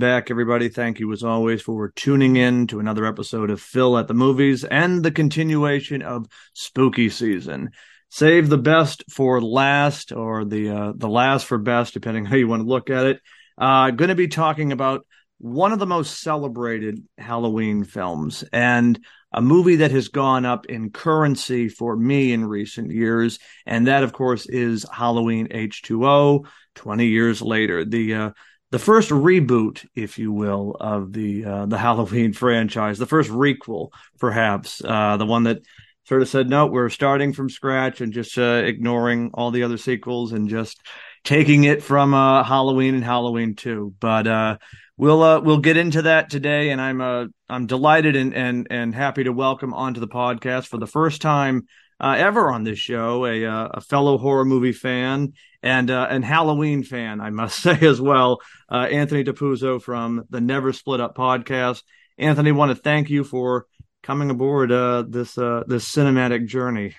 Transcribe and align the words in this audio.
Back, 0.00 0.30
everybody. 0.30 0.70
Thank 0.70 0.98
you, 0.98 1.12
as 1.12 1.22
always, 1.22 1.60
for 1.60 1.90
tuning 1.94 2.36
in 2.36 2.66
to 2.68 2.80
another 2.80 3.04
episode 3.04 3.50
of 3.50 3.60
Phil 3.60 3.98
at 3.98 4.08
the 4.08 4.14
Movies 4.14 4.64
and 4.64 5.02
the 5.02 5.10
continuation 5.10 6.00
of 6.00 6.26
spooky 6.54 7.10
season. 7.10 7.72
Save 8.08 8.48
the 8.48 8.56
best 8.56 9.04
for 9.10 9.42
last, 9.42 10.10
or 10.10 10.46
the 10.46 10.70
uh, 10.70 10.92
the 10.96 11.06
last 11.06 11.44
for 11.44 11.58
best, 11.58 11.92
depending 11.92 12.24
how 12.24 12.36
you 12.36 12.48
want 12.48 12.62
to 12.62 12.68
look 12.68 12.88
at 12.88 13.04
it. 13.04 13.20
Uh, 13.58 13.90
going 13.90 14.08
to 14.08 14.14
be 14.14 14.28
talking 14.28 14.72
about 14.72 15.06
one 15.36 15.70
of 15.70 15.78
the 15.78 15.86
most 15.86 16.22
celebrated 16.22 17.06
Halloween 17.18 17.84
films 17.84 18.42
and 18.54 18.98
a 19.34 19.42
movie 19.42 19.76
that 19.76 19.90
has 19.90 20.08
gone 20.08 20.46
up 20.46 20.64
in 20.64 20.92
currency 20.92 21.68
for 21.68 21.94
me 21.94 22.32
in 22.32 22.46
recent 22.46 22.90
years, 22.90 23.38
and 23.66 23.86
that, 23.86 24.02
of 24.02 24.14
course, 24.14 24.46
is 24.46 24.86
Halloween 24.90 25.48
H2O. 25.48 26.46
Twenty 26.74 27.08
years 27.08 27.42
later, 27.42 27.84
the 27.84 28.14
uh, 28.14 28.30
the 28.70 28.78
first 28.78 29.10
reboot, 29.10 29.86
if 29.94 30.18
you 30.18 30.32
will, 30.32 30.76
of 30.80 31.12
the 31.12 31.44
uh, 31.44 31.66
the 31.66 31.78
Halloween 31.86 32.32
franchise, 32.32 32.98
the 32.98 33.06
first 33.06 33.30
requel, 33.30 33.90
perhaps, 34.18 34.82
uh, 34.84 35.16
the 35.16 35.26
one 35.26 35.44
that 35.44 35.62
sort 36.04 36.22
of 36.22 36.28
said, 36.28 36.48
"No, 36.48 36.66
we're 36.66 36.88
starting 36.88 37.32
from 37.32 37.50
scratch 37.50 38.00
and 38.00 38.12
just 38.12 38.38
uh, 38.38 38.62
ignoring 38.64 39.30
all 39.34 39.50
the 39.50 39.64
other 39.64 39.76
sequels 39.76 40.32
and 40.32 40.48
just 40.48 40.80
taking 41.24 41.64
it 41.64 41.82
from 41.82 42.14
uh, 42.14 42.44
Halloween 42.44 42.94
and 42.94 43.04
Halloween 43.04 43.54
Two. 43.54 43.94
But 43.98 44.26
uh, 44.26 44.58
we'll 44.96 45.22
uh, 45.22 45.40
we'll 45.40 45.58
get 45.58 45.76
into 45.76 46.02
that 46.02 46.30
today, 46.30 46.70
and 46.70 46.80
I'm 46.80 47.32
I'm 47.48 47.66
delighted 47.66 48.14
and 48.14 48.34
and 48.34 48.68
and 48.70 48.94
happy 48.94 49.24
to 49.24 49.32
welcome 49.32 49.74
onto 49.74 50.00
the 50.00 50.08
podcast 50.08 50.68
for 50.68 50.78
the 50.78 50.86
first 50.86 51.20
time 51.20 51.66
ever 52.00 52.52
on 52.52 52.62
this 52.62 52.78
show, 52.78 53.26
a 53.26 53.42
a 53.44 53.80
fellow 53.80 54.16
horror 54.16 54.44
movie 54.44 54.72
fan 54.72 55.32
and 55.62 55.90
uh, 55.90 56.06
an 56.10 56.22
Halloween 56.22 56.82
fan, 56.82 57.20
I 57.20 57.30
must 57.30 57.58
say 57.62 57.78
as 57.80 58.00
well. 58.00 58.40
Uh, 58.70 58.88
Anthony 58.90 59.24
Dapuzzo 59.24 59.80
from 59.80 60.24
the 60.30 60.40
Never 60.40 60.72
Split 60.72 61.00
Up 61.00 61.16
podcast. 61.16 61.82
Anthony, 62.18 62.52
want 62.52 62.70
to 62.70 62.74
thank 62.74 63.10
you 63.10 63.24
for 63.24 63.66
coming 64.02 64.30
aboard 64.30 64.72
uh, 64.72 65.04
this 65.08 65.38
uh, 65.38 65.64
this 65.66 65.90
cinematic 65.90 66.46
journey. 66.46 66.94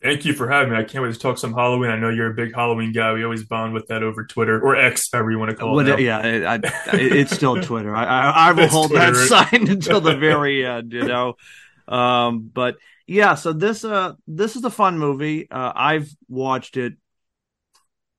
Thank 0.00 0.24
you 0.24 0.32
for 0.32 0.48
having 0.48 0.72
me. 0.72 0.78
I 0.78 0.84
can't 0.84 1.02
wait 1.02 1.12
to 1.12 1.18
talk 1.18 1.38
some 1.38 1.52
Halloween. 1.52 1.90
I 1.90 1.98
know 1.98 2.08
you're 2.08 2.30
a 2.30 2.34
big 2.34 2.54
Halloween 2.54 2.92
guy. 2.92 3.12
We 3.14 3.24
always 3.24 3.42
bond 3.42 3.74
with 3.74 3.88
that 3.88 4.04
over 4.04 4.24
Twitter 4.24 4.60
or 4.60 4.76
X, 4.76 5.08
however 5.12 5.32
you 5.32 5.40
want 5.40 5.50
to 5.50 5.56
call 5.56 5.80
it. 5.80 6.00
yeah, 6.00 6.24
it, 6.24 6.44
I, 6.44 6.60
it's 6.92 7.34
still 7.34 7.60
Twitter. 7.62 7.94
I, 7.94 8.04
I, 8.04 8.30
I 8.30 8.52
will 8.52 8.68
hold 8.68 8.90
Twitter, 8.90 9.10
that 9.12 9.48
sign 9.50 9.68
until 9.68 10.00
the 10.00 10.16
very 10.16 10.64
end. 10.64 10.92
You 10.92 11.04
know, 11.04 11.34
um, 11.88 12.48
but 12.52 12.76
yeah, 13.08 13.34
so 13.34 13.52
this 13.52 13.84
uh 13.84 14.12
this 14.28 14.54
is 14.54 14.62
a 14.62 14.70
fun 14.70 15.00
movie. 15.00 15.50
Uh, 15.50 15.72
I've 15.74 16.14
watched 16.28 16.76
it 16.76 16.92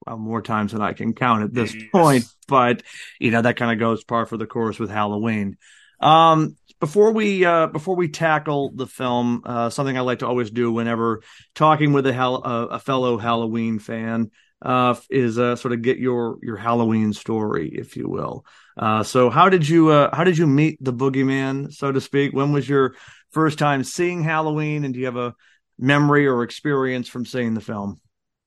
well, 0.06 0.18
more 0.18 0.42
times 0.42 0.72
than 0.72 0.82
I 0.82 0.94
can 0.94 1.14
count 1.14 1.44
at 1.44 1.54
this 1.54 1.74
yes. 1.74 1.84
point, 1.92 2.26
but 2.48 2.84
you 3.20 3.32
know 3.32 3.42
that 3.42 3.58
kind 3.58 3.72
of 3.72 3.80
goes 3.80 4.04
par 4.04 4.26
for 4.26 4.38
the 4.38 4.48
course 4.48 4.80
with 4.80 4.90
Halloween. 4.90 5.58
Um, 6.00 6.56
before 6.80 7.12
we 7.12 7.46
uh, 7.46 7.68
before 7.68 7.96
we 7.96 8.08
tackle 8.08 8.72
the 8.74 8.88
film, 8.88 9.42
uh, 9.46 9.70
something 9.70 9.98
I 9.98 10.02
like 10.02 10.20
to 10.20 10.28
always 10.28 10.52
do 10.52 10.72
whenever 10.72 11.22
talking 11.56 11.92
with 11.94 12.08
a, 12.08 12.14
hal- 12.14 12.42
uh, 12.46 12.66
a 12.68 12.80
fellow 12.80 13.18
Halloween 13.18 13.80
fan 13.80 14.32
uh, 14.62 14.96
is 15.10 15.38
uh, 15.38 15.56
sort 15.56 15.74
of 15.74 15.82
get 15.82 15.98
your 15.98 16.38
your 16.42 16.58
Halloween 16.58 17.14
story, 17.14 17.70
if 17.70 17.98
you 17.98 18.08
will. 18.08 18.46
Uh, 18.78 19.04
so 19.04 19.30
how 19.30 19.50
did 19.50 19.68
you 19.68 19.90
uh, 19.90 20.16
how 20.16 20.24
did 20.24 20.38
you 20.38 20.48
meet 20.48 20.78
the 20.82 20.94
boogeyman, 20.94 21.74
so 21.74 21.92
to 21.92 22.00
speak? 22.00 22.34
When 22.34 22.54
was 22.54 22.68
your 22.68 22.96
first 23.32 23.60
time 23.60 23.84
seeing 23.84 24.24
Halloween, 24.24 24.86
and 24.86 24.94
do 24.94 25.00
you 25.00 25.06
have 25.06 25.18
a 25.18 25.36
memory 25.78 26.28
or 26.28 26.44
experience 26.44 27.10
from 27.10 27.26
seeing 27.26 27.54
the 27.54 27.62
film? 27.62 28.00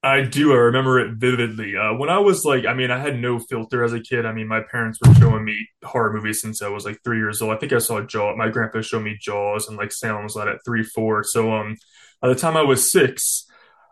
I 0.04 0.22
do. 0.22 0.52
I 0.52 0.56
remember 0.56 0.98
it 0.98 1.14
vividly. 1.14 1.76
Uh, 1.76 1.94
when 1.94 2.10
I 2.10 2.18
was 2.18 2.44
like, 2.44 2.66
I 2.66 2.74
mean, 2.74 2.90
I 2.90 2.98
had 2.98 3.20
no 3.20 3.38
filter 3.38 3.84
as 3.84 3.92
a 3.92 4.00
kid. 4.00 4.26
I 4.26 4.32
mean, 4.32 4.48
my 4.48 4.60
parents 4.60 4.98
were 5.00 5.14
showing 5.14 5.44
me 5.44 5.68
horror 5.84 6.12
movies 6.12 6.40
since 6.40 6.60
I 6.60 6.68
was 6.68 6.84
like 6.84 6.98
three 7.04 7.18
years 7.18 7.40
old. 7.40 7.54
I 7.54 7.56
think 7.56 7.72
I 7.72 7.78
saw 7.78 8.00
Jaws. 8.00 8.36
My 8.36 8.48
grandpa 8.48 8.80
showed 8.80 9.04
me 9.04 9.16
Jaws 9.20 9.68
and 9.68 9.76
like 9.76 9.92
Salem's 9.92 10.34
Lot 10.34 10.48
at 10.48 10.58
three, 10.64 10.82
four. 10.82 11.22
So, 11.22 11.52
um, 11.52 11.76
by 12.20 12.28
the 12.28 12.34
time 12.34 12.56
I 12.56 12.62
was 12.62 12.90
six, 12.90 13.46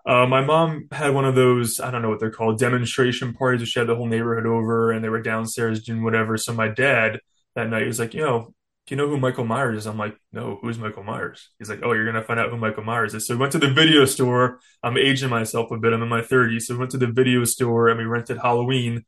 uh, 0.05 0.27
my 0.27 0.41
mom 0.41 0.89
had 0.91 1.15
one 1.15 1.27
of 1.27 1.37
those, 1.37 1.79
I 1.79 1.93
don't 1.93 2.03
know 2.03 2.09
what 2.11 2.19
they're 2.19 2.31
called, 2.31 2.59
demonstration 2.59 3.33
parties. 3.33 3.61
Where 3.61 3.67
She 3.67 3.79
had 3.79 3.89
the 3.89 3.95
whole 3.95 4.07
neighborhood 4.07 4.47
over 4.47 4.91
and 4.91 5.05
they 5.05 5.09
were 5.09 5.23
downstairs 5.23 5.85
doing 5.85 6.03
whatever. 6.03 6.37
So 6.37 6.53
my 6.53 6.69
dad 6.69 7.21
that 7.55 7.69
night 7.69 7.87
was 7.87 8.01
like, 8.01 8.15
you 8.15 8.23
know, 8.23 8.53
do 8.87 8.95
you 8.95 8.97
know 8.97 9.09
who 9.09 9.19
Michael 9.19 9.45
Myers 9.45 9.79
is? 9.79 9.87
I'm 9.87 9.99
like, 9.99 10.17
no, 10.33 10.59
who's 10.61 10.79
Michael 10.79 11.05
Myers? 11.05 11.51
He's 11.59 11.71
like, 11.71 11.81
oh, 11.83 11.93
you're 11.93 12.07
gonna 12.07 12.25
find 12.25 12.41
out 12.41 12.51
who 12.51 12.57
Michael 12.57 12.85
Myers 12.85 13.15
is. 13.15 13.27
So 13.27 13.35
we 13.35 13.41
went 13.41 13.53
to 13.53 13.59
the 13.59 13.73
video 13.73 14.05
store. 14.05 14.61
I'm 14.83 14.97
aging 14.97 15.31
myself 15.31 15.71
a 15.71 15.79
bit. 15.79 15.93
I'm 15.93 16.03
in 16.03 16.09
my 16.09 16.23
30s. 16.23 16.63
So 16.63 16.75
we 16.75 16.81
went 16.81 16.91
to 16.93 16.99
the 16.99 17.07
video 17.07 17.45
store 17.45 17.89
and 17.89 17.99
we 17.99 18.05
rented 18.05 18.39
Halloween. 18.39 19.05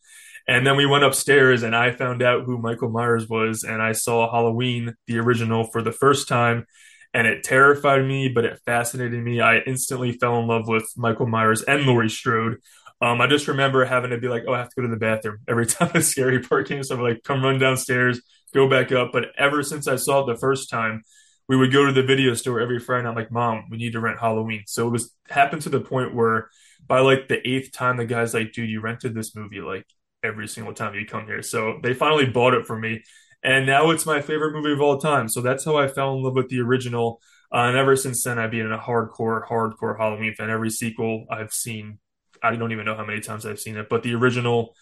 And 0.47 0.67
then 0.67 0.77
we 0.77 0.87
went 0.87 1.05
upstairs 1.05 1.63
and 1.63 1.75
I 1.75 1.93
found 1.93 2.23
out 2.23 2.45
who 2.45 2.59
Michael 2.59 2.91
Myers 2.91 3.29
was. 3.29 3.65
And 3.65 3.83
I 3.83 3.93
saw 3.93 4.31
Halloween, 4.31 4.95
the 5.07 5.19
original, 5.19 5.65
for 5.65 5.83
the 5.83 5.93
first 5.93 6.29
time. 6.29 6.67
And 7.15 7.27
it 7.27 7.45
terrified 7.45 8.05
me, 8.05 8.29
but 8.29 8.45
it 8.45 8.61
fascinated 8.65 9.23
me. 9.23 9.41
I 9.41 9.59
instantly 9.59 10.13
fell 10.13 10.39
in 10.39 10.47
love 10.47 10.67
with 10.67 10.91
Michael 10.97 11.27
Myers 11.27 11.63
and 11.63 11.83
Laurie 11.85 12.09
Strode. 12.09 12.59
Um, 13.03 13.21
I 13.21 13.27
just 13.27 13.49
remember 13.49 13.85
having 13.85 14.11
to 14.11 14.19
be 14.19 14.29
like, 14.29 14.45
oh, 14.47 14.55
I 14.55 14.59
have 14.59 14.69
to 14.69 14.77
go 14.77 14.83
to 14.83 14.89
the 14.89 14.97
bathroom 14.97 15.39
every 15.49 15.67
time 15.67 15.91
a 15.95 16.01
scary 16.01 16.41
part 16.41 16.69
came. 16.69 16.85
So 16.85 16.95
I'm 16.95 17.03
like, 17.03 17.25
come 17.25 17.43
run 17.43 17.59
downstairs, 17.59 18.21
go 18.55 18.69
back 18.69 18.93
up. 18.93 19.11
But 19.13 19.27
ever 19.37 19.63
since 19.63 19.89
I 19.89 19.97
saw 19.97 20.23
it 20.23 20.33
the 20.33 20.39
first 20.39 20.71
time, 20.71 21.03
we 21.49 21.57
would 21.57 21.73
go 21.73 21.85
to 21.87 21.93
the 21.93 22.03
video 22.03 22.35
store 22.35 22.61
every 22.61 22.79
Friday. 22.79 23.09
I'm 23.09 23.15
like, 23.15 23.33
Mom, 23.33 23.65
we 23.71 23.77
need 23.77 23.93
to 23.93 24.01
rent 24.01 24.21
Halloween. 24.21 24.63
So 24.67 24.87
it 24.87 24.91
was 24.91 25.15
happened 25.29 25.63
to 25.63 25.69
the 25.69 25.81
point 25.81 26.15
where 26.15 26.49
by 26.87 27.01
like 27.01 27.29
the 27.29 27.47
eighth 27.49 27.73
time, 27.73 27.97
the 27.97 28.05
guy's 28.05 28.35
like, 28.35 28.53
dude, 28.53 28.71
you 28.71 28.81
rented 28.81 29.15
this 29.15 29.35
movie 29.35 29.61
like 29.61 29.87
every 30.23 30.49
single 30.49 30.73
time 30.73 30.95
you 30.95 31.05
come 31.07 31.27
here. 31.27 31.43
So 31.43 31.79
they 31.83 31.95
finally 31.95 32.27
bought 32.27 32.55
it 32.55 32.67
for 32.67 32.79
me. 32.79 33.03
And 33.43 33.67
now 33.67 33.91
it's 33.91 34.07
my 34.07 34.21
favorite 34.21 34.53
movie 34.53 34.73
of 34.73 34.81
all 34.81 34.99
time. 34.99 35.29
So 35.29 35.41
that's 35.41 35.65
how 35.65 35.77
I 35.77 35.89
fell 35.89 36.15
in 36.15 36.23
love 36.23 36.35
with 36.35 36.49
the 36.49 36.61
original. 36.61 37.21
Uh, 37.53 37.67
and 37.67 37.77
ever 37.77 37.97
since 37.97 38.23
then, 38.23 38.39
I've 38.39 38.53
been 38.53 38.73
a 38.73 38.79
hardcore, 38.79 39.47
hardcore 39.47 39.99
Halloween 39.99 40.35
fan. 40.35 40.49
Every 40.49 40.71
sequel 40.71 41.27
I've 41.29 41.53
seen, 41.53 41.99
I 42.43 42.55
don't 42.55 42.73
even 42.73 42.87
know 42.87 42.95
how 42.95 43.05
many 43.05 43.21
times 43.21 43.45
I've 43.45 43.61
seen 43.61 43.77
it, 43.77 43.89
but 43.91 44.05
the 44.05 44.15
original 44.15 44.75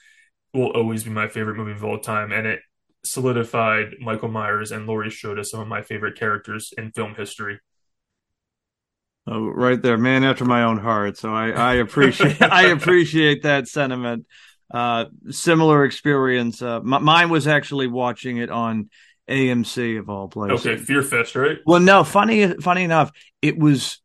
will 0.53 0.71
always 0.73 1.05
be 1.05 1.11
my 1.11 1.29
favorite 1.29 1.57
movie 1.57 1.73
of 1.73 1.85
all 1.85 1.99
time. 1.99 2.33
And 2.33 2.47
it 2.47 2.61
solidified 3.05 3.95
Michael 4.01 4.29
Myers 4.29 4.73
and 4.73 4.87
Laurie 4.87 5.11
Strode 5.11 5.39
as 5.39 5.51
some 5.51 5.61
of 5.61 5.69
my 5.69 5.83
favorite 5.83 6.19
characters 6.19 6.73
in 6.77 6.93
film 6.93 7.15
history. 7.15 7.61
Oh, 9.27 9.47
right 9.47 9.81
there, 9.81 9.99
man 9.99 10.25
after 10.25 10.45
my 10.45 10.65
own 10.65 10.79
heart. 10.79 11.17
So 11.17 11.33
I, 11.33 11.51
I 11.51 11.75
appreciate 11.77 12.43
I 12.43 12.69
appreciate 12.69 13.43
that 13.43 13.69
sentiment. 13.69 14.27
Uh, 14.73 15.07
similar 15.31 15.85
experience. 15.85 16.63
Uh, 16.63 16.81
mine 16.81 17.29
was 17.29 17.47
actually 17.47 17.89
watching 17.89 18.37
it 18.37 18.51
on 18.51 18.89
AMC 19.29 19.99
of 19.99 20.09
all 20.09 20.29
places. 20.29 20.67
Okay, 20.67 20.77
Fear 20.77 21.03
Fest, 21.03 21.37
right? 21.37 21.59
Well, 21.67 21.81
no, 21.81 22.05
funny 22.05 22.55
funny 22.55 22.85
enough, 22.85 23.13
it 23.43 23.59
was. 23.59 23.99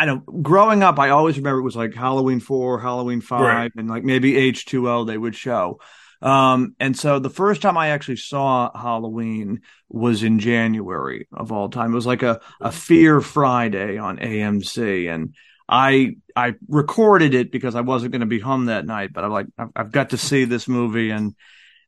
I 0.00 0.04
know. 0.04 0.16
Growing 0.16 0.82
up, 0.82 0.98
I 0.98 1.10
always 1.10 1.36
remember 1.36 1.60
it 1.60 1.64
was 1.64 1.76
like 1.76 1.94
Halloween 1.94 2.40
four, 2.40 2.80
Halloween 2.80 3.20
five, 3.20 3.40
right. 3.40 3.72
and 3.76 3.88
like 3.88 4.02
maybe 4.02 4.36
H 4.36 4.66
two 4.66 4.88
O 4.90 5.04
they 5.04 5.18
would 5.18 5.36
show. 5.36 5.80
Um, 6.26 6.74
and 6.80 6.98
so 6.98 7.20
the 7.20 7.30
first 7.30 7.62
time 7.62 7.78
I 7.78 7.90
actually 7.90 8.16
saw 8.16 8.76
Halloween 8.76 9.60
was 9.88 10.24
in 10.24 10.40
January 10.40 11.28
of 11.32 11.52
all 11.52 11.68
time. 11.68 11.92
It 11.92 11.94
was 11.94 12.06
like 12.06 12.24
a, 12.24 12.40
a 12.60 12.72
Fear 12.72 13.20
Friday 13.20 13.96
on 13.96 14.18
AMC. 14.18 15.08
And 15.08 15.36
I 15.68 16.16
I 16.34 16.54
recorded 16.66 17.34
it 17.34 17.52
because 17.52 17.76
I 17.76 17.82
wasn't 17.82 18.10
going 18.10 18.20
to 18.22 18.26
be 18.26 18.40
home 18.40 18.66
that 18.66 18.84
night, 18.84 19.12
but 19.12 19.22
I'm 19.22 19.30
like, 19.30 19.46
I've, 19.56 19.68
I've 19.76 19.92
got 19.92 20.10
to 20.10 20.18
see 20.18 20.46
this 20.46 20.66
movie. 20.66 21.10
And 21.10 21.36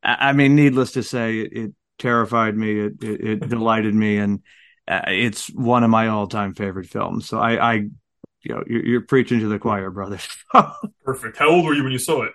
I, 0.04 0.28
I 0.28 0.32
mean, 0.34 0.54
needless 0.54 0.92
to 0.92 1.02
say, 1.02 1.40
it, 1.40 1.52
it 1.52 1.74
terrified 1.98 2.56
me. 2.56 2.78
It, 2.78 3.02
it, 3.02 3.20
it 3.26 3.40
delighted 3.48 3.94
me. 3.94 4.18
And 4.18 4.44
uh, 4.86 5.00
it's 5.08 5.48
one 5.48 5.82
of 5.82 5.90
my 5.90 6.06
all 6.06 6.28
time 6.28 6.54
favorite 6.54 6.86
films. 6.86 7.26
So 7.26 7.40
I, 7.40 7.72
I 7.72 7.74
you 7.74 8.54
know, 8.54 8.62
you're, 8.68 8.86
you're 8.86 9.00
preaching 9.00 9.40
to 9.40 9.48
the 9.48 9.58
choir, 9.58 9.90
brother. 9.90 10.20
Perfect. 11.04 11.38
How 11.38 11.48
old 11.48 11.64
were 11.64 11.74
you 11.74 11.82
when 11.82 11.92
you 11.92 11.98
saw 11.98 12.22
it? 12.22 12.32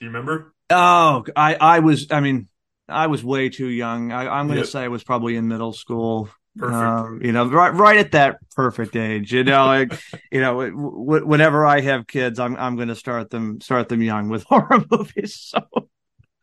Do 0.00 0.06
you 0.06 0.08
remember? 0.08 0.53
Oh, 0.70 1.24
I, 1.36 1.54
I 1.54 1.78
was, 1.80 2.08
I 2.10 2.20
mean, 2.20 2.48
I 2.88 3.06
was 3.06 3.24
way 3.24 3.48
too 3.48 3.68
young. 3.68 4.12
I, 4.12 4.40
am 4.40 4.46
going 4.46 4.56
to 4.56 4.64
yep. 4.64 4.68
say 4.68 4.80
I 4.80 4.88
was 4.88 5.04
probably 5.04 5.36
in 5.36 5.48
middle 5.48 5.72
school. 5.72 6.28
Perfect. 6.56 6.74
Um, 6.74 7.20
you 7.22 7.32
know, 7.32 7.46
right, 7.46 7.74
right 7.74 7.96
at 7.96 8.12
that 8.12 8.36
perfect 8.54 8.94
age. 8.94 9.32
You 9.32 9.44
know, 9.44 9.66
like, 9.66 10.00
you 10.32 10.40
know, 10.40 10.60
w- 10.70 11.26
whenever 11.26 11.66
I 11.66 11.80
have 11.80 12.06
kids, 12.06 12.38
I'm, 12.38 12.56
I'm 12.56 12.76
going 12.76 12.88
to 12.88 12.94
start 12.94 13.30
them, 13.30 13.60
start 13.60 13.88
them 13.88 14.02
young 14.02 14.28
with 14.28 14.44
horror 14.48 14.84
movies. 14.90 15.52
So 15.52 15.88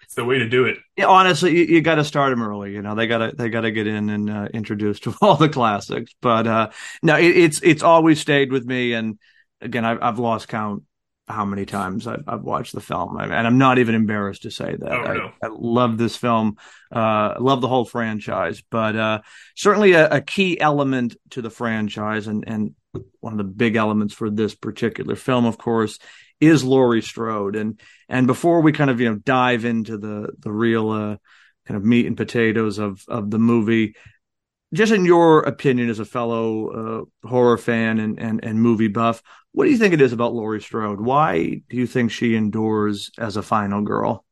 it's 0.01 0.15
the 0.15 0.25
way 0.25 0.39
to 0.39 0.49
do 0.49 0.65
it. 0.65 0.77
Yeah, 0.97 1.05
honestly, 1.05 1.57
you, 1.57 1.75
you 1.75 1.81
got 1.81 1.95
to 1.95 2.03
start 2.03 2.31
them 2.31 2.43
early. 2.43 2.73
You 2.73 2.81
know, 2.81 2.95
they 2.95 3.07
got 3.07 3.19
to, 3.19 3.31
they 3.33 3.49
got 3.49 3.61
to 3.61 3.71
get 3.71 3.87
in 3.87 4.09
and 4.09 4.29
uh, 4.29 4.47
introduced 4.53 5.03
to 5.03 5.15
all 5.21 5.37
the 5.37 5.49
classics. 5.49 6.13
But 6.21 6.47
uh, 6.47 6.69
no, 7.01 7.17
it, 7.17 7.37
it's, 7.37 7.61
it's 7.63 7.83
always 7.83 8.19
stayed 8.19 8.51
with 8.51 8.65
me. 8.65 8.93
And 8.93 9.17
again, 9.61 9.85
I've, 9.85 10.01
I've 10.01 10.19
lost 10.19 10.49
count 10.49 10.83
how 11.27 11.45
many 11.45 11.65
times 11.65 12.07
I've, 12.07 12.23
I've 12.27 12.41
watched 12.41 12.73
the 12.73 12.81
film, 12.81 13.17
and 13.17 13.33
I'm 13.33 13.57
not 13.57 13.77
even 13.77 13.95
embarrassed 13.95 14.43
to 14.43 14.51
say 14.51 14.75
that. 14.77 14.91
Oh, 14.91 15.13
no. 15.13 15.31
I, 15.41 15.47
I, 15.47 15.49
love 15.49 15.97
this 15.97 16.15
film, 16.17 16.57
uh, 16.91 17.35
love 17.39 17.61
the 17.61 17.67
whole 17.67 17.85
franchise, 17.85 18.61
but 18.69 18.95
uh, 18.95 19.21
certainly 19.55 19.93
a, 19.93 20.09
a, 20.09 20.21
key 20.21 20.59
element 20.59 21.15
to 21.31 21.41
the 21.41 21.49
franchise, 21.49 22.27
and 22.27 22.43
and 22.47 22.75
one 23.19 23.33
of 23.33 23.37
the 23.37 23.43
big 23.43 23.75
elements 23.75 24.13
for 24.13 24.29
this 24.29 24.55
particular 24.55 25.15
film, 25.15 25.45
of 25.45 25.57
course, 25.57 25.99
is 26.39 26.63
Laurie 26.63 27.01
Strode. 27.01 27.55
And 27.55 27.79
and 28.09 28.27
before 28.27 28.61
we 28.61 28.71
kind 28.71 28.89
of 28.89 28.99
you 28.99 29.09
know 29.09 29.15
dive 29.15 29.65
into 29.65 29.97
the 29.97 30.29
the 30.39 30.51
real 30.51 30.89
uh, 30.89 31.17
kind 31.65 31.77
of 31.77 31.85
meat 31.85 32.07
and 32.07 32.17
potatoes 32.17 32.79
of 32.79 33.03
of 33.07 33.29
the 33.29 33.39
movie, 33.39 33.95
just 34.73 34.91
in 34.91 35.05
your 35.05 35.41
opinion 35.41 35.89
as 35.89 35.99
a 35.99 36.05
fellow 36.05 37.05
uh, 37.23 37.27
horror 37.27 37.57
fan 37.57 37.99
and, 37.99 38.19
and 38.19 38.43
and 38.43 38.61
movie 38.61 38.87
buff, 38.87 39.21
what 39.51 39.65
do 39.65 39.71
you 39.71 39.77
think 39.77 39.93
it 39.93 40.01
is 40.01 40.13
about 40.13 40.33
Laurie 40.33 40.61
Strode? 40.61 41.01
Why 41.01 41.61
do 41.69 41.77
you 41.77 41.87
think 41.87 42.11
she 42.11 42.35
endures 42.35 43.11
as 43.17 43.37
a 43.37 43.43
final 43.43 43.81
girl? 43.81 44.25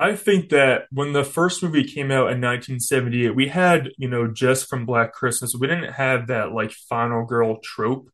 I 0.00 0.14
think 0.14 0.50
that 0.50 0.84
when 0.92 1.12
the 1.12 1.24
first 1.24 1.62
movie 1.62 1.82
came 1.82 2.12
out 2.12 2.30
in 2.30 2.40
1978, 2.40 3.34
we 3.34 3.48
had, 3.48 3.90
you 3.98 4.08
know, 4.08 4.28
just 4.28 4.68
from 4.68 4.86
Black 4.86 5.12
Christmas. 5.12 5.56
We 5.58 5.66
didn't 5.66 5.92
have 5.92 6.28
that 6.28 6.52
like 6.52 6.70
final 6.70 7.24
girl 7.26 7.58
trope 7.62 8.08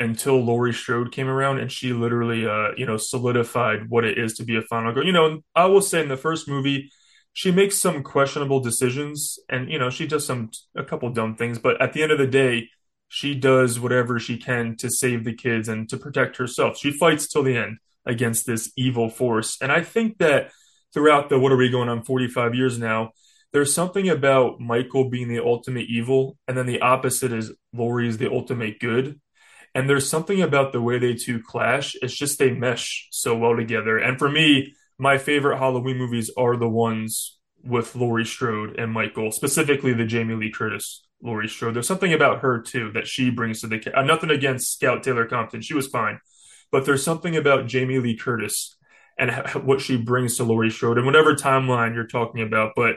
until 0.00 0.40
Laurie 0.40 0.74
Strode 0.74 1.12
came 1.12 1.28
around 1.28 1.60
and 1.60 1.70
she 1.70 1.92
literally, 1.92 2.46
uh, 2.46 2.70
you 2.76 2.84
know, 2.84 2.96
solidified 2.96 3.88
what 3.88 4.04
it 4.04 4.18
is 4.18 4.34
to 4.34 4.44
be 4.44 4.56
a 4.56 4.62
final 4.62 4.92
girl. 4.92 5.06
You 5.06 5.12
know, 5.12 5.40
I 5.54 5.66
will 5.66 5.82
say 5.82 6.02
in 6.02 6.08
the 6.08 6.16
first 6.16 6.48
movie, 6.48 6.90
she 7.34 7.50
makes 7.50 7.76
some 7.76 8.02
questionable 8.02 8.60
decisions 8.60 9.38
and, 9.50 9.70
you 9.70 9.78
know, 9.78 9.90
she 9.90 10.06
does 10.06 10.24
some, 10.24 10.50
a 10.74 10.84
couple 10.84 11.10
dumb 11.10 11.34
things, 11.34 11.58
but 11.58 11.80
at 11.82 11.92
the 11.92 12.02
end 12.02 12.12
of 12.12 12.18
the 12.18 12.26
day, 12.26 12.70
she 13.08 13.34
does 13.34 13.78
whatever 13.78 14.18
she 14.18 14.38
can 14.38 14.76
to 14.76 14.88
save 14.88 15.24
the 15.24 15.34
kids 15.34 15.68
and 15.68 15.88
to 15.90 15.96
protect 15.96 16.36
herself. 16.38 16.78
She 16.78 16.90
fights 16.90 17.28
till 17.28 17.42
the 17.42 17.56
end 17.56 17.78
against 18.06 18.46
this 18.46 18.72
evil 18.76 19.10
force. 19.10 19.58
And 19.60 19.70
I 19.70 19.82
think 19.82 20.18
that 20.18 20.52
throughout 20.94 21.28
the 21.28 21.38
what 21.38 21.52
are 21.52 21.56
we 21.56 21.68
going 21.68 21.88
on 21.88 22.04
45 22.04 22.54
years 22.54 22.78
now 22.78 23.10
there's 23.52 23.74
something 23.74 24.08
about 24.08 24.60
michael 24.60 25.10
being 25.10 25.28
the 25.28 25.44
ultimate 25.44 25.86
evil 25.88 26.38
and 26.46 26.56
then 26.56 26.66
the 26.66 26.80
opposite 26.80 27.32
is 27.32 27.52
laurie 27.72 28.08
is 28.08 28.16
the 28.16 28.30
ultimate 28.30 28.78
good 28.78 29.20
and 29.74 29.90
there's 29.90 30.08
something 30.08 30.40
about 30.40 30.72
the 30.72 30.80
way 30.80 30.98
they 30.98 31.14
two 31.14 31.42
clash 31.42 31.96
it's 32.00 32.16
just 32.16 32.38
they 32.38 32.52
mesh 32.52 33.08
so 33.10 33.36
well 33.36 33.56
together 33.56 33.98
and 33.98 34.18
for 34.18 34.30
me 34.30 34.72
my 34.98 35.18
favorite 35.18 35.58
halloween 35.58 35.98
movies 35.98 36.30
are 36.36 36.56
the 36.56 36.68
ones 36.68 37.38
with 37.62 37.94
laurie 37.96 38.24
strode 38.24 38.78
and 38.78 38.92
michael 38.92 39.30
specifically 39.30 39.92
the 39.92 40.04
jamie 40.04 40.34
lee 40.34 40.50
curtis 40.50 41.04
laurie 41.24 41.48
strode. 41.48 41.74
There's 41.74 41.88
something 41.88 42.12
about 42.12 42.40
her 42.40 42.60
too 42.60 42.92
that 42.92 43.08
she 43.08 43.30
brings 43.30 43.62
to 43.62 43.66
the 43.66 43.98
uh, 43.98 44.02
nothing 44.02 44.30
against 44.30 44.74
scout 44.74 45.02
taylor 45.02 45.26
compton. 45.26 45.62
She 45.62 45.74
was 45.74 45.88
fine. 45.88 46.20
But 46.70 46.84
there's 46.84 47.02
something 47.02 47.36
about 47.36 47.66
jamie 47.66 47.98
lee 47.98 48.16
curtis 48.16 48.76
and 49.18 49.30
what 49.64 49.80
she 49.80 49.96
brings 49.96 50.36
to 50.36 50.44
Laurie 50.44 50.70
Strode 50.70 50.98
and 50.98 51.06
whatever 51.06 51.34
timeline 51.34 51.94
you're 51.94 52.06
talking 52.06 52.42
about. 52.42 52.72
But 52.76 52.96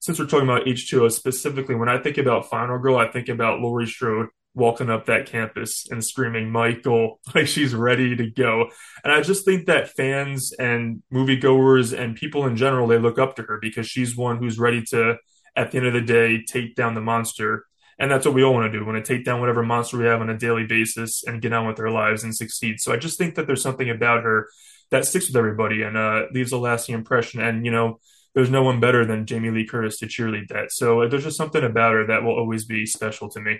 since 0.00 0.18
we're 0.18 0.26
talking 0.26 0.48
about 0.48 0.66
H2O 0.66 1.12
specifically, 1.12 1.74
when 1.74 1.88
I 1.88 1.98
think 1.98 2.18
about 2.18 2.48
Final 2.48 2.78
Girl, 2.78 2.96
I 2.96 3.08
think 3.08 3.28
about 3.28 3.60
Laurie 3.60 3.86
Strode 3.86 4.28
walking 4.58 4.90
up 4.90 5.06
that 5.06 5.26
campus 5.26 5.86
and 5.88 6.04
screaming 6.04 6.50
Michael 6.50 7.20
like 7.34 7.46
she's 7.46 7.74
ready 7.74 8.16
to 8.16 8.28
go. 8.28 8.68
And 9.04 9.12
I 9.12 9.22
just 9.22 9.44
think 9.44 9.66
that 9.66 9.90
fans 9.90 10.52
and 10.58 11.02
moviegoers 11.12 11.96
and 11.96 12.16
people 12.16 12.44
in 12.46 12.56
general 12.56 12.88
they 12.88 12.98
look 12.98 13.18
up 13.18 13.36
to 13.36 13.42
her 13.42 13.58
because 13.60 13.86
she's 13.86 14.16
one 14.16 14.38
who's 14.38 14.58
ready 14.58 14.82
to 14.90 15.16
at 15.56 15.70
the 15.70 15.78
end 15.78 15.86
of 15.86 15.92
the 15.92 16.00
day 16.00 16.42
take 16.42 16.74
down 16.74 16.94
the 16.94 17.00
monster. 17.00 17.64
And 18.00 18.10
that's 18.10 18.26
what 18.26 18.34
we 18.34 18.44
all 18.44 18.54
want 18.54 18.70
to 18.70 18.72
do. 18.72 18.84
We 18.84 18.92
want 18.92 19.04
to 19.04 19.16
take 19.16 19.24
down 19.24 19.40
whatever 19.40 19.62
monster 19.62 19.98
we 19.98 20.04
have 20.04 20.20
on 20.20 20.30
a 20.30 20.38
daily 20.38 20.66
basis 20.66 21.24
and 21.24 21.42
get 21.42 21.52
on 21.52 21.66
with 21.66 21.80
our 21.80 21.90
lives 21.90 22.22
and 22.22 22.34
succeed. 22.34 22.78
So 22.78 22.92
I 22.92 22.96
just 22.96 23.18
think 23.18 23.34
that 23.34 23.46
there's 23.46 23.62
something 23.62 23.90
about 23.90 24.22
her 24.22 24.48
that 24.90 25.04
sticks 25.04 25.28
with 25.28 25.36
everybody 25.36 25.82
and 25.82 25.96
uh, 25.96 26.26
leaves 26.32 26.52
a 26.52 26.58
lasting 26.58 26.94
impression. 26.94 27.40
And 27.40 27.64
you 27.64 27.72
know, 27.72 27.98
there's 28.34 28.50
no 28.50 28.62
one 28.62 28.78
better 28.78 29.04
than 29.04 29.26
Jamie 29.26 29.50
Lee 29.50 29.66
Curtis 29.66 29.98
to 29.98 30.06
cheerlead 30.06 30.48
that. 30.48 30.70
So 30.70 31.02
uh, 31.02 31.08
there's 31.08 31.24
just 31.24 31.36
something 31.36 31.64
about 31.64 31.94
her 31.94 32.06
that 32.06 32.22
will 32.22 32.38
always 32.38 32.64
be 32.64 32.86
special 32.86 33.28
to 33.30 33.40
me. 33.40 33.58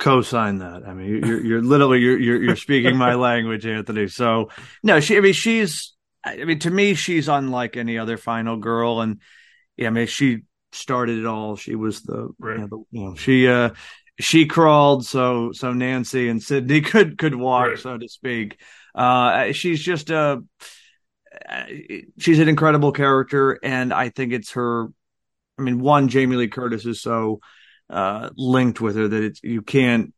Co-sign 0.00 0.58
that. 0.58 0.84
I 0.86 0.94
mean, 0.94 1.22
you're 1.26 1.44
you're 1.44 1.62
literally 1.62 2.00
you're 2.00 2.18
you're, 2.18 2.42
you're 2.42 2.56
speaking 2.56 2.96
my 2.96 3.14
language, 3.16 3.66
Anthony. 3.66 4.08
So 4.08 4.48
no, 4.82 4.98
she. 4.98 5.16
I 5.18 5.20
mean, 5.20 5.34
she's. 5.34 5.92
I 6.24 6.44
mean, 6.44 6.58
to 6.60 6.70
me, 6.70 6.94
she's 6.94 7.28
unlike 7.28 7.76
any 7.76 7.98
other 7.98 8.16
final 8.16 8.56
girl, 8.56 9.02
and 9.02 9.20
yeah, 9.76 9.88
I 9.88 9.90
mean, 9.90 10.06
she 10.06 10.38
started 10.72 11.18
it 11.18 11.26
all. 11.26 11.56
She 11.56 11.74
was 11.74 12.02
the, 12.02 12.30
right. 12.38 12.54
you, 12.54 12.60
know, 12.62 12.66
the 12.66 12.84
you 12.90 13.04
know, 13.04 13.14
she 13.14 13.46
uh 13.46 13.70
she 14.18 14.46
crawled 14.46 15.04
so 15.04 15.52
so 15.52 15.74
Nancy 15.74 16.30
and 16.30 16.42
Sidney 16.42 16.80
could 16.80 17.18
could 17.18 17.34
walk, 17.34 17.68
right. 17.68 17.78
so 17.78 17.98
to 17.98 18.08
speak. 18.08 18.58
Uh, 18.94 19.52
she's 19.52 19.82
just 19.82 20.08
a 20.08 20.42
she's 22.18 22.38
an 22.38 22.48
incredible 22.48 22.92
character, 22.92 23.58
and 23.62 23.92
I 23.92 24.08
think 24.08 24.32
it's 24.32 24.52
her. 24.52 24.88
I 25.58 25.62
mean, 25.62 25.80
one 25.80 26.08
Jamie 26.08 26.36
Lee 26.36 26.48
Curtis 26.48 26.86
is 26.86 27.02
so 27.02 27.40
uh, 27.90 28.30
linked 28.36 28.80
with 28.80 28.96
her 28.96 29.08
that 29.08 29.22
it's 29.22 29.42
you 29.42 29.62
can't 29.62 30.14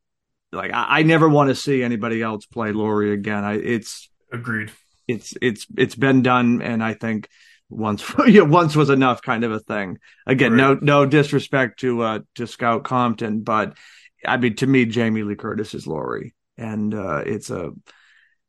like. 0.52 0.72
I, 0.72 0.98
I 0.98 1.02
never 1.02 1.28
want 1.28 1.48
to 1.48 1.54
see 1.54 1.82
anybody 1.82 2.22
else 2.22 2.46
play 2.46 2.72
Laurie 2.72 3.12
again. 3.12 3.44
I 3.44 3.54
it's 3.54 4.10
agreed. 4.32 4.70
It's 5.08 5.34
it's 5.40 5.66
it's 5.76 5.94
been 5.94 6.22
done, 6.22 6.62
and 6.62 6.84
I 6.84 6.94
think 6.94 7.28
once 7.70 8.04
know, 8.26 8.44
once 8.44 8.76
was 8.76 8.90
enough 8.90 9.22
kind 9.22 9.44
of 9.44 9.52
a 9.52 9.60
thing. 9.60 9.98
Again, 10.26 10.52
right. 10.52 10.58
no 10.58 10.74
no 10.74 11.06
disrespect 11.06 11.80
to 11.80 12.02
uh 12.02 12.19
to 12.36 12.46
Scout 12.46 12.84
Compton, 12.84 13.40
but 13.40 13.76
I 14.26 14.36
mean 14.36 14.56
to 14.56 14.66
me 14.66 14.84
Jamie 14.84 15.22
Lee 15.22 15.34
Curtis 15.34 15.74
is 15.74 15.86
Laurie, 15.86 16.34
and 16.56 16.94
uh, 16.94 17.22
it's 17.24 17.50
a 17.50 17.70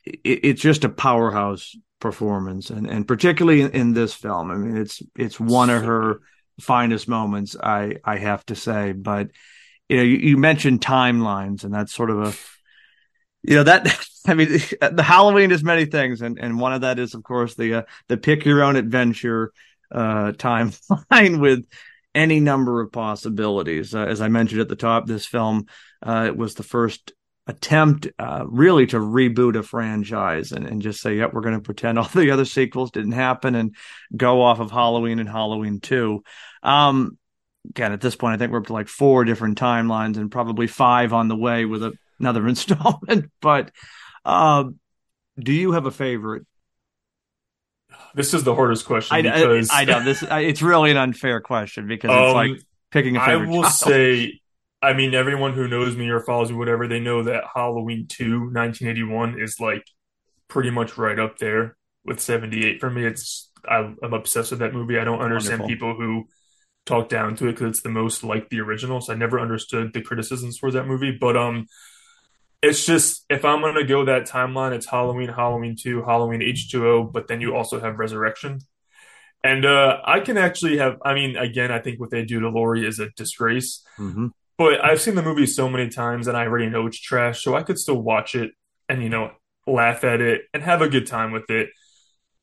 it, 0.03 0.19
it's 0.23 0.61
just 0.61 0.83
a 0.83 0.89
powerhouse 0.89 1.75
performance, 1.99 2.69
and 2.69 2.87
and 2.87 3.07
particularly 3.07 3.61
in, 3.61 3.71
in, 3.71 3.93
this 3.93 4.13
film. 4.13 4.51
I 4.51 4.55
mean, 4.55 4.77
it's 4.77 5.01
it's 5.15 5.39
one 5.39 5.69
of 5.69 5.83
her 5.83 6.19
finest 6.63 7.07
moments. 7.07 7.55
I 7.61 7.97
I 8.03 8.17
have 8.17 8.45
to 8.47 8.55
say, 8.55 8.93
but 8.93 9.29
you 9.89 9.97
know, 9.97 10.03
you, 10.03 10.17
you 10.17 10.37
mentioned 10.37 10.81
timelines, 10.81 11.63
and 11.63 11.73
that's 11.73 11.93
sort 11.93 12.09
of 12.09 12.19
a 12.19 12.33
you 13.43 13.57
know 13.57 13.63
that 13.63 13.87
I 14.27 14.33
mean, 14.33 14.49
the 14.81 15.03
Halloween 15.03 15.51
is 15.51 15.63
many 15.63 15.85
things, 15.85 16.21
and 16.21 16.39
and 16.39 16.59
one 16.59 16.73
of 16.73 16.81
that 16.81 16.99
is, 16.99 17.13
of 17.13 17.23
course, 17.23 17.55
the 17.55 17.75
uh, 17.75 17.81
the 18.07 18.17
pick 18.17 18.45
your 18.45 18.63
own 18.63 18.75
adventure 18.75 19.51
uh, 19.91 20.31
timeline 20.37 21.39
with 21.39 21.65
any 22.15 22.39
number 22.39 22.81
of 22.81 22.91
possibilities. 22.91 23.95
Uh, 23.95 24.05
as 24.05 24.21
I 24.21 24.27
mentioned 24.27 24.61
at 24.61 24.69
the 24.69 24.75
top, 24.75 25.07
this 25.07 25.25
film 25.25 25.65
uh, 26.01 26.31
was 26.35 26.55
the 26.55 26.63
first 26.63 27.13
attempt 27.47 28.07
uh, 28.19 28.45
really 28.47 28.85
to 28.87 28.97
reboot 28.97 29.57
a 29.57 29.63
franchise 29.63 30.51
and, 30.51 30.65
and 30.65 30.81
just 30.81 31.01
say, 31.01 31.17
yep, 31.17 31.33
we're 31.33 31.41
going 31.41 31.55
to 31.55 31.61
pretend 31.61 31.99
all 31.99 32.05
the 32.05 32.31
other 32.31 32.45
sequels 32.45 32.91
didn't 32.91 33.11
happen 33.11 33.55
and 33.55 33.75
go 34.15 34.41
off 34.41 34.59
of 34.59 34.71
Halloween 34.71 35.19
and 35.19 35.27
Halloween 35.27 35.79
2. 35.79 36.23
Um, 36.63 37.17
again, 37.69 37.91
at 37.91 38.01
this 38.01 38.15
point, 38.15 38.35
I 38.35 38.37
think 38.37 38.51
we're 38.51 38.59
up 38.59 38.67
to 38.67 38.73
like 38.73 38.87
four 38.87 39.25
different 39.25 39.59
timelines 39.59 40.17
and 40.17 40.31
probably 40.31 40.67
five 40.67 41.13
on 41.13 41.27
the 41.27 41.35
way 41.35 41.65
with 41.65 41.83
a, 41.83 41.93
another 42.19 42.47
installment. 42.47 43.31
But 43.41 43.71
uh, 44.25 44.65
do 45.37 45.53
you 45.53 45.73
have 45.73 45.85
a 45.85 45.91
favorite? 45.91 46.45
This 48.15 48.33
is 48.33 48.43
the 48.43 48.55
hardest 48.55 48.85
question 48.85 49.15
I, 49.15 49.21
because 49.21 49.69
I, 49.69 49.81
I 49.81 49.85
know 49.85 50.03
this. 50.03 50.23
It's 50.23 50.61
really 50.61 50.91
an 50.91 50.97
unfair 50.97 51.41
question 51.41 51.87
because 51.87 52.09
it's 52.09 52.29
um, 52.29 52.33
like 52.33 52.61
picking 52.91 53.17
a 53.17 53.19
favorite. 53.19 53.47
I 53.47 53.49
will 53.49 53.63
child. 53.63 53.73
say 53.73 54.39
I 54.83 54.91
mean, 54.91 55.15
everyone 55.15 55.53
who 55.53 55.69
knows 55.69 55.95
me 55.95 56.09
or 56.09 56.19
follows 56.19 56.51
me, 56.51 56.57
whatever, 56.57 56.89
they 56.89 56.99
know 56.99 57.23
that 57.23 57.45
Halloween 57.55 58.05
2, 58.07 58.51
1981 58.51 59.39
is 59.39 59.57
like 59.57 59.85
pretty 60.49 60.71
much 60.71 60.97
right 60.97 61.17
up 61.17 61.37
there 61.37 61.77
with 62.03 62.19
78 62.19 62.81
for 62.81 62.89
me. 62.89 63.05
It's, 63.05 63.49
I, 63.65 63.77
am 63.77 64.13
obsessed 64.13 64.51
with 64.51 64.59
that 64.59 64.73
movie. 64.73 64.99
I 64.99 65.05
don't 65.05 65.21
understand 65.21 65.61
Wonderful. 65.61 65.93
people 65.93 65.95
who 65.95 66.27
talk 66.85 67.09
down 67.09 67.35
to 67.37 67.47
it 67.47 67.53
because 67.53 67.69
it's 67.69 67.81
the 67.81 67.89
most 67.89 68.23
like 68.23 68.49
the 68.49 68.59
original. 68.59 69.01
So 69.01 69.13
I 69.13 69.15
never 69.15 69.39
understood 69.39 69.93
the 69.93 70.01
criticisms 70.01 70.57
for 70.57 70.71
that 70.71 70.85
movie. 70.85 71.17
But, 71.19 71.37
um, 71.37 71.67
it's 72.61 72.85
just 72.85 73.25
if 73.29 73.43
I'm 73.43 73.61
gonna 73.61 73.83
go 73.83 74.05
that 74.05 74.25
timeline, 74.27 74.71
it's 74.71 74.85
Halloween, 74.85 75.27
Halloween 75.27 75.75
two, 75.79 76.01
Halloween 76.01 76.39
H2O, 76.39 77.11
but 77.11 77.27
then 77.27 77.41
you 77.41 77.55
also 77.55 77.79
have 77.79 77.99
Resurrection. 77.99 78.59
And 79.43 79.65
uh, 79.65 79.97
I 80.05 80.21
can 80.21 80.37
actually 80.37 80.77
have. 80.77 80.97
I 81.03 81.13
mean, 81.13 81.35
again, 81.35 81.71
I 81.71 81.79
think 81.79 81.99
what 81.99 82.09
they 82.09 82.23
do 82.23 82.39
to 82.39 82.49
Laurie 82.49 82.87
is 82.87 82.99
a 82.99 83.09
disgrace. 83.09 83.83
Mm-hmm. 83.99 84.27
But 84.57 84.83
I've 84.83 85.01
seen 85.01 85.15
the 85.15 85.23
movie 85.23 85.45
so 85.45 85.67
many 85.67 85.89
times 85.89 86.27
and 86.27 86.37
I 86.37 86.45
already 86.45 86.69
know 86.69 86.87
it's 86.87 86.99
trash, 86.99 87.43
so 87.43 87.53
I 87.55 87.63
could 87.63 87.77
still 87.77 88.01
watch 88.01 88.35
it 88.35 88.51
and, 88.87 89.03
you 89.03 89.09
know, 89.09 89.31
laugh 89.67 90.03
at 90.03 90.21
it 90.21 90.43
and 90.53 90.63
have 90.63 90.81
a 90.81 90.87
good 90.87 91.07
time 91.07 91.31
with 91.31 91.49
it. 91.49 91.69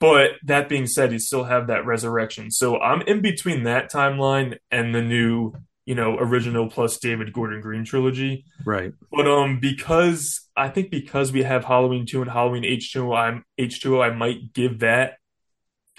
But 0.00 0.33
that 0.45 0.69
being 0.69 0.87
said, 0.87 1.12
you 1.12 1.19
still 1.19 1.45
have 1.45 1.66
that 1.66 1.85
resurrection. 1.87 2.50
So 2.50 2.80
I'm 2.80 3.02
in 3.02 3.21
between 3.21 3.64
that 3.64 3.92
timeline 3.92 4.57
and 4.71 4.95
the 4.95 5.02
new, 5.02 5.52
you 5.85 5.95
know, 5.95 6.16
original 6.19 6.69
plus 6.69 6.99
David 6.99 7.33
Gordon 7.33 7.61
Green 7.61 7.85
trilogy. 7.85 8.45
Right. 8.64 8.92
But 9.12 9.28
um 9.28 9.61
because 9.61 10.49
I 10.57 10.69
think 10.69 10.90
because 10.90 11.33
we 11.33 11.42
have 11.42 11.64
Halloween 11.64 12.07
2 12.07 12.23
and 12.23 12.30
Halloween 12.30 12.64
H2O, 12.64 13.16
I'm 13.16 13.45
H2O, 13.59 14.02
I 14.02 14.11
might 14.14 14.52
give 14.54 14.80
that 14.80 15.19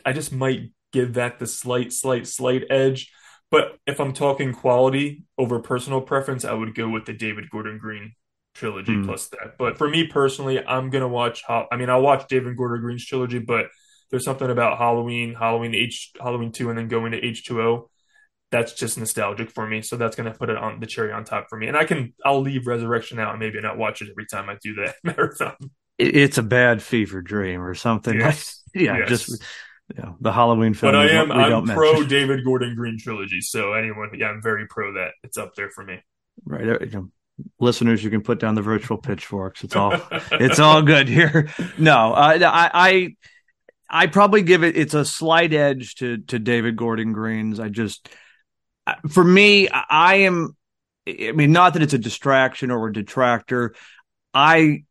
I 0.04 0.14
just 0.14 0.32
might 0.32 0.72
give 0.92 1.14
that 1.14 1.40
the 1.40 1.48
slight, 1.48 1.94
slight, 1.94 2.28
slight 2.28 2.64
edge 2.70 3.12
but 3.52 3.78
if 3.86 4.00
I'm 4.00 4.14
talking 4.14 4.54
quality 4.54 5.26
over 5.38 5.60
personal 5.60 6.02
preference, 6.02 6.46
I 6.46 6.54
would 6.54 6.74
go 6.74 6.90
with 6.90 7.06
the 7.06 7.14
David 7.14 7.50
Gordon 7.50 7.78
Green 7.78 8.14
trilogy 8.56 8.94
mm. 8.94 9.06
plus 9.06 9.28
that. 9.28 9.58
But 9.60 9.78
for 9.78 9.90
me 9.90 10.08
personally, 10.08 10.66
I'm 10.66 10.90
gonna 10.90 11.10
watch. 11.10 11.44
I 11.50 11.76
mean, 11.76 11.90
I'll 11.90 12.02
watch 12.02 12.28
David 12.30 12.56
Gordon 12.56 12.82
Green's 12.82 13.06
trilogy, 13.06 13.40
but 13.40 13.66
there's 14.12 14.26
something 14.26 14.50
about 14.50 14.78
Halloween, 14.78 15.34
Halloween 15.34 15.74
H, 15.74 16.12
Halloween 16.22 16.52
two, 16.52 16.70
and 16.70 16.78
then 16.78 16.88
going 16.88 17.14
to 17.14 17.22
H2O. 17.22 17.88
That's 18.52 18.74
just 18.74 18.98
nostalgic 18.98 19.50
for 19.50 19.66
me, 19.66 19.82
so 19.82 19.96
that's 19.96 20.16
gonna 20.18 20.34
put 20.34 20.50
it 20.50 20.58
on 20.58 20.82
the 20.82 20.86
cherry 20.86 21.14
on 21.14 21.24
top 21.24 21.48
for 21.50 21.58
me. 21.58 21.68
And 21.68 21.78
I 21.78 21.86
can, 21.86 22.14
I'll 22.26 22.42
leave 22.42 22.68
Resurrection 22.68 23.18
out 23.18 23.32
and 23.32 23.40
maybe 23.40 23.62
not 23.62 23.78
watch 23.78 24.02
it 24.02 24.10
every 24.12 24.26
time 24.26 24.50
I 24.50 24.58
do 24.62 24.76
that 24.76 24.96
marathon. 25.06 25.56
it's 25.98 26.38
a 26.38 26.44
bad 26.44 26.84
fever 26.84 27.22
dream 27.22 27.62
or 27.62 27.74
something. 27.76 28.14
Yes. 28.20 28.62
yeah, 28.76 28.98
Yes. 29.00 29.10
just 29.10 29.30
you 29.96 30.04
know, 30.04 30.16
the 30.20 30.32
Halloween 30.34 30.74
film. 30.74 30.94
But 30.94 31.00
I 31.00 31.10
am 31.12 31.32
I'm 31.32 31.66
pro 31.66 31.92
mention. 31.94 32.10
David 32.10 32.44
Gordon 32.44 32.76
Green 32.76 32.98
trilogy. 33.00 33.40
So 33.42 33.74
anyone, 33.74 34.10
yeah, 34.18 34.28
I'm 34.28 34.42
very 34.42 34.68
pro 34.68 34.94
that. 34.96 35.12
It's 35.24 35.38
up 35.38 35.56
there 35.56 35.70
for 35.70 35.84
me. 35.86 36.00
right. 36.46 36.66
you 36.82 36.90
know, 36.92 37.10
listeners, 37.60 38.04
you 38.04 38.10
can 38.10 38.22
put 38.22 38.40
down 38.40 38.56
the 38.56 38.62
virtual 38.62 38.98
pitchforks. 38.98 39.64
It's 39.64 39.76
all 39.76 39.94
it's 40.32 40.60
all 40.60 40.82
good 40.82 41.08
here. 41.08 41.50
No, 41.78 42.14
uh, 42.14 42.38
I, 42.42 42.72
I, 42.74 43.16
I 43.92 44.08
probably 44.08 44.42
give 44.42 44.64
it. 44.64 44.78
It's 44.78 44.94
a 44.94 45.04
slight 45.04 45.54
edge 45.54 45.96
to 45.96 46.18
to 46.28 46.40
David 46.40 46.78
Gordon 46.78 47.12
Green's. 47.12 47.60
I 47.60 47.68
just, 47.68 48.08
for 49.10 49.24
me, 49.24 49.68
I 49.70 50.16
am. 50.16 50.56
I 51.08 51.34
mean, 51.34 51.52
not 51.52 51.74
that 51.74 51.82
it's 51.82 51.94
a 51.94 51.98
distraction 52.00 52.72
or 52.72 52.88
a 52.88 52.94
detractor. 52.94 53.76
I 54.34 54.84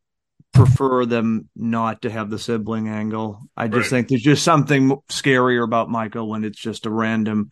prefer 0.53 1.05
them 1.05 1.49
not 1.55 2.01
to 2.03 2.09
have 2.11 2.29
the 2.29 2.37
sibling 2.37 2.89
angle. 2.89 3.41
I 3.57 3.67
just 3.67 3.91
Right. 3.91 3.97
think 3.97 4.09
there's 4.09 4.21
just 4.21 4.43
something 4.43 4.97
scarier 5.09 5.63
about 5.63 5.89
Michael 5.89 6.29
when 6.29 6.43
it's 6.43 6.59
just 6.59 6.85
a 6.85 6.89
random 6.91 7.49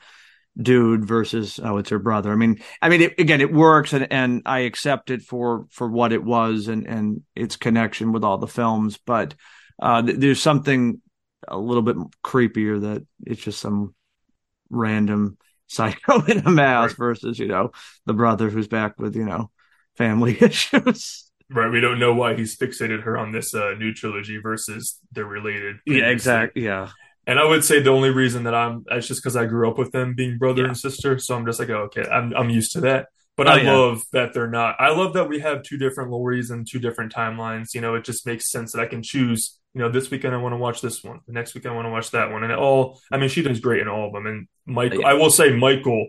dude 0.62 1.06
versus 1.06 1.60
oh 1.64 1.78
it's 1.78 1.90
her 1.90 2.00
brother. 2.00 2.32
I 2.32 2.36
mean, 2.36 2.60
I 2.82 2.90
mean 2.90 3.02
it, 3.02 3.20
again 3.20 3.40
it 3.40 3.54
works 3.54 3.94
and 3.94 4.12
and 4.12 4.42
I 4.46 4.60
accept 4.60 5.10
it 5.10 5.22
for 5.22 5.66
for 5.72 5.88
what 5.88 6.12
it 6.12 6.24
was 6.24 6.68
and 6.68 6.86
and 6.86 7.22
its 7.36 7.56
connection 7.56 8.12
with 8.12 8.26
all 8.26 8.38
the 8.38 8.48
films, 8.48 9.00
but 9.06 9.36
uh 9.82 10.02
th- 10.02 10.18
there's 10.20 10.42
something 10.42 11.02
a 11.50 11.58
little 11.58 11.84
bit 11.84 11.98
creepier 12.24 12.82
that 12.82 13.06
it's 13.26 13.42
just 13.42 13.60
some 13.60 13.96
random 14.70 15.38
psycho 15.68 16.24
in 16.26 16.40
a 16.40 16.52
mask 16.52 16.98
Right. 16.98 16.98
versus 16.98 17.40
you 17.40 17.48
know 17.48 17.72
the 18.06 18.14
brother 18.14 18.50
who's 18.50 18.68
back 18.68 19.00
with 19.00 19.16
you 19.16 19.26
know 19.26 19.52
family 19.98 20.38
issues. 20.42 21.32
Right. 21.52 21.72
We 21.72 21.82
don't 21.82 22.00
know 22.00 22.14
why 22.14 22.36
he's 22.36 22.56
fixated 22.56 23.02
her 23.04 23.18
on 23.18 23.32
this 23.32 23.56
uh, 23.56 23.74
new 23.78 23.94
trilogy 23.94 24.38
versus 24.38 25.00
they're 25.12 25.26
related. 25.26 25.78
Yeah, 25.86 26.10
exactly. 26.10 26.64
Yeah. 26.64 26.90
And 27.26 27.40
I 27.40 27.46
would 27.46 27.64
say 27.64 27.82
the 27.82 27.90
only 27.92 28.10
reason 28.12 28.44
that 28.44 28.54
I'm 28.56 28.84
it's 28.92 29.08
just 29.08 29.22
because 29.24 29.36
I 29.36 29.46
grew 29.46 29.70
up 29.70 29.78
with 29.78 29.92
them 29.92 30.14
being 30.16 30.38
brother 30.38 30.64
Yeah. 30.64 30.70
and 30.70 30.78
sister, 30.78 31.18
so 31.20 31.36
I'm 31.36 31.46
just 31.46 31.60
like, 31.60 31.70
oh, 31.70 31.84
okay, 31.94 32.04
I'm 32.10 32.34
I'm 32.36 32.50
used 32.50 32.72
to 32.74 32.82
that. 32.82 33.08
But 33.40 33.48
Oh, 33.48 33.52
I 33.52 33.62
yeah. 33.62 33.72
love 33.74 34.04
that 34.12 34.34
they're 34.34 34.50
not. 34.50 34.76
I 34.80 34.90
love 34.90 35.14
that 35.14 35.30
we 35.30 35.40
have 35.40 35.64
two 35.64 35.78
different 35.78 36.12
Lauries 36.12 36.52
and 36.52 36.68
two 36.70 36.78
different 36.80 37.14
timelines. 37.14 37.74
You 37.74 37.80
know, 37.80 37.96
it 37.96 38.04
just 38.04 38.26
makes 38.26 38.52
sense 38.52 38.74
that 38.74 38.82
I 38.82 38.86
can 38.86 39.02
choose. 39.02 39.58
You 39.74 39.80
know, 39.82 39.90
this 39.90 40.12
weekend 40.12 40.36
I 40.36 40.40
want 40.40 40.52
to 40.52 40.58
watch 40.58 40.82
this 40.82 41.04
one. 41.06 41.22
The 41.26 41.32
next 41.32 41.56
week 41.56 41.66
I 41.66 41.72
want 41.74 41.86
to 41.86 41.90
watch 41.90 42.12
that 42.12 42.32
one. 42.32 42.44
And 42.44 42.52
it 42.52 42.58
all, 42.60 43.00
I 43.12 43.18
mean, 43.18 43.30
she 43.30 43.42
does 43.42 43.62
great 43.62 43.82
in 43.82 43.88
all 43.88 44.08
of 44.08 44.14
them. 44.14 44.26
And 44.26 44.48
Michael, 44.66 45.00
Yeah. 45.02 45.08
I 45.08 45.14
will 45.14 45.30
say, 45.30 45.56
Michael 45.56 46.08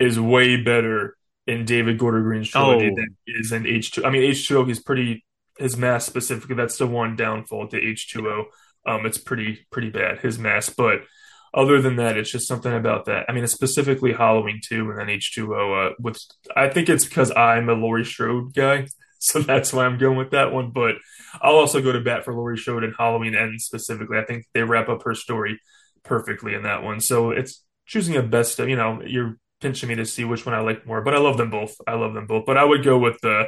is 0.00 0.18
way 0.18 0.56
better 0.60 1.16
in 1.46 1.64
David 1.64 1.96
Gordon 1.96 2.24
Green's 2.24 2.48
trilogy 2.50 2.86
Oh. 2.90 2.94
than 2.96 3.16
he 3.24 3.32
is 3.34 3.52
in 3.52 3.62
H2. 3.64 4.04
I 4.04 4.10
mean, 4.10 4.22
H2O, 4.22 4.66
he's 4.66 4.82
pretty 4.82 5.24
his 5.58 5.76
mask 5.76 6.08
specifically. 6.08 6.56
That's 6.56 6.76
the 6.78 6.86
one 6.88 7.14
downfall 7.14 7.68
to 7.68 7.80
H2O. 7.80 8.46
Um, 8.86 9.06
it's 9.06 9.18
pretty 9.18 9.66
pretty 9.70 9.90
bad 9.90 10.18
his 10.20 10.38
mask, 10.38 10.74
but 10.76 11.02
other 11.54 11.80
than 11.80 11.96
that, 11.96 12.16
it's 12.16 12.30
just 12.30 12.48
something 12.48 12.72
about 12.72 13.06
that. 13.06 13.24
I 13.28 13.32
mean, 13.32 13.44
it's 13.44 13.52
specifically 13.52 14.12
Halloween 14.12 14.60
2 14.66 14.90
and 14.90 14.98
then 14.98 15.06
H2O. 15.06 15.90
Uh, 15.90 15.94
with 15.98 16.20
I 16.54 16.68
think 16.68 16.88
it's 16.88 17.04
because 17.04 17.30
I'm 17.30 17.68
a 17.68 17.74
Laurie 17.74 18.04
Strode 18.04 18.54
guy, 18.54 18.86
so 19.18 19.40
that's 19.40 19.72
why 19.72 19.86
I'm 19.86 19.98
going 19.98 20.18
with 20.18 20.30
that 20.30 20.52
one. 20.52 20.70
But 20.70 20.96
I'll 21.40 21.56
also 21.56 21.80
go 21.80 21.92
to 21.92 22.00
bat 22.00 22.24
for 22.24 22.34
Laurie 22.34 22.58
Strode 22.58 22.84
and 22.84 22.94
Halloween 22.96 23.34
Ends 23.34 23.64
specifically. 23.64 24.18
I 24.18 24.24
think 24.24 24.46
they 24.52 24.62
wrap 24.62 24.88
up 24.88 25.02
her 25.04 25.14
story 25.14 25.60
perfectly 26.04 26.54
in 26.54 26.62
that 26.64 26.82
one. 26.82 27.00
So 27.00 27.30
it's 27.30 27.64
choosing 27.86 28.16
a 28.16 28.22
best. 28.22 28.58
You 28.58 28.76
know, 28.76 29.02
you're 29.04 29.36
pinching 29.60 29.88
me 29.88 29.94
to 29.96 30.06
see 30.06 30.24
which 30.24 30.44
one 30.44 30.54
I 30.54 30.60
like 30.60 30.86
more, 30.86 31.00
but 31.02 31.14
I 31.14 31.18
love 31.18 31.38
them 31.38 31.50
both. 31.50 31.74
I 31.86 31.94
love 31.94 32.14
them 32.14 32.26
both. 32.26 32.44
But 32.46 32.58
I 32.58 32.64
would 32.64 32.84
go 32.84 32.98
with 32.98 33.18
the. 33.22 33.46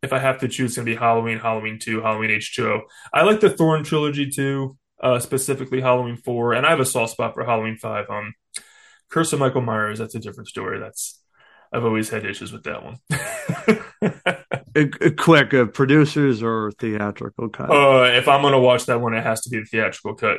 If 0.00 0.12
I 0.12 0.20
have 0.20 0.38
to 0.38 0.48
choose, 0.48 0.70
it's 0.70 0.76
gonna 0.76 0.86
be 0.86 0.94
Halloween, 0.94 1.38
Halloween 1.40 1.80
two, 1.80 2.00
Halloween 2.00 2.30
H 2.30 2.54
two 2.54 2.68
O. 2.68 2.80
I 3.12 3.22
like 3.22 3.40
the 3.40 3.50
Thorn 3.50 3.82
trilogy 3.82 4.30
too 4.30 4.78
uh, 5.02 5.18
specifically 5.20 5.80
Halloween 5.80 6.16
four, 6.16 6.52
and 6.54 6.66
I 6.66 6.70
have 6.70 6.80
a 6.80 6.84
soft 6.86 7.12
spot 7.12 7.34
for 7.34 7.44
Halloween 7.44 7.76
five. 7.76 8.08
Um, 8.10 8.34
Curse 9.10 9.32
of 9.32 9.38
Michael 9.40 9.62
Myers, 9.62 9.98
that's 9.98 10.14
a 10.14 10.18
different 10.20 10.48
story. 10.48 10.78
That's 10.78 11.20
I've 11.72 11.84
always 11.84 12.08
had 12.10 12.24
issues 12.26 12.52
with 12.52 12.64
that 12.64 12.82
one. 12.84 12.98
Uh, 14.76 14.84
uh, 15.00 15.10
quick, 15.16 15.52
uh, 15.54 15.64
producers 15.66 16.42
or 16.42 16.70
theatrical 16.78 17.48
cut? 17.48 17.70
uh, 17.70 18.04
if 18.16 18.28
I'm 18.28 18.42
gonna 18.42 18.60
watch 18.60 18.86
that 18.86 19.00
one, 19.00 19.12
it 19.14 19.22
has 19.24 19.40
to 19.42 19.50
be 19.50 19.58
the 19.58 19.64
theatrical 19.64 20.14
cut. 20.14 20.38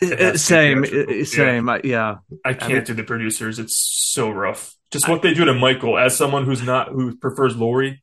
It 0.00 0.38
same, 0.40 0.84
theatrical, 0.84 1.20
uh, 1.20 1.24
same. 1.24 1.68
uh, 1.68 1.78
Yeah. 1.84 2.14
I 2.44 2.54
can't 2.54 2.72
mean- 2.72 2.84
do 2.84 2.94
the 2.94 3.04
producers; 3.04 3.58
it's 3.58 3.76
so 3.76 4.30
rough. 4.30 4.74
Just 4.90 5.08
what 5.08 5.22
they 5.22 5.34
do 5.34 5.44
to 5.46 5.54
Michael, 5.54 5.98
as 5.98 6.16
someone 6.16 6.44
who's 6.44 6.62
not 6.62 6.88
who 6.90 7.16
prefers 7.16 7.56
Laurie, 7.56 8.02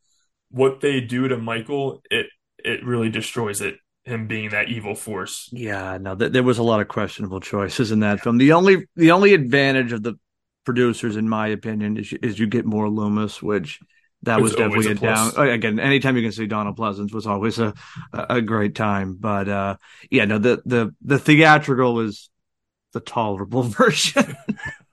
what 0.50 0.81
they 0.81 1.00
do 1.00 1.27
to 1.29 1.38
Michael, 1.38 2.01
it 2.12 2.27
it 2.63 2.86
really 2.86 3.10
destroys 3.10 3.62
it. 3.62 3.77
Him 4.03 4.27
being 4.27 4.50
that 4.50 4.70
evil 4.70 4.96
force. 4.96 5.50
Yeah, 5.51 5.98
no, 6.00 6.15
th- 6.15 6.31
there 6.31 6.43
was 6.43 6.58
a 6.58 6.63
lot 6.63 6.81
of 6.81 6.88
questionable 6.88 7.39
choices 7.39 7.91
in 7.91 8.00
that 8.00 8.22
film. 8.22 8.38
The 8.38 8.53
only 8.53 8.88
the 8.96 9.12
only 9.12 9.34
advantage 9.34 9.91
of 9.91 10.01
the 10.01 10.15
producers, 10.65 11.17
in 11.17 11.29
my 11.29 11.48
opinion, 11.48 11.98
is 11.98 12.12
you, 12.12 12.20
is 12.22 12.39
you 12.39 12.48
get 12.48 12.65
more 12.65 12.89
Loomis, 12.89 13.41
which 13.43 13.79
that 14.24 14.39
It's 14.39 14.43
was 14.43 14.55
definitely 14.55 14.88
a, 14.88 14.91
a 14.91 14.96
down. 14.96 15.31
oh, 15.38 15.50
Again, 15.50 15.79
anytime 15.79 16.15
you 16.15 16.24
can 16.24 16.31
see 16.31 16.48
Donald 16.48 16.77
Pleasence 16.77 17.13
was 17.13 17.27
always 17.27 17.60
a 17.60 17.74
a 18.13 18.41
great 18.41 18.75
time. 18.75 19.17
But 19.20 19.48
uh, 19.50 19.75
yeah, 20.10 20.25
no, 20.25 20.38
the 20.39 20.62
the 20.65 20.96
the 21.01 21.20
theatrical 21.20 22.00
is 22.00 22.29
the 22.93 23.01
tolerable 23.01 23.63
version. 23.79 24.36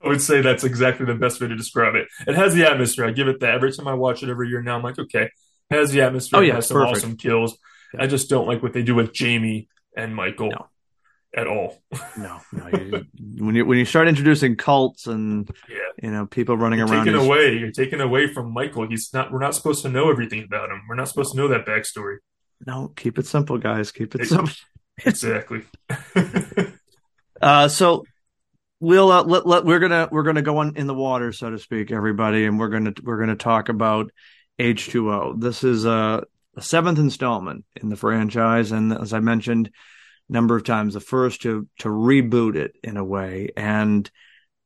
I 0.03 0.07
would 0.07 0.21
say 0.21 0.41
that's 0.41 0.63
exactly 0.63 1.05
the 1.05 1.15
best 1.15 1.41
way 1.41 1.47
to 1.47 1.55
describe 1.55 1.95
it. 1.95 2.07
It 2.27 2.35
has 2.35 2.53
the 2.55 2.69
atmosphere. 2.69 3.05
I 3.05 3.11
give 3.11 3.27
it 3.27 3.39
that. 3.41 3.55
Every 3.55 3.71
time 3.71 3.87
I 3.87 3.93
watch 3.93 4.23
it 4.23 4.29
every 4.29 4.49
year 4.49 4.61
now, 4.61 4.77
I'm 4.77 4.83
like, 4.83 4.99
okay, 4.99 5.23
it 5.23 5.75
has 5.75 5.91
the 5.91 6.01
atmosphere. 6.01 6.39
Oh, 6.39 6.43
it 6.43 6.47
yeah, 6.47 6.55
has 6.55 6.67
some 6.67 6.77
perfect. 6.77 6.97
awesome 6.97 7.17
kills. 7.17 7.57
I 7.97 8.07
just 8.07 8.29
don't 8.29 8.47
like 8.47 8.61
what 8.61 8.73
they 8.73 8.83
do 8.83 8.95
with 8.95 9.13
Jamie 9.13 9.67
and 9.95 10.15
Michael 10.15 10.49
No. 10.51 10.67
at 11.35 11.47
all. 11.47 11.81
no, 12.17 12.39
no, 12.51 12.67
you, 12.77 13.05
when 13.43 13.55
you 13.55 13.65
when 13.65 13.77
you 13.77 13.85
start 13.85 14.07
introducing 14.07 14.55
cults 14.55 15.07
and 15.07 15.49
Yeah. 15.67 15.77
you 16.03 16.11
know 16.11 16.25
people 16.25 16.57
running 16.57 16.79
You're 16.79 16.87
around, 16.87 17.05
taking 17.05 17.19
his- 17.19 17.27
away. 17.27 17.57
You're 17.57 17.71
taking 17.71 18.01
away 18.01 18.27
from 18.33 18.51
Michael. 18.53 18.87
He's 18.87 19.11
not. 19.13 19.31
We're 19.31 19.39
not 19.39 19.55
supposed 19.55 19.81
to 19.83 19.89
know 19.89 20.09
everything 20.11 20.43
about 20.43 20.69
him. 20.69 20.81
We're 20.87 20.95
not 20.95 21.07
supposed 21.07 21.31
to 21.31 21.37
know 21.37 21.47
that 21.49 21.65
backstory. 21.65 22.17
no, 22.67 22.89
keep 22.95 23.17
it 23.17 23.25
simple, 23.25 23.57
guys. 23.57 23.91
Keep 23.91 24.15
it 24.15 24.27
simple. 24.27 24.53
Exactly. 25.05 25.63
Uh, 27.41 27.69
so 27.69 28.03
we'll 28.81 29.11
uh, 29.11 29.23
let, 29.23 29.47
let, 29.47 29.63
we're 29.65 29.79
gonna 29.79 30.09
we're 30.11 30.23
gonna 30.23 30.41
go 30.41 30.57
on 30.57 30.75
in 30.75 30.87
the 30.87 30.93
water, 30.93 31.31
so 31.31 31.49
to 31.49 31.57
speak, 31.57 31.91
everybody, 31.91 32.45
and 32.45 32.59
we're 32.59 32.67
gonna 32.67 32.93
we're 33.03 33.17
gonna 33.19 33.35
talk 33.37 33.69
about 33.69 34.11
H 34.57 34.89
two 34.89 35.09
O. 35.11 35.35
This 35.37 35.63
is 35.63 35.85
a, 35.85 36.25
a 36.59 36.61
seventh 36.61 36.99
installment 36.99 37.63
in 37.81 37.87
the 37.87 37.95
franchise, 37.95 38.73
and 38.73 38.91
as 38.91 39.13
I 39.13 39.21
mentioned 39.21 39.71
a 40.29 40.33
number 40.33 40.57
of 40.57 40.65
times, 40.65 40.93
the 40.93 40.99
first 40.99 41.41
to 41.43 41.67
to 41.79 41.87
reboot 41.87 42.55
it 42.55 42.75
in 42.83 42.97
a 42.97 43.03
way. 43.03 43.49
And 43.55 44.09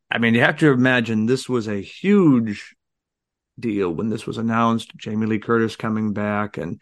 I 0.10 0.18
mean, 0.18 0.34
you 0.34 0.42
have 0.42 0.58
to 0.58 0.72
imagine 0.72 1.28
this 1.28 1.48
was 1.48 1.68
a 1.68 1.82
huge 1.82 2.76
deal 3.60 3.92
when 3.92 4.10
this 4.10 4.26
was 4.26 4.40
announced. 4.40 4.92
Jamie 4.98 5.28
Lee 5.28 5.38
Curtis 5.38 5.76
coming 5.76 6.14
back, 6.14 6.58
and 6.58 6.82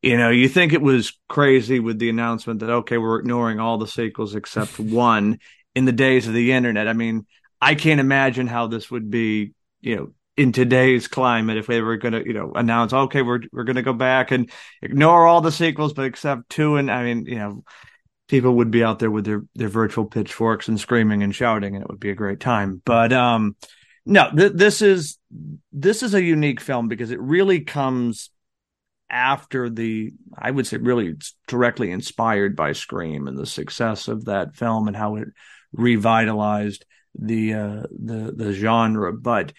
you 0.00 0.16
know, 0.16 0.30
you 0.30 0.48
think 0.48 0.72
it 0.72 0.80
was 0.80 1.12
crazy 1.28 1.78
with 1.78 1.98
the 1.98 2.08
announcement 2.08 2.60
that 2.60 2.70
okay, 2.70 2.96
we're 2.96 3.20
ignoring 3.20 3.60
all 3.60 3.76
the 3.76 3.86
sequels 3.86 4.34
except 4.34 4.80
one 4.80 5.40
in 5.74 5.84
the 5.84 5.92
days 5.92 6.26
of 6.26 6.32
the 6.32 6.52
internet. 6.52 6.88
I 6.88 6.94
mean, 6.94 7.26
I 7.60 7.74
can't 7.74 8.00
imagine 8.00 8.46
how 8.46 8.66
this 8.66 8.90
would 8.90 9.10
be, 9.10 9.52
you 9.82 9.96
know, 9.96 10.12
in 10.38 10.52
today's 10.52 11.08
climate 11.08 11.56
if 11.56 11.66
they 11.66 11.80
were 11.80 11.96
going 11.96 12.12
to, 12.12 12.24
you 12.24 12.32
know, 12.32 12.52
announce, 12.54 12.92
okay, 12.92 13.22
we're 13.22 13.40
we're 13.52 13.64
going 13.64 13.76
to 13.76 13.82
go 13.82 13.92
back 13.92 14.30
and 14.30 14.50
ignore 14.80 15.26
all 15.26 15.40
the 15.40 15.50
sequels, 15.50 15.92
but 15.92 16.04
except 16.04 16.48
two. 16.48 16.76
And 16.76 16.90
I 16.90 17.02
mean, 17.02 17.26
you 17.26 17.34
know, 17.34 17.64
people 18.28 18.54
would 18.54 18.70
be 18.70 18.84
out 18.84 19.00
there 19.00 19.10
with 19.10 19.24
their 19.24 19.42
their 19.56 19.68
virtual 19.68 20.06
pitchforks 20.06 20.68
and 20.68 20.78
screaming 20.78 21.24
and 21.24 21.34
shouting, 21.34 21.74
and 21.74 21.82
it 21.82 21.90
would 21.90 21.98
be 21.98 22.10
a 22.10 22.14
great 22.14 22.38
time. 22.38 22.80
But 22.84 23.12
um, 23.12 23.56
no, 24.06 24.30
th- 24.30 24.52
this 24.54 24.80
is 24.80 25.18
this 25.72 26.04
is 26.04 26.14
a 26.14 26.22
unique 26.22 26.60
film 26.60 26.86
because 26.86 27.10
it 27.10 27.20
really 27.20 27.62
comes 27.62 28.30
after 29.10 29.68
the 29.68 30.12
I 30.36 30.52
would 30.52 30.68
say 30.68 30.76
really 30.76 31.16
directly 31.48 31.90
inspired 31.90 32.54
by 32.54 32.72
Scream 32.72 33.26
and 33.26 33.36
the 33.36 33.46
success 33.46 34.06
of 34.06 34.26
that 34.26 34.54
film 34.54 34.86
and 34.86 34.96
how 34.96 35.16
it 35.16 35.28
revitalized 35.72 36.84
the 37.18 37.54
uh 37.54 37.82
the 37.90 38.32
the 38.36 38.52
genre 38.52 39.12
but 39.12 39.52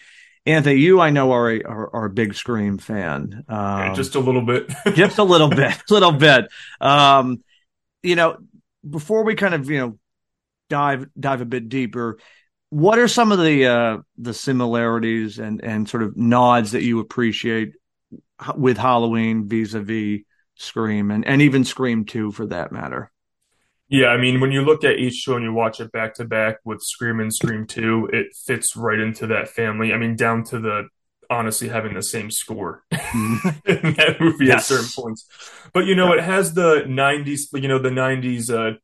Anthony 0.46 0.80
you 0.80 1.00
I 1.00 1.10
know 1.10 1.32
are 1.32 1.50
a 1.50 1.62
are, 1.62 1.94
are 1.94 2.04
a 2.06 2.10
big 2.10 2.34
Scream 2.34 2.78
fan. 2.78 3.44
Um, 3.48 3.78
Yeah, 3.78 3.94
just 3.94 4.14
a 4.14 4.20
little 4.20 4.42
bit. 4.42 4.70
just 4.94 5.18
a 5.18 5.24
little 5.24 5.48
bit 5.48 5.74
a 5.74 5.82
little 5.92 6.12
bit. 6.12 6.46
Um 6.80 7.42
you 8.02 8.16
know 8.16 8.38
before 8.88 9.24
we 9.24 9.34
kind 9.34 9.54
of 9.54 9.68
you 9.68 9.78
know 9.78 9.98
dive 10.68 11.06
dive 11.18 11.40
a 11.40 11.44
bit 11.44 11.68
deeper 11.68 12.18
what 12.70 12.98
are 12.98 13.08
some 13.08 13.32
of 13.32 13.38
the 13.40 13.66
uh 13.66 13.98
the 14.16 14.32
similarities 14.32 15.38
and 15.38 15.62
and 15.62 15.88
sort 15.88 16.02
of 16.02 16.16
nods 16.16 16.72
that 16.72 16.82
you 16.82 17.00
appreciate 17.00 17.72
with 18.56 18.78
Halloween 18.78 19.48
vis-a-vis 19.48 20.20
Scream 20.54 21.10
and 21.10 21.26
and 21.26 21.42
even 21.42 21.64
Scream 21.64 22.04
2 22.04 22.32
for 22.32 22.46
that 22.46 22.72
matter 22.72 23.10
Yeah, 23.90 24.06
I 24.06 24.18
mean, 24.18 24.40
when 24.40 24.52
you 24.52 24.62
look 24.62 24.84
at 24.84 24.96
H2O 24.98 25.34
and 25.34 25.44
you 25.44 25.52
watch 25.52 25.80
it 25.80 25.90
back 25.90 26.14
to 26.14 26.24
back 26.24 26.58
with 26.64 26.80
Scream 26.80 27.18
and 27.18 27.34
Scream 27.34 27.66
2, 27.66 28.10
it 28.12 28.28
fits 28.46 28.76
right 28.76 29.00
into 29.00 29.26
that 29.26 29.48
family. 29.48 29.92
I 29.92 29.98
mean, 29.98 30.14
down 30.14 30.44
to 30.44 30.60
the 30.60 30.88
honestly 31.28 31.68
having 31.68 31.94
the 31.94 32.02
same 32.02 32.30
score 32.30 32.82
in 32.92 32.98
that 33.02 34.16
movie 34.20 34.46
yes. 34.46 34.70
at 34.70 34.76
certain 34.76 34.90
points. 34.94 35.26
But 35.72 35.86
you 35.86 35.94
know, 35.94 36.12
it 36.12 36.22
has 36.22 36.54
the 36.54 36.84
'90s, 36.86 37.60
you 37.60 37.68
know, 37.68 37.78
the 37.78 37.90
'90s 37.90 38.50
uh, 38.52 38.76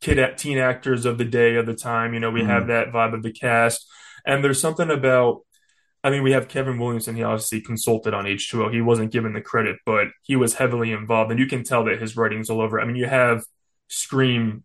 kid 0.00 0.38
teen 0.38 0.58
actors 0.58 1.04
of 1.04 1.18
the 1.18 1.24
day 1.24 1.56
of 1.56 1.66
the 1.66 1.74
time. 1.74 2.14
You 2.14 2.20
know, 2.20 2.30
we 2.30 2.42
mm. 2.42 2.46
have 2.46 2.68
that 2.68 2.92
vibe 2.92 3.14
of 3.14 3.22
the 3.22 3.32
cast, 3.32 3.86
and 4.24 4.42
there's 4.42 4.60
something 4.60 4.90
about. 4.90 5.40
I 6.04 6.10
mean, 6.10 6.22
we 6.22 6.30
have 6.30 6.46
Kevin 6.46 6.78
Williamson. 6.78 7.16
He 7.16 7.24
obviously 7.24 7.60
consulted 7.60 8.14
on 8.14 8.24
H2O. 8.24 8.72
He 8.72 8.80
wasn't 8.80 9.10
given 9.10 9.32
the 9.32 9.40
credit, 9.40 9.78
but 9.84 10.06
he 10.22 10.36
was 10.36 10.54
heavily 10.54 10.92
involved, 10.92 11.32
and 11.32 11.40
you 11.40 11.46
can 11.46 11.64
tell 11.64 11.84
that 11.84 12.00
his 12.00 12.16
writing's 12.16 12.48
all 12.50 12.60
over. 12.60 12.80
I 12.80 12.84
mean, 12.84 12.94
you 12.94 13.06
have 13.06 13.42
Scream 13.88 14.64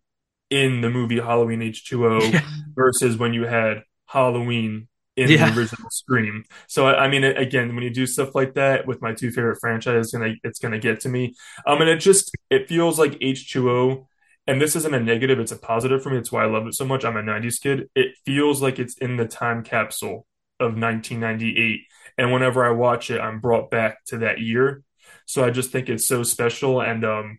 in 0.50 0.80
the 0.80 0.90
movie 0.90 1.18
Halloween 1.18 1.60
H2O 1.60 2.32
yeah. 2.32 2.40
versus 2.74 3.16
when 3.16 3.34
you 3.34 3.44
had 3.44 3.82
Halloween 4.06 4.88
in 5.16 5.30
yeah. 5.30 5.50
the 5.50 5.58
original 5.58 5.90
Scream. 5.90 6.44
So 6.68 6.86
I 6.86 7.08
mean, 7.08 7.24
again, 7.24 7.74
when 7.74 7.84
you 7.84 7.90
do 7.90 8.06
stuff 8.06 8.34
like 8.34 8.54
that 8.54 8.86
with 8.86 9.00
my 9.02 9.14
two 9.14 9.30
favorite 9.30 9.58
franchises, 9.60 10.06
it's 10.06 10.12
gonna 10.12 10.34
it's 10.42 10.58
gonna 10.58 10.78
get 10.78 11.00
to 11.00 11.08
me. 11.08 11.34
Um, 11.66 11.80
and 11.80 11.90
it 11.90 11.98
just 11.98 12.30
it 12.50 12.68
feels 12.68 12.98
like 12.98 13.12
H2O, 13.20 14.06
and 14.46 14.60
this 14.60 14.76
isn't 14.76 14.94
a 14.94 15.00
negative; 15.00 15.38
it's 15.38 15.52
a 15.52 15.56
positive 15.56 16.02
for 16.02 16.10
me. 16.10 16.18
It's 16.18 16.32
why 16.32 16.44
I 16.44 16.46
love 16.46 16.66
it 16.66 16.74
so 16.74 16.84
much. 16.84 17.04
I'm 17.04 17.16
a 17.16 17.22
'90s 17.22 17.60
kid. 17.60 17.88
It 17.94 18.16
feels 18.24 18.60
like 18.60 18.78
it's 18.78 18.96
in 18.98 19.16
the 19.16 19.26
time 19.26 19.62
capsule 19.62 20.26
of 20.60 20.76
1998, 20.76 21.80
and 22.18 22.32
whenever 22.32 22.64
I 22.64 22.70
watch 22.70 23.10
it, 23.10 23.20
I'm 23.20 23.40
brought 23.40 23.70
back 23.70 24.04
to 24.06 24.18
that 24.18 24.40
year. 24.40 24.82
So 25.26 25.44
I 25.44 25.50
just 25.50 25.70
think 25.70 25.88
it's 25.88 26.06
so 26.06 26.22
special, 26.22 26.80
and 26.80 27.04
um, 27.04 27.38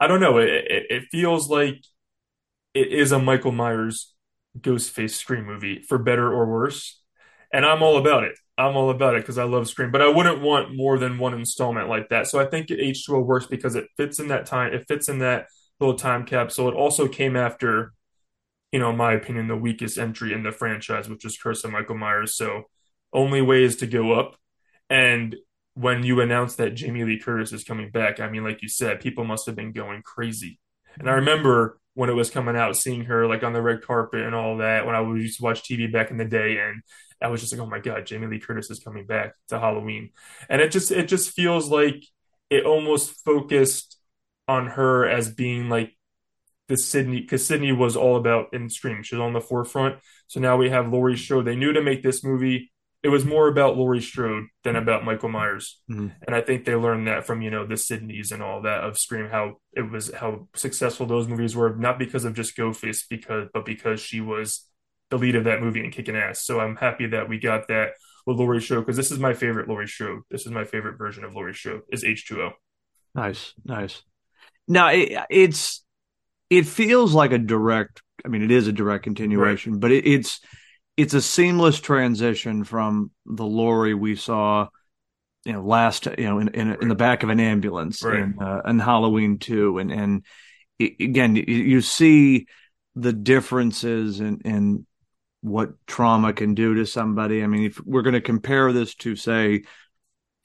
I 0.00 0.06
don't 0.06 0.20
know. 0.20 0.38
It, 0.38 0.48
it, 0.48 0.86
it 0.90 1.02
feels 1.10 1.48
like 1.48 1.82
it 2.74 2.88
is 2.88 3.12
a 3.12 3.18
Michael 3.18 3.52
Myers 3.52 4.14
Ghostface 4.58 5.12
Scream 5.12 5.44
movie, 5.46 5.82
for 5.82 5.98
better 5.98 6.32
or 6.32 6.46
worse 6.46 7.00
and 7.52 7.64
I'm 7.64 7.82
all 7.82 7.96
about 7.98 8.24
it. 8.24 8.38
I'm 8.56 8.76
all 8.76 8.90
about 8.90 9.14
it 9.14 9.22
because 9.22 9.38
I 9.38 9.44
love 9.44 9.68
Scream, 9.68 9.90
but 9.90 10.02
I 10.02 10.08
wouldn't 10.08 10.42
want 10.42 10.76
more 10.76 10.98
than 10.98 11.18
one 11.18 11.34
installment 11.34 11.88
like 11.88 12.10
that. 12.10 12.26
So 12.26 12.38
I 12.38 12.44
think 12.44 12.70
H2O 12.70 13.20
works 13.20 13.46
because 13.46 13.74
it 13.74 13.86
fits 13.96 14.18
in 14.18 14.28
that 14.28 14.46
time. 14.46 14.72
It 14.72 14.84
fits 14.86 15.08
in 15.08 15.20
that 15.20 15.46
little 15.78 15.96
time 15.96 16.26
capsule. 16.26 16.68
It 16.68 16.74
also 16.74 17.08
came 17.08 17.36
after, 17.36 17.92
you 18.70 18.78
know, 18.78 18.90
in 18.90 18.96
my 18.96 19.14
opinion, 19.14 19.48
the 19.48 19.56
weakest 19.56 19.98
entry 19.98 20.32
in 20.32 20.42
the 20.42 20.52
franchise, 20.52 21.08
which 21.08 21.24
is 21.24 21.38
Curse 21.38 21.64
of 21.64 21.72
Michael 21.72 21.96
Myers. 21.96 22.36
So 22.36 22.64
only 23.12 23.40
way 23.40 23.64
is 23.64 23.76
to 23.76 23.86
go 23.86 24.12
up. 24.12 24.36
And 24.90 25.36
when 25.74 26.02
you 26.02 26.20
announced 26.20 26.58
that 26.58 26.74
Jamie 26.74 27.04
Lee 27.04 27.18
Curtis 27.18 27.52
is 27.52 27.64
coming 27.64 27.90
back, 27.90 28.20
I 28.20 28.28
mean, 28.28 28.44
like 28.44 28.62
you 28.62 28.68
said, 28.68 29.00
people 29.00 29.24
must 29.24 29.46
have 29.46 29.56
been 29.56 29.72
going 29.72 30.02
crazy. 30.02 30.58
And 30.98 31.08
I 31.08 31.14
remember 31.14 31.78
when 31.94 32.10
it 32.10 32.14
was 32.14 32.30
coming 32.30 32.56
out, 32.56 32.76
seeing 32.76 33.04
her 33.04 33.26
like 33.26 33.42
on 33.42 33.52
the 33.52 33.62
red 33.62 33.82
carpet 33.82 34.22
and 34.22 34.34
all 34.34 34.58
that 34.58 34.86
when 34.86 34.94
I 34.94 35.02
used 35.14 35.38
to 35.38 35.44
watch 35.44 35.62
TV 35.62 35.92
back 35.92 36.10
in 36.10 36.16
the 36.16 36.24
day. 36.24 36.58
And 36.58 36.82
I 37.22 37.28
was 37.28 37.40
just 37.40 37.52
like, 37.52 37.60
oh 37.60 37.66
my 37.66 37.78
god, 37.78 38.06
Jamie 38.06 38.26
Lee 38.26 38.40
Curtis 38.40 38.70
is 38.70 38.80
coming 38.80 39.06
back 39.06 39.34
to 39.48 39.58
Halloween, 39.58 40.10
and 40.48 40.60
it 40.60 40.70
just 40.70 40.90
it 40.90 41.06
just 41.06 41.30
feels 41.32 41.68
like 41.68 42.04
it 42.48 42.64
almost 42.64 43.24
focused 43.24 43.98
on 44.48 44.66
her 44.66 45.06
as 45.08 45.30
being 45.30 45.68
like 45.68 45.96
the 46.68 46.76
Sidney 46.76 47.20
because 47.20 47.46
Sidney 47.46 47.72
was 47.72 47.96
all 47.96 48.16
about 48.16 48.54
in 48.54 48.70
Scream. 48.70 49.02
She 49.02 49.16
was 49.16 49.22
on 49.22 49.32
the 49.32 49.40
forefront. 49.40 49.96
So 50.28 50.40
now 50.40 50.56
we 50.56 50.70
have 50.70 50.92
Laurie 50.92 51.16
show. 51.16 51.42
They 51.42 51.56
knew 51.56 51.72
to 51.72 51.82
make 51.82 52.02
this 52.02 52.24
movie. 52.24 52.72
It 53.02 53.08
was 53.08 53.24
more 53.24 53.48
about 53.48 53.78
Laurie 53.78 54.02
Strode 54.02 54.44
than 54.62 54.76
about 54.76 55.04
Michael 55.04 55.30
Myers, 55.30 55.80
mm-hmm. 55.90 56.08
and 56.26 56.36
I 56.36 56.42
think 56.42 56.64
they 56.64 56.74
learned 56.74 57.06
that 57.06 57.26
from 57.26 57.40
you 57.40 57.50
know 57.50 57.66
the 57.66 57.76
Sidneys 57.76 58.30
and 58.30 58.42
all 58.42 58.62
that 58.62 58.84
of 58.84 58.98
Scream. 58.98 59.28
How 59.30 59.56
it 59.72 59.90
was 59.90 60.12
how 60.12 60.48
successful 60.54 61.06
those 61.06 61.26
movies 61.26 61.56
were, 61.56 61.74
not 61.74 61.98
because 61.98 62.26
of 62.26 62.34
just 62.34 62.56
Ghostface, 62.56 63.04
because 63.08 63.48
but 63.54 63.64
because 63.64 64.00
she 64.00 64.20
was 64.20 64.66
the 65.08 65.18
lead 65.18 65.34
of 65.34 65.44
that 65.44 65.60
movie 65.60 65.80
and 65.80 65.92
kicking 65.92 66.16
ass. 66.16 66.44
So 66.44 66.60
I'm 66.60 66.76
happy 66.76 67.06
that 67.08 67.28
we 67.28 67.38
got 67.38 67.68
that 67.68 67.92
with 68.26 68.36
Laurie 68.36 68.60
Strode 68.60 68.84
because 68.84 68.96
this 68.96 69.10
is 69.10 69.18
my 69.18 69.34
favorite 69.34 69.68
Laurie 69.68 69.88
Strode. 69.88 70.22
This 70.30 70.46
is 70.46 70.52
my 70.52 70.64
favorite 70.64 70.98
version 70.98 71.24
of 71.24 71.34
Laurie 71.34 71.54
Strode 71.54 71.82
is 71.90 72.04
H2O. 72.04 72.52
Nice, 73.14 73.54
nice. 73.64 74.02
Now 74.68 74.88
it, 74.88 75.16
it's 75.30 75.84
it 76.48 76.66
feels 76.66 77.14
like 77.14 77.32
a 77.32 77.38
direct. 77.38 78.02
I 78.24 78.28
mean, 78.28 78.42
it 78.42 78.50
is 78.50 78.66
a 78.66 78.72
direct 78.72 79.04
continuation, 79.04 79.72
right. 79.72 79.80
but 79.80 79.92
it, 79.92 80.06
it's 80.06 80.40
it's 80.96 81.14
a 81.14 81.22
seamless 81.22 81.80
transition 81.80 82.64
from 82.64 83.10
the 83.24 83.44
Laurie 83.44 83.94
we 83.94 84.16
saw, 84.16 84.68
you 85.44 85.52
know, 85.52 85.62
last 85.62 86.06
you 86.18 86.24
know 86.24 86.38
in 86.38 86.48
in, 86.48 86.68
right. 86.70 86.82
in 86.82 86.88
the 86.88 86.94
back 86.94 87.22
of 87.22 87.30
an 87.30 87.40
ambulance 87.40 88.02
right. 88.02 88.20
in, 88.20 88.38
uh, 88.40 88.62
in 88.66 88.78
Halloween 88.78 89.38
two, 89.38 89.78
and 89.78 89.90
and 89.90 90.24
again 90.78 91.36
you 91.36 91.80
see 91.80 92.46
the 92.94 93.12
differences 93.12 94.20
in 94.20 94.40
in 94.44 94.86
what 95.42 95.70
trauma 95.86 96.32
can 96.32 96.54
do 96.54 96.74
to 96.74 96.86
somebody. 96.86 97.42
I 97.42 97.46
mean, 97.46 97.64
if 97.64 97.80
we're 97.84 98.02
going 98.02 98.14
to 98.14 98.20
compare 98.20 98.72
this 98.72 98.94
to, 98.96 99.16
say, 99.16 99.62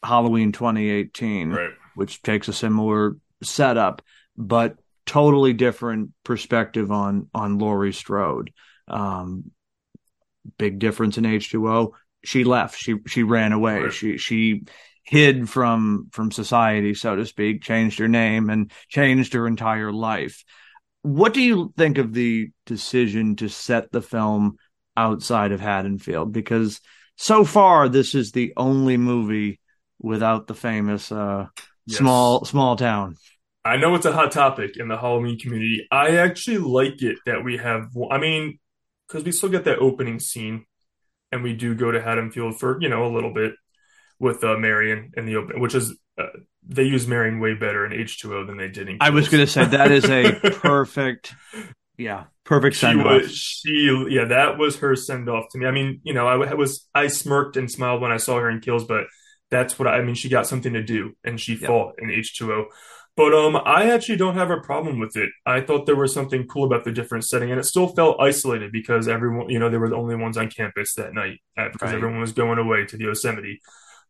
Halloween 0.04 0.52
2018, 0.52 1.52
right. 1.52 1.72
which 1.96 2.22
takes 2.22 2.48
a 2.48 2.54
similar 2.54 3.18
setup, 3.44 4.02
but 4.38 4.78
totally 5.06 5.54
different 5.54 6.12
perspective 6.24 6.92
on 6.92 7.30
on 7.34 7.58
Laurie 7.58 7.94
Strode. 7.94 8.52
Um, 8.88 9.52
big 10.58 10.80
difference 10.80 11.18
in 11.18 11.24
H2O. 11.24 11.92
She 12.24 12.44
left. 12.44 12.78
She 12.78 12.96
she 13.08 13.24
ran 13.24 13.52
away. 13.52 13.84
Right. 13.84 13.94
She 13.94 14.18
she 14.18 14.64
hid 15.04 15.50
from 15.50 16.08
from 16.12 16.32
society, 16.32 16.94
so 16.94 17.16
to 17.16 17.26
speak. 17.26 17.62
Changed 17.62 18.00
her 18.00 18.08
name 18.08 18.50
and 18.50 18.72
changed 18.90 19.34
her 19.34 19.48
entire 19.48 19.92
life. 19.92 20.44
What 21.04 21.34
do 21.34 21.42
you 21.42 21.72
think 21.78 22.00
of 22.00 22.14
the 22.14 22.50
decision 22.66 23.36
to 23.38 23.48
set 23.48 23.92
the 23.92 24.02
film 24.02 24.58
outside 24.98 25.52
of 25.52 25.60
Haddonfield 25.60 26.32
because 26.32 26.82
so 27.16 27.44
far 27.44 27.90
this 27.90 28.16
is 28.16 28.32
the 28.32 28.54
only 28.58 28.98
movie 28.98 29.60
without 30.00 30.48
the 30.48 30.54
famous 30.54 31.12
uh, 31.12 31.48
yes. 31.86 31.98
small 31.98 32.46
small 32.46 32.76
town. 32.76 33.16
I 33.64 33.78
know 33.78 33.96
it's 33.96 34.06
a 34.06 34.12
hot 34.12 34.32
topic 34.32 34.78
in 34.78 34.88
the 34.88 34.98
Halloween 34.98 35.40
community. 35.40 35.88
I 35.92 36.18
actually 36.18 36.60
like 36.60 37.02
it 37.02 37.18
that 37.26 37.44
we 37.44 37.58
have. 37.58 37.88
I 38.12 38.20
mean, 38.20 38.60
because 39.08 39.24
we 39.24 39.32
still 39.32 39.50
get 39.50 39.66
that 39.66 39.80
opening 39.80 40.20
scene, 40.20 40.66
and 41.32 41.44
we 41.44 41.54
do 41.54 41.76
go 41.76 41.92
to 41.92 42.02
Haddonfield 42.02 42.60
for 42.60 42.82
you 42.82 42.90
know 42.90 43.06
a 43.06 43.14
little 43.14 43.34
bit 43.34 43.54
with 44.20 44.44
uh, 44.44 44.58
Marion 44.58 45.12
in 45.18 45.26
the 45.26 45.36
open, 45.36 45.60
which 45.60 45.76
is 45.76 45.98
uh, 46.18 46.28
they 46.68 46.84
use 46.84 47.08
Marion 47.08 47.40
way 47.40 47.54
better 47.54 47.86
in 47.86 47.94
H 47.94 48.20
two 48.20 48.36
O 48.36 48.46
than 48.46 48.58
they 48.58 48.70
did 48.70 48.90
in. 48.90 48.98
I 49.02 49.10
was 49.10 49.30
going 49.30 49.46
to 49.46 49.52
say 49.52 49.66
that 49.66 49.92
is 49.92 50.06
a 50.06 50.34
perfect 50.54 51.34
yeah, 51.98 52.26
perfect 52.44 52.76
send 52.76 53.02
off. 53.02 53.28
She, 53.28 54.06
yeah, 54.10 54.26
that 54.26 54.58
was 54.58 54.78
her 54.78 54.96
send 54.96 55.30
off 55.30 55.46
to 55.52 55.58
me. 55.58 55.66
I 55.66 55.72
mean, 55.72 56.02
you 56.04 56.14
know, 56.14 56.28
I 56.28 56.54
was 56.54 56.88
I 56.94 57.08
smirked 57.08 57.58
and 57.58 57.72
smiled 57.72 58.02
when 58.02 58.12
I 58.12 58.18
saw 58.18 58.40
her 58.40 58.50
in 58.50 58.60
Kills, 58.60 58.84
but 58.86 59.06
that's 59.50 59.80
what 59.80 59.88
I, 59.88 59.98
I 59.98 60.02
mean. 60.02 60.16
She 60.16 60.30
got 60.30 60.48
something 60.48 60.74
to 60.74 60.84
do, 60.84 61.14
and 61.24 61.40
she 61.40 61.54
yep. 61.54 61.68
fought 61.68 61.96
in 62.00 62.12
H 62.12 62.38
two 62.38 62.52
O. 62.52 62.66
But 63.18 63.34
um, 63.34 63.56
I 63.56 63.92
actually 63.92 64.18
don't 64.18 64.36
have 64.36 64.52
a 64.52 64.60
problem 64.60 65.00
with 65.00 65.16
it. 65.16 65.30
I 65.46 65.62
thought 65.62 65.86
there 65.86 65.96
was 65.96 66.14
something 66.14 66.48
cool 66.48 66.66
about 66.66 66.84
the 66.84 66.92
different 66.92 67.24
setting, 67.24 67.50
and 67.50 67.60
it 67.60 67.64
still 67.64 67.88
felt 67.88 68.20
isolated 68.20 68.74
because 68.74 69.08
everyone, 69.08 69.50
you 69.50 69.58
know, 69.58 69.70
they 69.70 69.78
were 69.78 69.90
the 69.90 69.96
only 69.96 70.18
ones 70.18 70.38
on 70.38 70.50
campus 70.50 70.96
that 70.96 71.14
night 71.14 71.40
because 71.56 71.82
right. 71.82 71.96
everyone 71.96 72.20
was 72.20 72.34
going 72.34 72.60
away 72.60 72.86
to 72.86 72.98
the 72.98 73.06
Yosemite. 73.06 73.62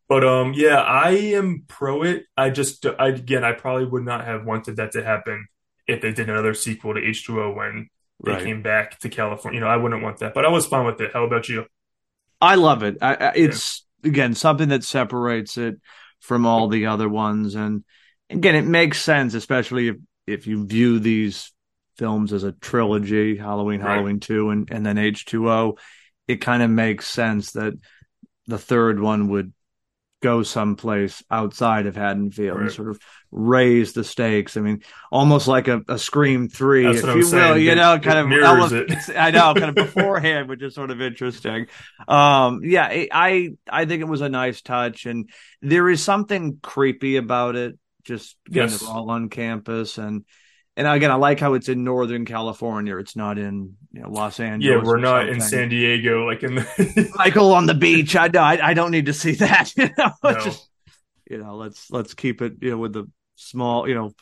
But 0.08 0.24
um, 0.24 0.54
yeah, 0.54 0.80
I 0.80 1.10
am 1.10 1.64
pro 1.68 2.02
it. 2.02 2.24
I 2.36 2.50
just, 2.50 2.84
I, 2.98 3.08
again, 3.08 3.44
I 3.44 3.52
probably 3.52 3.86
would 3.86 4.04
not 4.04 4.24
have 4.24 4.44
wanted 4.44 4.76
that 4.76 4.92
to 4.92 5.04
happen 5.04 5.46
if 5.86 6.00
they 6.00 6.12
did 6.12 6.28
another 6.28 6.54
sequel 6.54 6.94
to 6.94 7.00
H2O 7.00 7.56
when 7.56 7.88
they 8.24 8.32
right. 8.32 8.44
came 8.44 8.62
back 8.62 8.98
to 9.00 9.08
California. 9.08 9.58
You 9.58 9.64
know, 9.64 9.70
I 9.70 9.76
wouldn't 9.76 10.02
want 10.02 10.18
that, 10.18 10.34
but 10.34 10.44
I 10.44 10.48
was 10.48 10.66
fine 10.66 10.86
with 10.86 11.00
it. 11.00 11.12
How 11.12 11.24
about 11.24 11.48
you? 11.48 11.66
I 12.40 12.56
love 12.56 12.82
it. 12.82 12.98
I, 13.00 13.14
I, 13.14 13.32
it's 13.34 13.84
yeah. 14.02 14.10
again 14.10 14.34
something 14.34 14.68
that 14.68 14.84
separates 14.84 15.56
it 15.58 15.76
from 16.20 16.46
all 16.46 16.68
the 16.68 16.86
other 16.86 17.08
ones, 17.08 17.54
and 17.54 17.84
again, 18.30 18.54
it 18.54 18.66
makes 18.66 19.00
sense, 19.00 19.34
especially 19.34 19.88
if 19.88 19.96
if 20.26 20.46
you 20.46 20.66
view 20.66 20.98
these 20.98 21.52
films 21.96 22.32
as 22.32 22.44
a 22.44 22.52
trilogy: 22.52 23.36
Halloween, 23.36 23.80
right. 23.80 23.92
Halloween 23.94 24.20
Two, 24.20 24.50
and 24.50 24.68
and 24.70 24.84
then 24.84 24.98
H 24.98 25.24
two 25.24 25.50
O. 25.50 25.76
It 26.28 26.40
kind 26.40 26.62
of 26.62 26.70
makes 26.70 27.06
sense 27.06 27.52
that 27.52 27.74
the 28.46 28.58
third 28.58 29.00
one 29.00 29.28
would 29.28 29.52
go 30.22 30.42
someplace 30.42 31.22
outside 31.30 31.86
of 31.86 31.94
Haddonfield 31.94 32.56
right. 32.56 32.64
and 32.64 32.72
sort 32.72 32.88
of 32.88 32.98
raise 33.30 33.92
the 33.92 34.02
stakes. 34.02 34.56
I 34.56 34.60
mean, 34.60 34.82
almost 35.12 35.46
like 35.46 35.68
a, 35.68 35.82
a 35.88 35.98
Scream 35.98 36.48
three, 36.48 36.84
That's 36.84 36.98
if 36.98 37.04
you 37.04 37.14
will. 37.16 37.22
Saying. 37.22 37.64
You 37.64 37.74
know, 37.74 37.98
kind 37.98 38.18
of 38.18 38.28
mirrors 38.28 38.72
I 39.16 39.30
know, 39.30 39.54
kind 39.54 39.68
of 39.68 39.74
beforehand, 39.86 40.48
which 40.48 40.62
is 40.62 40.74
sort 40.74 40.90
of 40.90 41.00
interesting. 41.00 41.66
Um, 42.08 42.62
yeah, 42.64 43.06
I 43.12 43.50
I 43.70 43.84
think 43.84 44.00
it 44.00 44.08
was 44.08 44.20
a 44.20 44.28
nice 44.28 44.62
touch, 44.62 45.06
and 45.06 45.30
there 45.62 45.88
is 45.88 46.02
something 46.02 46.58
creepy 46.62 47.16
about 47.16 47.56
it. 47.56 47.78
Just 48.06 48.36
kind 48.46 48.70
yes. 48.70 48.80
of 48.82 48.88
all 48.88 49.10
on 49.10 49.28
campus 49.28 49.98
and 49.98 50.24
and 50.76 50.86
again, 50.86 51.10
I 51.10 51.14
like 51.14 51.40
how 51.40 51.54
it's 51.54 51.70
in 51.70 51.84
Northern 51.84 52.26
California. 52.26 52.98
It's 52.98 53.16
not 53.16 53.38
in 53.38 53.76
you 53.92 54.02
know, 54.02 54.10
Los 54.10 54.38
Angeles. 54.38 54.76
Yeah, 54.76 54.86
we're 54.86 54.98
not 54.98 55.26
in 55.26 55.40
San 55.40 55.70
Diego, 55.70 56.26
like 56.26 56.42
in 56.42 56.56
the 56.56 57.12
Michael 57.16 57.54
on 57.54 57.64
the 57.64 57.72
beach. 57.74 58.14
I 58.14 58.28
know. 58.28 58.42
I, 58.42 58.58
I 58.62 58.74
don't 58.74 58.90
need 58.90 59.06
to 59.06 59.14
see 59.14 59.32
that. 59.36 59.72
You 59.76 59.88
know, 59.96 60.12
no. 60.22 60.34
just 60.40 60.68
you 61.30 61.38
know, 61.38 61.56
let's 61.56 61.90
let's 61.90 62.12
keep 62.12 62.42
it 62.42 62.56
you 62.60 62.70
know 62.70 62.78
with 62.78 62.92
the 62.92 63.10
small 63.36 63.88
you 63.88 63.94
know 63.94 64.12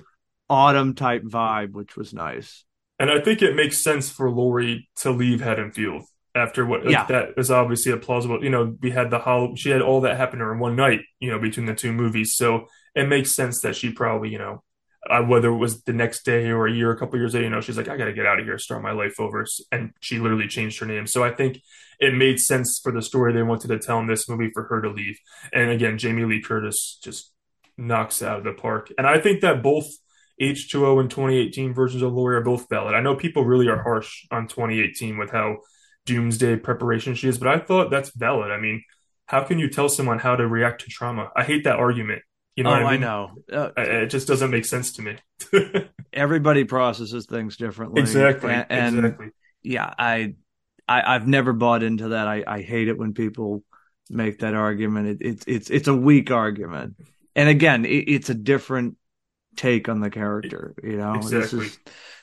autumn 0.49 0.94
type 0.94 1.25
vibe, 1.25 1.73
which 1.73 1.97
was 1.97 2.14
nice. 2.14 2.64
And 3.01 3.11
I 3.11 3.20
think 3.20 3.42
it 3.42 3.57
makes 3.57 3.83
sense 3.83 4.09
for 4.09 4.31
Laurie 4.31 4.88
to 4.99 5.11
leave 5.11 5.40
Haddonfield 5.40 6.05
after 6.37 6.64
what 6.64 6.88
Yeah. 6.88 7.05
that 7.07 7.31
is 7.37 7.51
obviously 7.51 7.92
a 7.92 7.97
plausible 7.97 8.42
you 8.42 8.51
know 8.51 8.77
we 8.81 8.90
had 8.90 9.11
the 9.11 9.20
how 9.20 9.55
she 9.55 9.70
had 9.70 9.83
all 9.83 10.01
that 10.01 10.16
happen 10.16 10.40
to 10.40 10.44
her 10.44 10.53
in 10.53 10.59
one 10.59 10.75
night 10.75 11.01
you 11.20 11.31
know 11.31 11.38
between 11.38 11.66
the 11.66 11.75
two 11.75 11.92
movies 11.92 12.35
so 12.35 12.66
it 12.94 13.09
makes 13.09 13.33
sense 13.33 13.61
that 13.61 13.76
she 13.76 13.90
probably 13.90 14.30
you 14.30 14.38
know 14.38 14.62
uh, 15.11 15.22
whether 15.22 15.48
it 15.48 15.57
was 15.57 15.83
the 15.83 15.92
next 15.92 16.24
day 16.24 16.48
or 16.48 16.66
a 16.66 16.72
year 16.72 16.90
a 16.90 16.96
couple 16.96 17.18
years 17.18 17.35
later 17.35 17.44
you 17.44 17.50
know 17.50 17.61
she's 17.61 17.76
like 17.76 17.88
i 17.88 17.96
gotta 17.96 18.12
get 18.12 18.26
out 18.26 18.38
of 18.38 18.46
here 18.46 18.59
start 18.59 18.83
my 18.83 18.92
life 18.92 19.20
over 19.20 19.44
and 19.70 19.92
she 20.00 20.18
literally 20.18 20.48
changed 20.48 20.78
her 20.80 20.87
name 20.87 21.07
so 21.07 21.22
i 21.22 21.30
think 21.30 21.61
it 22.00 22.14
made 22.14 22.38
sense 22.40 22.80
for 22.83 22.90
the 22.90 23.02
story 23.02 23.33
they 23.33 23.42
wanted 23.42 23.68
to 23.68 23.78
tell 23.78 23.98
in 23.98 24.07
this 24.07 24.28
movie 24.28 24.50
for 24.52 24.64
her 24.64 24.80
to 24.80 24.90
leave 24.90 25.18
and 25.52 25.70
again 25.70 25.98
jamie 25.98 26.24
lee 26.24 26.40
curtis 26.40 26.98
just 27.02 27.33
knocks 27.76 28.22
out 28.22 28.38
of 28.38 28.44
the 28.44 28.52
park 28.52 28.90
and 28.96 29.07
i 29.07 29.18
think 29.18 29.40
that 29.40 29.62
both 29.62 29.88
H2O 30.40 31.00
and 31.00 31.11
2018 31.11 31.72
versions 31.72 32.02
of 32.02 32.12
Laurie 32.12 32.37
are 32.37 32.42
both 32.42 32.68
valid. 32.68 32.94
I 32.94 33.00
know 33.00 33.14
people 33.14 33.44
really 33.44 33.68
are 33.68 33.83
harsh 33.83 34.26
on 34.30 34.48
2018 34.48 35.16
with 35.16 35.30
how 35.30 35.59
doomsday 36.07 36.57
preparation 36.57 37.14
she 37.14 37.28
is, 37.28 37.38
but 37.38 37.48
I 37.48 37.59
thought 37.59 37.90
that's 37.90 38.11
valid. 38.11 38.50
I 38.50 38.59
mean, 38.59 38.83
how 39.26 39.44
can 39.44 39.59
you 39.59 39.68
tell 39.68 39.88
someone 39.88 40.18
how 40.18 40.37
to 40.37 40.46
react 40.46 40.83
to 40.83 40.90
trauma? 40.90 41.30
I 41.37 41.44
hate 41.44 41.64
that 41.64 41.78
argument. 41.78 42.22
You 42.57 42.64
know, 42.64 42.71
oh, 42.71 42.75
I, 42.75 42.93
I 42.93 42.97
know. 42.97 43.31
Uh, 43.53 43.71
It 43.77 44.07
just 44.07 44.29
doesn't 44.29 44.51
make 44.51 44.64
sense 44.64 44.93
to 44.93 45.03
me. 45.03 45.17
everybody 46.12 46.64
processes 46.64 47.27
things 47.27 47.57
differently. 47.57 48.01
exactly. 48.01 48.51
And, 48.53 48.67
and 48.71 48.97
exactly. 48.99 49.31
yeah, 49.62 49.93
I, 49.99 50.35
I 50.88 51.14
I've 51.14 51.27
never 51.27 51.53
bought 51.53 51.83
into 51.83 52.09
that. 52.09 52.29
I, 52.29 52.45
I 52.47 52.62
hate 52.62 52.88
it 52.88 52.99
when 52.99 53.12
people 53.14 53.64
make 54.11 54.40
that 54.40 54.55
argument. 54.55 55.09
It, 55.09 55.27
it's 55.27 55.45
it's 55.47 55.71
it's 55.71 55.88
a 55.88 55.95
weak 55.95 56.31
argument. 56.31 56.95
And 57.35 57.49
again, 57.49 57.85
it, 57.85 58.05
it's 58.09 58.31
a 58.31 58.35
different 58.35 58.97
take 59.57 59.88
on 59.88 60.01
the 60.01 60.11
character. 60.11 60.75
You 60.83 60.97
know, 60.97 61.29
this 61.29 61.53
Exactly. 61.53 61.67
is 61.67 61.79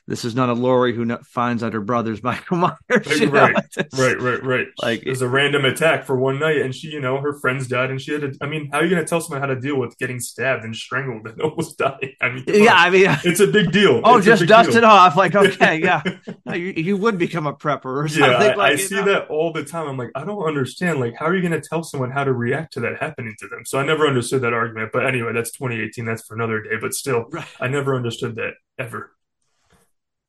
this 0.08 0.26
is 0.26 0.36
not 0.36 0.50
a 0.50 0.54
Laurie 0.54 0.96
who 0.96 1.06
finds 1.24 1.64
out 1.64 1.74
her 1.74 1.82
brother's 1.82 2.22
Michael 2.32 2.58
Myers. 2.58 3.22
know? 3.22 3.28
Right, 3.32 3.56
Right, 3.94 4.20
right, 4.20 4.44
right. 4.44 4.68
Like- 4.82 5.04
it 5.04 5.10
was 5.10 5.22
a 5.22 5.28
random 5.30 5.64
attack 5.66 6.06
for 6.06 6.16
one 6.18 6.40
night, 6.40 6.58
and 6.58 6.74
she, 6.74 6.88
you 6.90 7.00
know, 7.00 7.20
her 7.22 7.34
friends 7.40 7.68
died, 7.68 7.92
and 7.92 8.02
she 8.02 8.12
had 8.14 8.22
to. 8.22 8.34
I 8.42 8.48
mean, 8.48 8.70
how 8.72 8.80
are 8.80 8.84
you 8.84 8.90
going 8.90 9.04
to 9.04 9.08
tell 9.08 9.22
someone 9.22 9.42
how 9.42 9.48
to 9.54 9.60
deal 9.60 9.78
with 9.80 9.98
getting 10.00 10.20
stabbed 10.20 10.64
and 10.64 10.76
strangled 10.76 11.28
and 11.28 11.42
almost 11.42 11.78
dying? 11.78 12.14
I 12.22 12.30
mean, 12.30 12.44
Yeah, 12.48 12.74
on. 12.74 12.78
I 12.78 12.90
mean, 12.90 13.18
it's 13.24 13.40
a 13.40 13.48
big 13.48 13.72
deal. 13.72 14.02
oh, 14.04 14.18
It's 14.18 14.26
just 14.26 14.46
dust 14.48 14.70
deal. 14.70 14.80
it 14.80 14.84
off. 14.84 15.16
Like, 15.16 15.36
okay, 15.36 15.80
yeah, 15.80 16.02
No, 16.46 16.54
you, 16.54 16.74
you 16.76 16.98
would 16.98 17.18
become 17.18 17.48
a 17.48 17.54
prepper 17.54 18.04
or 18.04 18.08
something. 18.08 18.30
Yeah, 18.32 18.38
I, 18.38 18.56
like, 18.56 18.74
I 18.74 18.76
see 18.78 18.96
know? 18.96 19.06
that 19.06 19.28
all 19.28 19.54
the 19.54 19.64
time. 19.64 19.88
I'm 19.88 19.98
like, 19.98 20.12
I 20.16 20.26
don't 20.26 20.44
understand. 20.44 21.00
Like, 21.00 21.16
how 21.18 21.26
are 21.28 21.36
you 21.36 21.48
going 21.48 21.60
to 21.60 21.68
tell 21.68 21.84
someone 21.84 22.12
how 22.12 22.24
to 22.24 22.34
react 22.34 22.74
to 22.74 22.80
that 22.82 22.98
happening 23.00 23.36
to 23.40 23.48
them? 23.48 23.66
So 23.66 23.80
I 23.80 23.86
never 23.86 24.08
understood 24.08 24.42
that 24.42 24.54
argument. 24.54 24.92
But 24.92 25.06
anyway, 25.06 25.32
that's 25.34 25.52
2018. 25.52 26.06
That's 26.06 26.26
for 26.26 26.36
another 26.36 26.62
day. 26.62 26.78
But 26.82 26.94
still, 26.94 27.26
Right. 27.32 27.46
I 27.60 27.68
never 27.68 27.96
understood 27.96 28.36
that 28.36 28.54
ever. 28.80 29.12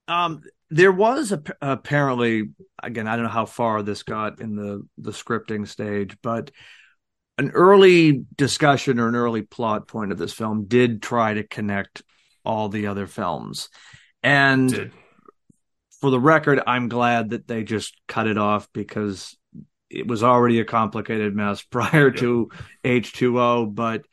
Um, 0.09 0.43
there 0.71 0.93
was 0.93 1.33
a, 1.33 1.43
apparently 1.61 2.51
again, 2.83 3.07
I 3.07 3.17
don't 3.17 3.25
know 3.25 3.31
how 3.31 3.47
far 3.47 3.83
this 3.83 4.03
got 4.03 4.41
in 4.41 4.57
the 4.57 4.83
the 4.99 5.12
scripting 5.12 5.67
stage, 5.67 6.17
but 6.23 6.51
an 7.38 7.51
early 7.51 8.25
discussion 8.37 8.99
or 8.99 9.09
an 9.09 9.17
early 9.17 9.43
plot 9.43 9.88
point 9.88 10.12
of 10.12 10.19
this 10.19 10.33
film 10.33 10.67
did 10.67 11.03
try 11.03 11.35
to 11.35 11.45
connect 11.45 12.03
all 12.45 12.69
the 12.69 12.88
other 12.88 13.07
films, 13.07 13.69
and 14.23 14.91
for 16.03 16.11
the 16.11 16.21
record, 16.21 16.61
I'm 16.67 16.88
glad 16.88 17.31
that 17.31 17.47
they 17.47 17.62
just 17.62 17.95
cut 18.09 18.27
it 18.27 18.37
off 18.37 18.69
because 18.73 19.37
it 19.88 20.07
was 20.07 20.25
already 20.25 20.59
a 20.59 20.65
complicated 20.65 21.35
mess 21.35 21.62
prior 21.71 22.11
to 22.11 22.51
H2O. 22.85 23.73
But 23.73 24.05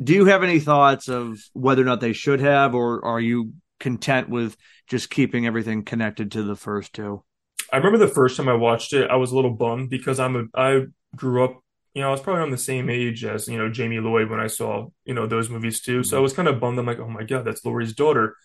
do 0.00 0.12
you 0.12 0.26
have 0.26 0.42
any 0.42 0.60
thoughts 0.60 1.08
of 1.08 1.38
whether 1.54 1.82
or 1.82 1.86
not 1.86 2.00
they 2.00 2.12
should 2.12 2.40
have, 2.40 2.74
or 2.74 3.04
are 3.04 3.18
you 3.18 3.54
content 3.78 4.28
with 4.28 4.56
just 4.88 5.10
keeping 5.10 5.46
everything 5.46 5.84
connected 5.84 6.32
to 6.32 6.42
the 6.42 6.56
first 6.56 6.92
two? 6.92 7.24
I 7.72 7.76
remember 7.76 7.98
the 7.98 8.08
first 8.08 8.36
time 8.36 8.48
I 8.48 8.54
watched 8.54 8.92
it, 8.92 9.10
I 9.10 9.16
was 9.16 9.32
a 9.32 9.36
little 9.36 9.50
bummed 9.50 9.90
because 9.90 10.18
I'm 10.18 10.36
a 10.36 10.44
I 10.54 10.86
grew 11.14 11.44
up. 11.44 11.60
You 11.94 12.02
know, 12.02 12.08
I 12.08 12.12
was 12.12 12.20
probably 12.20 12.42
on 12.42 12.50
the 12.50 12.58
same 12.58 12.88
age 12.88 13.24
as 13.24 13.48
you 13.48 13.58
know 13.58 13.68
Jamie 13.68 14.00
Lloyd 14.00 14.30
when 14.30 14.40
I 14.40 14.46
saw 14.46 14.88
you 15.04 15.14
know 15.14 15.26
those 15.26 15.50
movies 15.50 15.80
too. 15.80 16.02
So 16.02 16.16
I 16.16 16.18
mm-hmm. 16.18 16.22
was 16.22 16.32
kind 16.32 16.48
of 16.48 16.60
bummed. 16.60 16.78
I'm 16.78 16.86
like, 16.86 16.98
oh 16.98 17.08
my 17.08 17.24
god, 17.24 17.44
that's 17.44 17.64
Laurie's 17.64 17.94
daughter. 17.94 18.36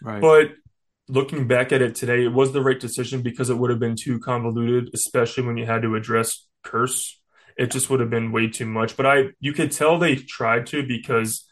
Right. 0.00 0.20
But 0.20 0.52
looking 1.08 1.46
back 1.46 1.72
at 1.72 1.82
it 1.82 1.94
today, 1.94 2.24
it 2.24 2.32
was 2.32 2.52
the 2.52 2.62
right 2.62 2.78
decision 2.78 3.22
because 3.22 3.50
it 3.50 3.58
would 3.58 3.70
have 3.70 3.80
been 3.80 3.96
too 3.96 4.18
convoluted, 4.18 4.90
especially 4.94 5.44
when 5.44 5.56
you 5.56 5.66
had 5.66 5.82
to 5.82 5.94
address 5.94 6.46
curse. 6.62 7.20
It 7.56 7.70
just 7.70 7.90
would 7.90 8.00
have 8.00 8.10
been 8.10 8.32
way 8.32 8.48
too 8.48 8.66
much. 8.66 8.96
But 8.96 9.06
I, 9.06 9.24
you 9.38 9.52
could 9.52 9.72
tell 9.72 9.98
they 9.98 10.16
tried 10.16 10.66
to 10.68 10.86
because 10.86 11.46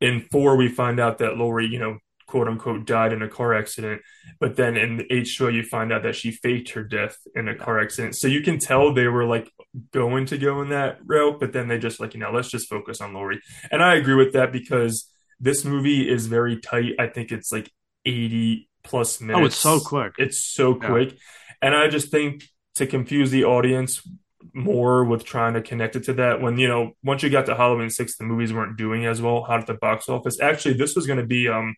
in 0.00 0.26
four 0.32 0.56
we 0.56 0.68
find 0.68 0.98
out 0.98 1.18
that 1.18 1.36
Laurie, 1.36 1.66
you 1.66 1.78
know, 1.78 1.98
quote 2.26 2.48
unquote, 2.48 2.86
died 2.86 3.12
in 3.12 3.22
a 3.22 3.28
car 3.28 3.54
accident. 3.54 4.02
But 4.40 4.56
then 4.56 4.76
in 4.76 4.96
the 4.96 5.04
H2O, 5.04 5.52
you 5.52 5.62
find 5.62 5.92
out 5.92 6.02
that 6.02 6.16
she 6.16 6.30
faked 6.32 6.70
her 6.70 6.82
death 6.82 7.16
in 7.34 7.48
a 7.48 7.54
car 7.54 7.80
accident. 7.80 8.16
So 8.16 8.26
you 8.28 8.40
can 8.42 8.58
tell 8.58 8.92
they 8.92 9.06
were 9.06 9.24
like 9.24 9.50
going 9.92 10.26
to 10.26 10.38
go 10.38 10.60
in 10.62 10.70
that 10.70 10.98
route, 11.04 11.38
but 11.40 11.52
then 11.52 11.68
they 11.68 11.78
just 11.78 12.00
like, 12.00 12.14
you 12.14 12.20
know, 12.20 12.32
let's 12.32 12.50
just 12.50 12.68
focus 12.68 13.00
on 13.00 13.14
Laurie. 13.14 13.40
And 13.70 13.82
I 13.82 13.94
agree 13.94 14.14
with 14.14 14.32
that 14.34 14.52
because 14.52 15.08
this 15.40 15.64
movie 15.64 16.08
is 16.10 16.26
very 16.26 16.58
tight. 16.58 16.94
I 16.98 17.06
think 17.06 17.30
it's 17.30 17.52
like 17.52 17.70
80 18.04 18.68
plus 18.82 19.20
minutes. 19.20 19.40
oh, 19.40 19.44
it's 19.46 19.56
so 19.56 19.80
quick. 19.80 20.12
It's 20.18 20.44
so 20.44 20.78
Yeah. 20.80 20.88
quick. 20.88 21.16
And 21.62 21.74
I 21.74 21.88
just 21.88 22.10
think 22.10 22.44
to 22.76 22.86
confuse 22.86 23.30
the 23.30 23.44
audience 23.44 24.02
more 24.52 25.04
with 25.04 25.24
trying 25.24 25.54
to 25.54 25.60
connect 25.62 25.96
it 25.96 26.04
to 26.04 26.12
that 26.14 26.40
when, 26.40 26.58
you 26.58 26.68
know, 26.68 26.92
once 27.02 27.22
you 27.22 27.28
got 27.30 27.46
to 27.46 27.54
Halloween 27.54 27.90
6, 27.90 28.16
the 28.16 28.24
movies 28.24 28.52
weren't 28.52 28.76
doing 28.78 29.04
as 29.06 29.20
well 29.20 29.42
hot 29.42 29.60
at 29.60 29.66
the 29.66 29.74
box 29.74 30.08
office. 30.08 30.40
Actually, 30.40 30.74
this 30.74 30.94
was 30.94 31.06
going 31.06 31.18
to 31.18 31.26
be 31.26 31.48
um 31.48 31.74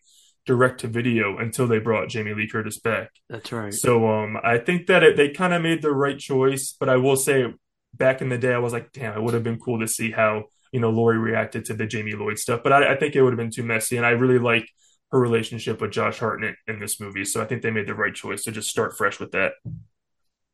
direct 0.49 0.79
to 0.79 0.87
video 0.87 1.37
until 1.37 1.67
they 1.67 1.77
brought 1.77 2.09
Jamie 2.09 2.33
Lee 2.33 2.47
Curtis 2.47 2.79
back. 2.79 3.11
That's 3.29 3.51
right. 3.51 3.71
So 3.71 4.09
um 4.09 4.35
I 4.43 4.57
think 4.57 4.87
that 4.87 5.03
it, 5.03 5.15
they 5.15 5.29
kind 5.29 5.53
of 5.53 5.61
made 5.61 5.83
the 5.83 5.91
right 5.91 6.17
choice, 6.17 6.75
but 6.79 6.89
I 6.89 6.97
will 6.97 7.17
say 7.17 7.45
back 7.93 8.23
in 8.23 8.29
the 8.29 8.37
day 8.39 8.51
I 8.51 8.57
was 8.57 8.73
like, 8.73 8.91
damn, 8.91 9.15
it 9.15 9.21
would 9.21 9.35
have 9.35 9.43
been 9.43 9.59
cool 9.59 9.79
to 9.79 9.87
see 9.87 10.09
how, 10.09 10.45
you 10.71 10.79
know, 10.79 10.89
Laurie 10.89 11.19
reacted 11.19 11.65
to 11.65 11.75
the 11.75 11.85
Jamie 11.85 12.13
Lloyd 12.13 12.39
stuff. 12.39 12.61
But 12.63 12.73
I, 12.73 12.93
I 12.93 12.97
think 12.97 13.15
it 13.15 13.21
would 13.21 13.31
have 13.31 13.37
been 13.37 13.51
too 13.51 13.61
messy. 13.61 13.95
And 13.95 14.07
I 14.07 14.09
really 14.09 14.39
like 14.39 14.67
her 15.11 15.19
relationship 15.19 15.81
with 15.81 15.91
Josh 15.91 16.17
Hartnett 16.17 16.55
in 16.65 16.79
this 16.79 16.99
movie. 16.99 17.25
So 17.25 17.43
I 17.43 17.45
think 17.45 17.61
they 17.61 17.69
made 17.69 17.87
the 17.87 17.93
right 17.93 18.15
choice 18.15 18.41
to 18.45 18.51
just 18.51 18.69
start 18.69 18.97
fresh 18.97 19.19
with 19.19 19.33
that. 19.33 19.51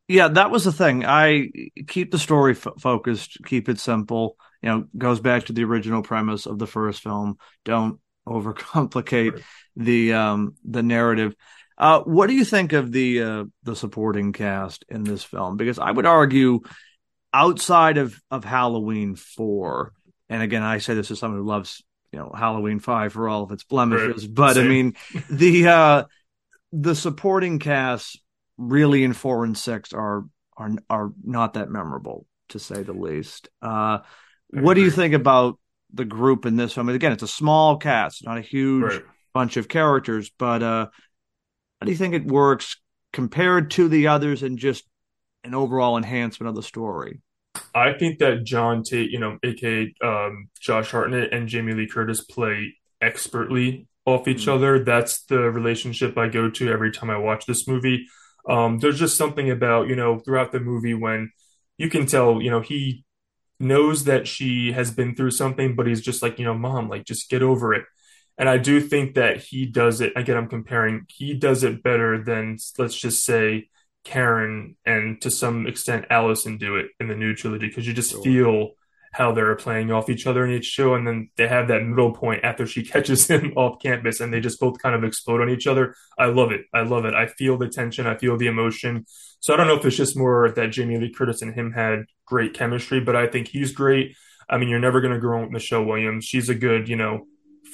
Yeah, 0.08 0.28
that 0.28 0.50
was 0.50 0.64
the 0.64 0.72
thing. 0.72 1.06
I 1.06 1.48
keep 1.88 2.10
the 2.10 2.18
story 2.18 2.52
f- 2.52 2.68
focused, 2.78 3.38
keep 3.46 3.70
it 3.70 3.80
simple. 3.80 4.36
You 4.60 4.68
know, 4.68 4.84
goes 4.96 5.20
back 5.20 5.44
to 5.44 5.54
the 5.54 5.64
original 5.64 6.02
premise 6.02 6.44
of 6.44 6.58
the 6.58 6.66
first 6.66 7.02
film. 7.02 7.38
Don't 7.64 7.98
overcomplicate 8.26 9.32
Right. 9.32 9.42
the 9.76 10.12
um 10.12 10.54
the 10.64 10.82
narrative. 10.82 11.34
Uh, 11.78 12.00
what 12.00 12.28
do 12.28 12.34
you 12.34 12.44
think 12.44 12.72
of 12.72 12.90
the 12.90 13.22
uh, 13.22 13.44
the 13.62 13.76
supporting 13.76 14.32
cast 14.32 14.84
in 14.88 15.04
this 15.04 15.22
film? 15.22 15.56
Because 15.56 15.78
I 15.78 15.90
would 15.90 16.06
argue, 16.06 16.60
outside 17.34 17.98
of 17.98 18.18
of 18.30 18.44
Halloween 18.44 19.14
four, 19.14 19.92
and 20.28 20.42
again, 20.42 20.62
I 20.62 20.78
say 20.78 20.94
this 20.94 21.10
as 21.10 21.18
someone 21.18 21.40
who 21.40 21.46
loves 21.46 21.84
you 22.12 22.18
know 22.18 22.32
Halloween 22.34 22.78
five 22.78 23.12
for 23.12 23.28
all 23.28 23.42
of 23.42 23.52
its 23.52 23.64
blemishes, 23.64 24.26
but 24.26 24.56
I 24.56 24.62
mean 24.62 24.94
the 25.30 25.68
uh 25.68 26.04
the 26.72 26.94
supporting 26.94 27.58
cast 27.58 28.20
really 28.56 29.04
in 29.04 29.12
four 29.12 29.44
and 29.44 29.56
six 29.56 29.92
are 29.92 30.24
are 30.56 30.70
are 30.88 31.10
not 31.22 31.54
that 31.54 31.68
memorable 31.68 32.26
to 32.48 32.58
say 32.58 32.82
the 32.82 32.94
least. 32.94 33.48
Uh, 33.60 33.98
what 34.50 34.74
do 34.74 34.80
you 34.80 34.90
think 34.90 35.12
about 35.12 35.58
the 35.96 36.04
group 36.04 36.46
in 36.46 36.56
this 36.56 36.72
film? 36.74 36.88
Again, 36.88 37.12
it's 37.12 37.22
a 37.22 37.28
small 37.28 37.76
cast, 37.76 38.24
not 38.24 38.38
a 38.38 38.42
huge 38.42 38.82
Right. 38.82 39.02
bunch 39.34 39.56
of 39.56 39.68
characters, 39.68 40.30
but 40.38 40.62
uh, 40.62 40.86
how 41.80 41.84
do 41.84 41.90
you 41.90 41.96
think 41.96 42.14
it 42.14 42.26
works 42.26 42.76
compared 43.12 43.70
to 43.72 43.88
the 43.88 44.08
others 44.08 44.42
and 44.42 44.58
just 44.58 44.84
an 45.44 45.54
overall 45.54 45.96
enhancement 45.96 46.48
of 46.48 46.54
the 46.54 46.62
story? 46.62 47.20
I 47.74 47.92
think 47.92 48.18
that 48.20 48.44
John 48.44 48.82
Tate, 48.82 49.10
you 49.10 49.18
know, 49.18 49.38
aka 49.42 49.94
um, 50.02 50.48
Josh 50.60 50.90
Hartnett 50.90 51.32
and 51.32 51.48
Jamie 51.48 51.74
Lee 51.74 51.86
Curtis 51.88 52.24
play 52.24 52.74
expertly 53.00 53.86
off 54.04 54.28
each 54.28 54.46
Mhm. 54.46 54.54
other. 54.54 54.84
That's 54.84 55.24
the 55.24 55.50
relationship 55.50 56.16
I 56.16 56.28
go 56.28 56.48
to 56.50 56.68
every 56.70 56.90
time 56.90 57.10
I 57.10 57.18
watch 57.18 57.46
this 57.46 57.66
movie. 57.68 58.06
Um, 58.48 58.78
there's 58.78 58.98
just 58.98 59.16
something 59.16 59.50
about, 59.50 59.88
you 59.88 59.96
know, 59.96 60.18
throughout 60.18 60.52
the 60.52 60.60
movie 60.60 60.94
when 60.94 61.30
you 61.78 61.90
can 61.90 62.06
tell, 62.06 62.40
you 62.40 62.50
know, 62.50 62.60
he 62.60 63.04
knows 63.58 64.04
that 64.04 64.28
she 64.28 64.72
has 64.72 64.90
been 64.90 65.14
through 65.14 65.30
something, 65.30 65.74
but 65.74 65.86
he's 65.86 66.00
just 66.02 66.22
like, 66.22 66.38
you 66.38 66.44
know, 66.44 66.54
mom, 66.54 66.88
like 66.88 67.04
just 67.04 67.30
get 67.30 67.42
over 67.42 67.74
it. 67.74 67.84
And 68.38 68.48
I 68.48 68.58
do 68.58 68.80
think 68.80 69.14
that 69.14 69.38
he 69.38 69.64
does 69.64 70.00
it. 70.00 70.12
Again, 70.14 70.36
I'm 70.36 70.48
comparing, 70.48 71.06
he 71.08 71.34
does 71.34 71.64
it 71.64 71.82
better 71.82 72.22
than, 72.22 72.58
let's 72.78 72.96
just 72.96 73.24
say, 73.24 73.68
Karen 74.04 74.76
and 74.84 75.20
to 75.22 75.30
some 75.30 75.66
extent 75.66 76.06
Allison 76.10 76.58
do 76.58 76.76
it 76.76 76.86
in 77.00 77.08
the 77.08 77.16
new 77.16 77.34
trilogy 77.34 77.66
because 77.66 77.86
you 77.86 77.92
just 77.92 78.12
Sure. 78.12 78.22
feel 78.22 78.70
how 79.16 79.32
they're 79.32 79.56
playing 79.56 79.90
off 79.90 80.10
each 80.10 80.26
other 80.26 80.44
in 80.44 80.60
H2O. 80.60 80.94
And 80.96 81.06
then 81.06 81.30
they 81.36 81.48
have 81.48 81.68
that 81.68 81.82
middle 81.82 82.12
point 82.12 82.44
after 82.44 82.66
she 82.66 82.84
catches 82.92 83.26
him 83.26 83.54
off 83.56 83.80
campus 83.80 84.20
and 84.20 84.32
they 84.32 84.40
just 84.40 84.60
both 84.60 84.78
kind 84.80 84.94
of 84.94 85.04
explode 85.04 85.40
on 85.40 85.48
each 85.48 85.66
other. 85.66 85.94
I 86.18 86.26
love 86.26 86.52
it. 86.52 86.66
I 86.74 86.82
love 86.82 87.06
it. 87.06 87.14
I 87.14 87.26
feel 87.26 87.56
the 87.56 87.68
tension. 87.68 88.06
I 88.06 88.18
feel 88.18 88.36
the 88.36 88.46
emotion. 88.46 89.06
So 89.40 89.54
I 89.54 89.56
don't 89.56 89.68
know 89.68 89.78
if 89.78 89.84
it's 89.86 89.96
just 89.96 90.18
more 90.18 90.52
that 90.54 90.70
Jamie 90.70 90.98
Lee 90.98 91.12
Curtis 91.12 91.40
and 91.40 91.54
him 91.54 91.72
had 91.72 92.04
great 92.26 92.52
chemistry, 92.52 93.00
but 93.00 93.16
I 93.16 93.26
think 93.26 93.48
he's 93.48 93.72
great. 93.72 94.14
I 94.50 94.58
mean, 94.58 94.68
you're 94.68 94.78
never 94.78 95.00
going 95.00 95.14
to 95.14 95.20
grow 95.20 95.40
with 95.40 95.50
Michelle 95.50 95.84
Williams. 95.84 96.26
She's 96.26 96.50
a 96.50 96.54
good, 96.54 96.88
you 96.88 96.96
know, 96.96 97.26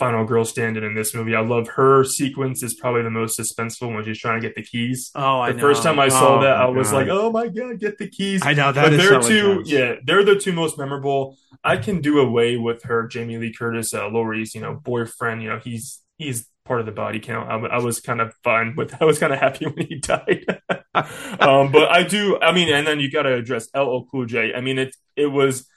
final 0.02 0.24
girl 0.24 0.44
standing 0.44 0.82
in 0.82 0.94
this 0.94 1.14
movie. 1.14 1.34
I 1.36 1.40
love 1.42 1.68
her 1.68 2.02
sequence 2.04 2.62
is 2.62 2.74
probably 2.74 3.02
the 3.02 3.10
most 3.10 3.38
suspenseful 3.38 3.94
when 3.94 4.04
she's 4.04 4.18
trying 4.18 4.40
to 4.40 4.46
get 4.48 4.56
the 4.56 4.62
keys. 4.62 5.10
Oh, 5.14 5.38
I 5.40 5.52
the 5.52 5.58
know. 5.58 5.60
first 5.62 5.82
time 5.84 5.98
I 6.00 6.08
saw 6.08 6.38
Oh, 6.38 6.42
that, 6.42 6.56
I 6.56 6.66
was 6.66 6.90
God. 6.90 6.96
like, 6.96 7.08
"Oh 7.08 7.30
my 7.30 7.46
god, 7.48 7.78
get 7.78 7.98
the 7.98 8.08
keys!" 8.08 8.42
I 8.44 8.52
know 8.54 8.72
that 8.72 8.82
But 8.82 8.92
is 8.94 8.98
they're 8.98 9.22
so 9.22 9.28
two, 9.28 9.50
intense. 9.50 9.70
yeah, 9.70 9.94
they're 10.04 10.24
the 10.24 10.34
two 10.36 10.52
most 10.52 10.76
memorable. 10.76 11.36
I 11.62 11.76
can 11.76 12.00
do 12.00 12.18
away 12.18 12.56
with 12.56 12.82
her, 12.84 13.06
Jamie 13.06 13.38
Lee 13.38 13.52
Curtis, 13.52 13.94
uh, 13.94 14.08
Laurie's, 14.08 14.54
you 14.54 14.60
know, 14.60 14.74
boyfriend. 14.74 15.42
You 15.42 15.50
know, 15.50 15.60
he's 15.62 16.00
he's 16.18 16.48
part 16.64 16.80
of 16.80 16.86
the 16.86 16.92
body 16.92 17.20
count. 17.20 17.48
I, 17.50 17.76
I 17.76 17.78
was 17.78 18.00
kind 18.00 18.20
of 18.20 18.34
fine 18.42 18.74
with. 18.76 18.94
I 19.00 19.04
was 19.04 19.18
kind 19.20 19.32
of 19.32 19.38
happy 19.38 19.66
when 19.66 19.86
he 19.86 19.96
died. 20.00 20.44
um, 21.38 21.70
but 21.72 21.90
I 21.90 22.02
do. 22.02 22.38
I 22.40 22.52
mean, 22.52 22.68
and 22.72 22.86
then 22.86 22.98
you 23.00 23.10
got 23.10 23.22
to 23.22 23.34
address 23.34 23.68
LL 23.74 24.00
Cool 24.10 24.26
J. 24.26 24.52
I 24.54 24.60
mean, 24.60 24.78
it 24.78 24.96
it 25.16 25.26
was. 25.28 25.68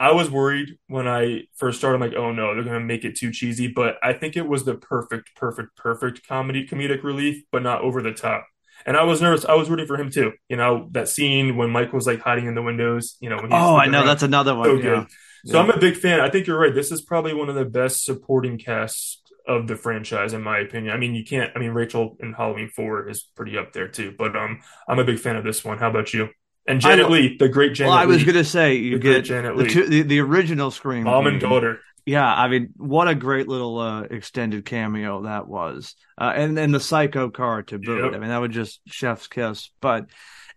I 0.00 0.12
was 0.12 0.30
worried 0.30 0.76
when 0.88 1.06
I 1.06 1.42
first 1.56 1.78
started. 1.78 1.96
I'm 1.96 2.00
like, 2.10 2.18
oh 2.18 2.32
no, 2.32 2.54
they're 2.54 2.64
gonna 2.64 2.80
make 2.80 3.04
it 3.04 3.16
too 3.16 3.30
cheesy. 3.30 3.68
But 3.68 3.96
I 4.02 4.12
think 4.12 4.36
it 4.36 4.46
was 4.46 4.64
the 4.64 4.74
perfect, 4.74 5.30
perfect, 5.36 5.76
perfect 5.76 6.26
comedy, 6.26 6.66
comedic 6.66 7.02
relief, 7.04 7.44
but 7.52 7.62
not 7.62 7.82
over 7.82 8.02
the 8.02 8.12
top. 8.12 8.46
And 8.86 8.96
I 8.96 9.04
was 9.04 9.22
nervous. 9.22 9.44
I 9.44 9.54
was 9.54 9.70
rooting 9.70 9.86
for 9.86 9.96
him 9.96 10.10
too. 10.10 10.32
You 10.48 10.56
know 10.56 10.88
that 10.92 11.08
scene 11.08 11.56
when 11.56 11.70
Mike 11.70 11.92
was 11.92 12.06
like 12.06 12.20
hiding 12.20 12.46
in 12.46 12.54
the 12.54 12.62
windows. 12.62 13.16
You 13.20 13.30
know 13.30 13.38
Oh, 13.50 13.76
I 13.76 13.86
know. 13.86 13.98
around. 13.98 14.06
That's 14.08 14.22
another 14.22 14.54
one. 14.54 14.66
so 14.66 14.74
yeah. 14.74 14.82
good. 14.82 15.06
So 15.46 15.60
I'm 15.60 15.70
a 15.70 15.78
big 15.78 15.96
fan. 15.96 16.20
I 16.20 16.30
think 16.30 16.46
you're 16.46 16.58
right. 16.58 16.74
This 16.74 16.90
is 16.90 17.02
probably 17.02 17.34
one 17.34 17.48
of 17.50 17.54
the 17.54 17.66
best 17.66 18.04
supporting 18.04 18.56
casts 18.58 19.20
of 19.46 19.66
the 19.68 19.76
franchise, 19.76 20.32
in 20.32 20.42
my 20.42 20.58
opinion. 20.58 20.94
I 20.94 20.96
mean, 20.96 21.14
you 21.14 21.22
can't. 21.24 21.52
I 21.54 21.58
mean, 21.58 21.70
Rachel 21.70 22.16
in 22.20 22.32
Halloween 22.32 22.70
Four 22.74 23.08
is 23.08 23.28
pretty 23.36 23.56
up 23.58 23.72
there 23.74 23.88
too. 23.88 24.14
But 24.16 24.34
um, 24.36 24.60
I'm 24.88 24.98
a 24.98 25.04
big 25.04 25.18
fan 25.18 25.36
of 25.36 25.44
this 25.44 25.64
one. 25.64 25.78
How 25.78 25.90
about 25.90 26.12
you? 26.14 26.28
And 26.66 26.80
Janet 26.80 27.10
Leigh, 27.10 27.36
the 27.36 27.48
great 27.48 27.74
Janet 27.74 27.90
Leigh. 27.90 27.96
Well, 27.96 28.02
I 28.02 28.06
was 28.06 28.24
going 28.24 28.36
to 28.36 28.44
say 28.44 28.76
you 28.76 28.98
the 28.98 28.98
get 28.98 29.22
Janet 29.22 29.56
the, 29.56 29.62
Lee, 29.64 29.68
two, 29.70 29.86
the 29.86 30.02
the 30.02 30.20
original 30.20 30.70
Scream 30.70 31.04
mom 31.04 31.26
and 31.26 31.40
daughter. 31.40 31.80
Yeah, 32.06 32.26
I 32.26 32.48
mean, 32.48 32.70
what 32.76 33.08
a 33.08 33.14
great 33.14 33.48
little 33.48 33.78
uh, 33.78 34.02
extended 34.02 34.64
cameo 34.64 35.22
that 35.22 35.46
was, 35.46 35.94
uh, 36.18 36.32
and 36.34 36.58
and 36.58 36.74
the 36.74 36.80
psycho 36.80 37.30
car 37.30 37.62
to 37.64 37.78
boot. 37.78 38.04
Yep. 38.04 38.14
I 38.14 38.18
mean, 38.18 38.28
that 38.28 38.38
was 38.38 38.50
just 38.50 38.80
chef's 38.86 39.26
kiss. 39.26 39.70
But 39.80 40.06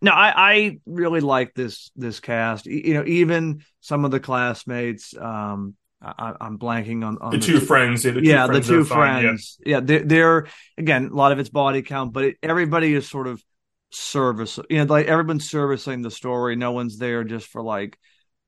no, 0.02 0.12
I, 0.12 0.34
I 0.36 0.80
really 0.86 1.22
like 1.22 1.54
this 1.54 1.92
this 1.96 2.20
cast. 2.20 2.66
You 2.66 2.94
know, 2.94 3.04
even 3.06 3.64
some 3.82 4.06
of 4.06 4.12
the 4.12 4.20
classmates. 4.20 5.16
Um, 5.18 5.76
I, 6.00 6.36
I'm 6.40 6.60
blanking 6.60 7.04
on, 7.04 7.18
on 7.18 7.32
The 7.32 7.40
two 7.40 7.60
friends, 7.60 8.06
yeah, 8.06 8.12
the 8.12 8.22
two 8.22 8.28
yeah, 8.28 8.46
the 8.46 8.54
friends 8.54 8.68
two 8.68 8.82
are 8.82 8.86
fine, 8.86 9.24
yeah. 9.24 9.34
Yeah, 9.66 9.80
they're, 9.80 10.04
they're 10.04 10.48
again 10.78 11.10
a 11.12 11.16
lot 11.16 11.32
of 11.32 11.40
it's 11.40 11.50
body 11.50 11.82
count, 11.82 12.14
but 12.14 12.24
it, 12.24 12.38
everybody 12.44 12.94
is 12.94 13.10
sort 13.10 13.26
of 13.26 13.44
service. 13.92 14.60
You 14.70 14.80
know, 14.80 14.94
like 14.94 15.08
everyone's 15.08 15.50
servicing 15.50 16.02
the 16.02 16.12
story. 16.12 16.56
No 16.56 16.72
one's 16.72 16.98
there 16.98 17.24
just 17.24 17.48
for 17.48 17.62
like, 17.62 17.98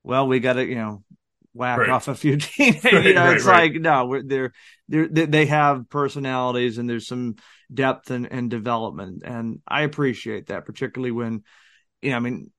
well, 0.04 0.28
we 0.28 0.40
got 0.40 0.54
to 0.54 0.66
you 0.66 0.76
know 0.76 1.04
whack 1.54 1.80
Right. 1.80 1.90
off 1.90 2.08
a 2.08 2.16
few 2.16 2.38
teenagers. 2.38 2.84
Right, 2.94 3.06
you 3.06 3.14
know, 3.14 3.26
right, 3.26 3.36
it's 3.38 3.46
like 3.46 3.74
no, 3.74 4.06
we're, 4.06 4.24
they're 4.24 4.54
they're 4.88 5.08
they 5.08 5.26
they 5.26 5.46
have 5.48 5.90
personalities 5.90 6.78
and 6.78 6.90
there's 6.90 7.08
some 7.08 7.36
depth 7.74 8.12
and, 8.12 8.28
and 8.32 8.50
development, 8.50 9.24
and 9.26 9.60
I 9.68 9.82
appreciate 9.84 10.48
that, 10.48 10.66
particularly 10.66 11.12
when 11.12 11.44
you 12.02 12.12
know, 12.12 12.18
I 12.18 12.20
mean. 12.20 12.52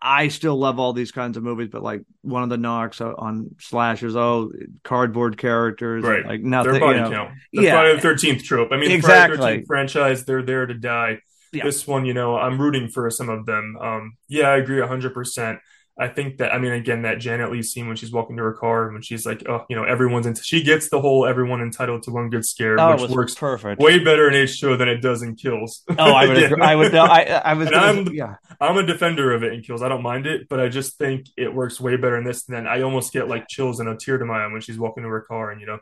I 0.00 0.28
still 0.28 0.54
love 0.56 0.78
all 0.78 0.92
these 0.92 1.10
kinds 1.10 1.36
of 1.36 1.42
movies, 1.42 1.68
but 1.72 1.82
like 1.82 2.02
one 2.20 2.44
of 2.44 2.48
the 2.50 2.56
knocks 2.56 3.00
on 3.00 3.56
slashers, 3.58 4.14
oh, 4.14 4.52
cardboard 4.84 5.36
characters, 5.36 6.04
Right. 6.04 6.24
like 6.24 6.40
Their 6.40 6.48
nothing. 6.50 6.78
body 6.78 6.98
you 6.98 7.04
know, 7.04 7.10
count. 7.10 7.30
The 7.52 7.62
yeah. 7.64 7.72
Friday 7.72 7.94
the 7.96 8.00
Thirteenth 8.00 8.44
trope. 8.44 8.70
I 8.70 8.76
mean, 8.76 8.90
the 8.90 8.94
Exactly. 8.94 9.38
Friday 9.38 9.56
the 9.56 9.62
13th 9.62 9.66
franchise, 9.66 10.24
they're 10.24 10.42
there 10.44 10.66
to 10.66 10.74
die. 10.74 11.18
Yeah. 11.52 11.64
This 11.64 11.86
one, 11.86 12.04
you 12.06 12.14
know, 12.14 12.36
I'm 12.36 12.60
rooting 12.60 12.88
for 12.88 13.10
some 13.10 13.28
of 13.28 13.44
them. 13.46 13.76
Um, 13.80 14.16
yeah, 14.28 14.48
I 14.48 14.56
agree 14.56 14.80
100%. 14.80 15.58
I 15.98 16.08
think 16.08 16.38
that, 16.38 16.54
I 16.54 16.58
mean, 16.58 16.72
again, 16.72 17.02
that 17.02 17.18
Janet 17.18 17.52
Leigh 17.52 17.60
scene 17.62 17.86
when 17.86 17.96
she's 17.96 18.10
walking 18.10 18.38
to 18.38 18.42
her 18.42 18.54
car 18.54 18.84
and 18.86 18.94
when 18.94 19.02
she's 19.02 19.26
like, 19.26 19.46
oh, 19.46 19.66
you 19.68 19.76
know, 19.76 19.84
everyone's 19.84 20.24
into, 20.24 20.42
she 20.42 20.62
gets 20.62 20.88
the 20.88 20.98
whole 20.98 21.26
everyone 21.26 21.60
entitled 21.60 22.04
to 22.04 22.10
one 22.10 22.30
good 22.30 22.46
scare, 22.46 22.80
Oh, 22.80 22.96
which 22.96 23.10
works 23.10 23.34
perfect. 23.34 23.78
way 23.78 23.98
better 24.02 24.26
in 24.26 24.32
H2O 24.34 24.78
than 24.78 24.88
it 24.88 25.02
does 25.02 25.22
in 25.22 25.36
Kills. 25.36 25.82
Oh, 25.90 26.12
I 26.14 26.26
would, 26.26 26.42
agree. 26.42 26.62
I 26.62 26.74
would, 26.74 26.92
no, 26.94 27.02
I, 27.04 27.24
I 27.44 27.52
was, 27.52 27.68
gonna, 27.68 28.00
I'm, 28.00 28.08
yeah, 28.14 28.36
I'm 28.58 28.78
a 28.78 28.86
defender 28.86 29.34
of 29.34 29.42
it 29.42 29.52
in 29.52 29.60
Kills. 29.60 29.82
I 29.82 29.88
don't 29.90 30.02
mind 30.02 30.26
it, 30.26 30.48
but 30.48 30.60
I 30.60 30.70
just 30.70 30.96
think 30.96 31.26
it 31.36 31.54
works 31.54 31.78
way 31.78 31.96
better 31.96 32.16
in 32.16 32.24
this. 32.24 32.44
than 32.44 32.66
I 32.66 32.80
almost 32.80 33.12
get 33.12 33.28
like 33.28 33.46
chills 33.48 33.78
and 33.78 33.88
a 33.90 33.94
tear 33.94 34.16
to 34.16 34.24
my 34.24 34.44
eye 34.44 34.50
when 34.50 34.62
she's 34.62 34.78
walking 34.78 35.02
to 35.02 35.10
her 35.10 35.20
car 35.20 35.50
and, 35.50 35.60
you 35.60 35.66
know, 35.66 35.78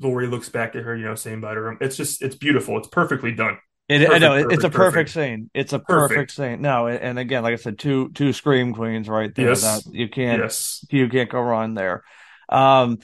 Laurie 0.00 0.28
looks 0.28 0.48
back 0.48 0.76
at 0.76 0.84
her, 0.84 0.94
you 0.94 1.04
know, 1.04 1.16
saying 1.16 1.40
bye 1.40 1.54
to 1.54 1.60
her. 1.60 1.76
It's 1.80 1.96
just, 1.96 2.22
it's 2.22 2.36
beautiful. 2.36 2.78
It's 2.78 2.86
perfectly 2.86 3.32
done. 3.32 3.58
It, 3.88 4.08
I 4.10 4.18
know 4.18 4.34
Perfect, 4.34 4.52
it's 4.52 4.64
a 4.64 4.70
perfect, 4.70 4.70
perfect 4.70 5.10
perfect. 5.10 5.10
scene. 5.10 5.50
It's 5.54 5.72
a 5.72 5.78
perfect, 5.78 6.30
Perfect. 6.30 6.30
scene. 6.32 6.60
No, 6.60 6.86
and 6.86 6.98
and 7.00 7.18
again, 7.18 7.42
like 7.42 7.54
I 7.54 7.56
said, 7.56 7.78
two 7.78 8.10
two 8.10 8.32
scream 8.32 8.74
queens 8.74 9.08
right 9.08 9.34
there. 9.34 9.48
Yes. 9.48 9.62
That 9.62 9.84
you 9.90 10.08
can't 10.08 10.42
Yes. 10.42 10.84
you 10.90 11.08
can't 11.08 11.30
go 11.30 11.40
wrong 11.40 11.74
there. 11.74 12.02
Um, 12.50 12.98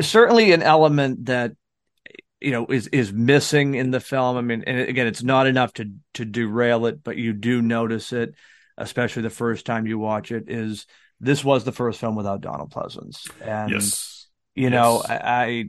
certainly 0.00 0.52
an 0.52 0.62
element 0.62 1.26
that 1.26 1.52
you 2.40 2.52
know 2.52 2.66
is 2.66 2.86
is 2.88 3.12
missing 3.12 3.74
in 3.74 3.90
the 3.90 4.00
film. 4.00 4.36
I 4.36 4.40
mean, 4.42 4.64
and 4.66 4.80
again, 4.88 5.06
it's 5.06 5.22
not 5.22 5.46
enough 5.46 5.72
to 5.74 5.92
to 6.14 6.24
derail 6.24 6.86
it, 6.86 7.02
but 7.02 7.16
you 7.16 7.32
do 7.32 7.60
notice 7.62 8.12
it, 8.12 8.34
especially 8.78 9.22
the 9.22 9.30
first 9.30 9.66
time 9.66 9.86
you 9.86 9.98
watch 9.98 10.32
it. 10.32 10.44
Is 10.48 10.86
this 11.20 11.44
was 11.44 11.64
the 11.64 11.72
first 11.72 12.00
film 12.00 12.16
without 12.16 12.40
Donald 12.40 12.72
Pleasence, 12.72 13.30
and 13.40 13.70
Yes. 13.72 14.28
you 14.54 14.70
know, 14.70 15.02
Yes. 15.08 15.10
I, 15.10 15.44
I 15.46 15.64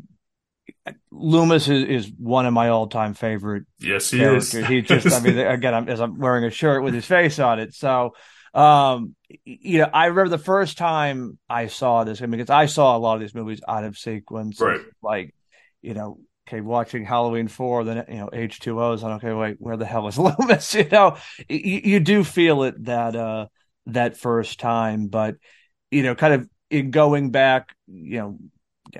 Loomis 1.11 1.67
is, 1.67 2.05
is 2.05 2.11
one 2.17 2.45
of 2.45 2.53
my 2.53 2.69
all 2.69 2.87
time 2.87 3.13
favorite 3.13 3.65
Yes, 3.79 4.09
he 4.11 4.21
is. 4.21 4.51
characters. 4.51 4.67
He 4.67 4.81
just, 4.81 5.11
I 5.13 5.19
mean, 5.19 5.37
again, 5.39 5.73
I'm, 5.73 5.89
as 5.89 5.99
I'm 6.01 6.17
wearing 6.17 6.43
a 6.43 6.49
shirt 6.49 6.83
with 6.83 6.93
his 6.93 7.05
face 7.05 7.39
on 7.39 7.59
it. 7.59 7.73
So, 7.73 8.15
um, 8.53 9.15
you 9.45 9.79
know, 9.79 9.89
I 9.93 10.07
remember 10.07 10.29
the 10.29 10.37
first 10.43 10.77
time 10.77 11.37
I 11.49 11.67
saw 11.67 12.03
this, 12.03 12.21
I 12.21 12.25
mean, 12.25 12.39
because 12.39 12.49
I 12.49 12.65
saw 12.65 12.97
a 12.97 12.99
lot 12.99 13.15
of 13.15 13.21
these 13.21 13.35
movies 13.35 13.61
out 13.67 13.83
of 13.83 13.97
sequence, 13.97 14.59
Right. 14.59 14.81
like, 15.01 15.33
you 15.81 15.93
know, 15.93 16.19
okay, 16.47 16.61
watching 16.61 17.05
Halloween 17.05 17.47
four, 17.47 17.83
then 17.83 18.03
you 18.09 18.15
know 18.15 18.29
H 18.33 18.59
two 18.59 18.81
O's, 18.81 19.03
and 19.03 19.13
okay, 19.13 19.31
wait, 19.31 19.55
where 19.59 19.77
the 19.77 19.85
hell 19.85 20.07
is 20.07 20.17
Loomis? 20.19 20.73
You 20.73 20.89
know, 20.89 21.17
you, 21.47 21.81
you 21.83 21.99
do 22.01 22.23
feel 22.23 22.63
it 22.63 22.83
that 22.85 23.15
uh 23.15 23.45
that 23.85 24.17
first 24.17 24.59
time, 24.59 25.07
but 25.07 25.35
you 25.91 26.03
know, 26.03 26.13
kind 26.15 26.33
of 26.33 26.49
in 26.69 26.91
going 26.91 27.31
back, 27.31 27.69
you 27.87 28.17
know, 28.19 28.39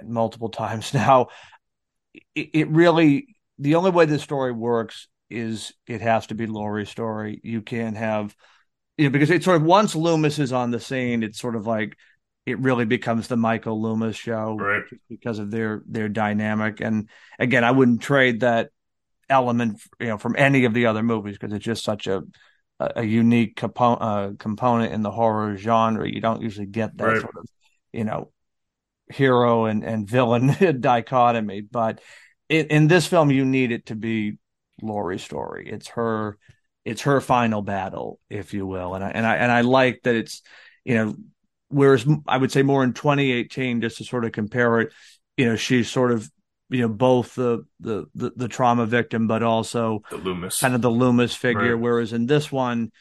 multiple 0.06 0.50
times 0.64 0.94
now, 0.94 1.28
it, 2.14 2.50
it 2.54 2.70
really 2.70 3.36
the 3.60 3.76
only 3.76 3.92
way 3.92 4.06
this 4.06 4.24
story 4.24 4.52
works 4.52 5.08
is 5.30 5.74
it 5.88 6.02
has 6.02 6.28
to 6.28 6.36
be 6.36 6.48
Laurie's 6.48 6.90
story. 6.90 7.40
You 7.44 7.62
can't 7.62 7.96
have 7.98 8.36
you 8.98 9.06
know 9.06 9.12
because 9.12 9.30
it's 9.32 9.46
sort 9.46 9.58
of 9.58 9.64
once 9.64 9.96
Loomis 9.96 10.40
is 10.40 10.52
on 10.54 10.72
the 10.72 10.80
scene, 10.80 11.24
it's 11.24 11.40
sort 11.40 11.56
of 11.56 11.66
like 11.68 11.98
it 12.46 12.60
really 12.60 12.86
becomes 12.86 13.28
the 13.28 13.38
Michael 13.38 13.80
Loomis 13.82 14.16
show 14.16 14.58
Right. 14.58 14.84
because 15.10 15.40
of 15.40 15.52
their 15.52 15.84
their 15.88 16.10
dynamic. 16.10 16.82
And 16.82 17.08
again, 17.40 17.64
I 17.64 17.72
wouldn't 17.72 18.02
trade 18.02 18.42
that 18.42 18.70
element 19.30 19.80
you 20.00 20.08
know 20.08 20.18
from 20.18 20.36
any 20.38 20.66
of 20.66 20.74
the 20.74 20.88
other 20.88 21.04
movies 21.04 21.38
because 21.38 21.54
it's 21.54 21.64
just 21.64 21.84
such 21.84 22.08
a 22.08 22.24
a, 22.80 23.04
unique 23.04 23.56
compo- 23.56 23.94
uh, 23.94 24.32
component 24.40 24.92
in 24.92 25.04
the 25.04 25.12
horror 25.12 25.56
genre. 25.56 26.10
You 26.10 26.20
don't 26.20 26.42
usually 26.42 26.66
get 26.66 26.98
that 26.98 27.06
Right. 27.06 27.22
sort 27.22 27.38
of 27.38 27.46
you 27.94 28.04
know 28.04 28.32
hero 29.12 29.66
and 29.66 29.84
and 29.84 30.10
villain 30.10 30.56
dichotomy, 30.82 31.62
but 31.62 32.02
in, 32.50 32.68
in 32.68 32.88
this 32.88 33.08
film, 33.08 33.32
you 33.32 33.46
need 33.46 33.72
it 33.72 33.88
to 33.88 33.96
be 33.96 34.38
Laurie's 34.82 35.24
story. 35.24 35.70
It's 35.70 35.88
her, 35.90 36.38
it's 36.84 37.04
her 37.04 37.22
final 37.22 37.62
battle, 37.62 38.20
if 38.30 38.54
you 38.54 38.66
will, 38.66 38.94
and 38.94 39.04
I 39.04 39.10
and 39.12 39.26
I 39.26 39.36
and 39.36 39.52
I 39.52 39.62
like 39.62 40.02
that 40.04 40.16
it's, 40.16 40.42
you 40.84 40.96
know, 40.96 41.16
whereas 41.70 42.06
I 42.28 42.38
would 42.38 42.52
say 42.52 42.64
more 42.64 42.84
in 42.84 42.94
2018, 42.94 43.82
just 43.82 43.98
to 43.98 44.04
sort 44.04 44.26
of 44.26 44.32
compare 44.32 44.82
it, 44.82 44.94
you 45.38 45.46
know, 45.46 45.56
she's 45.56 45.90
sort 45.90 46.12
of, 46.12 46.30
you 46.70 46.82
know, 46.82 46.90
both 46.90 47.36
the 47.36 47.64
the 47.80 48.06
the, 48.16 48.32
the 48.36 48.48
trauma 48.48 48.86
victim, 48.86 49.28
but 49.28 49.44
also 49.44 50.02
The 50.10 50.18
Loomis. 50.18 50.60
kind 50.60 50.76
of 50.76 50.82
the 50.82 50.92
Loomis 50.92 51.36
figure. 51.36 51.76
Right. 51.76 51.82
Whereas 51.82 52.14
in 52.14 52.26
this 52.26 52.52
one, 52.52 52.92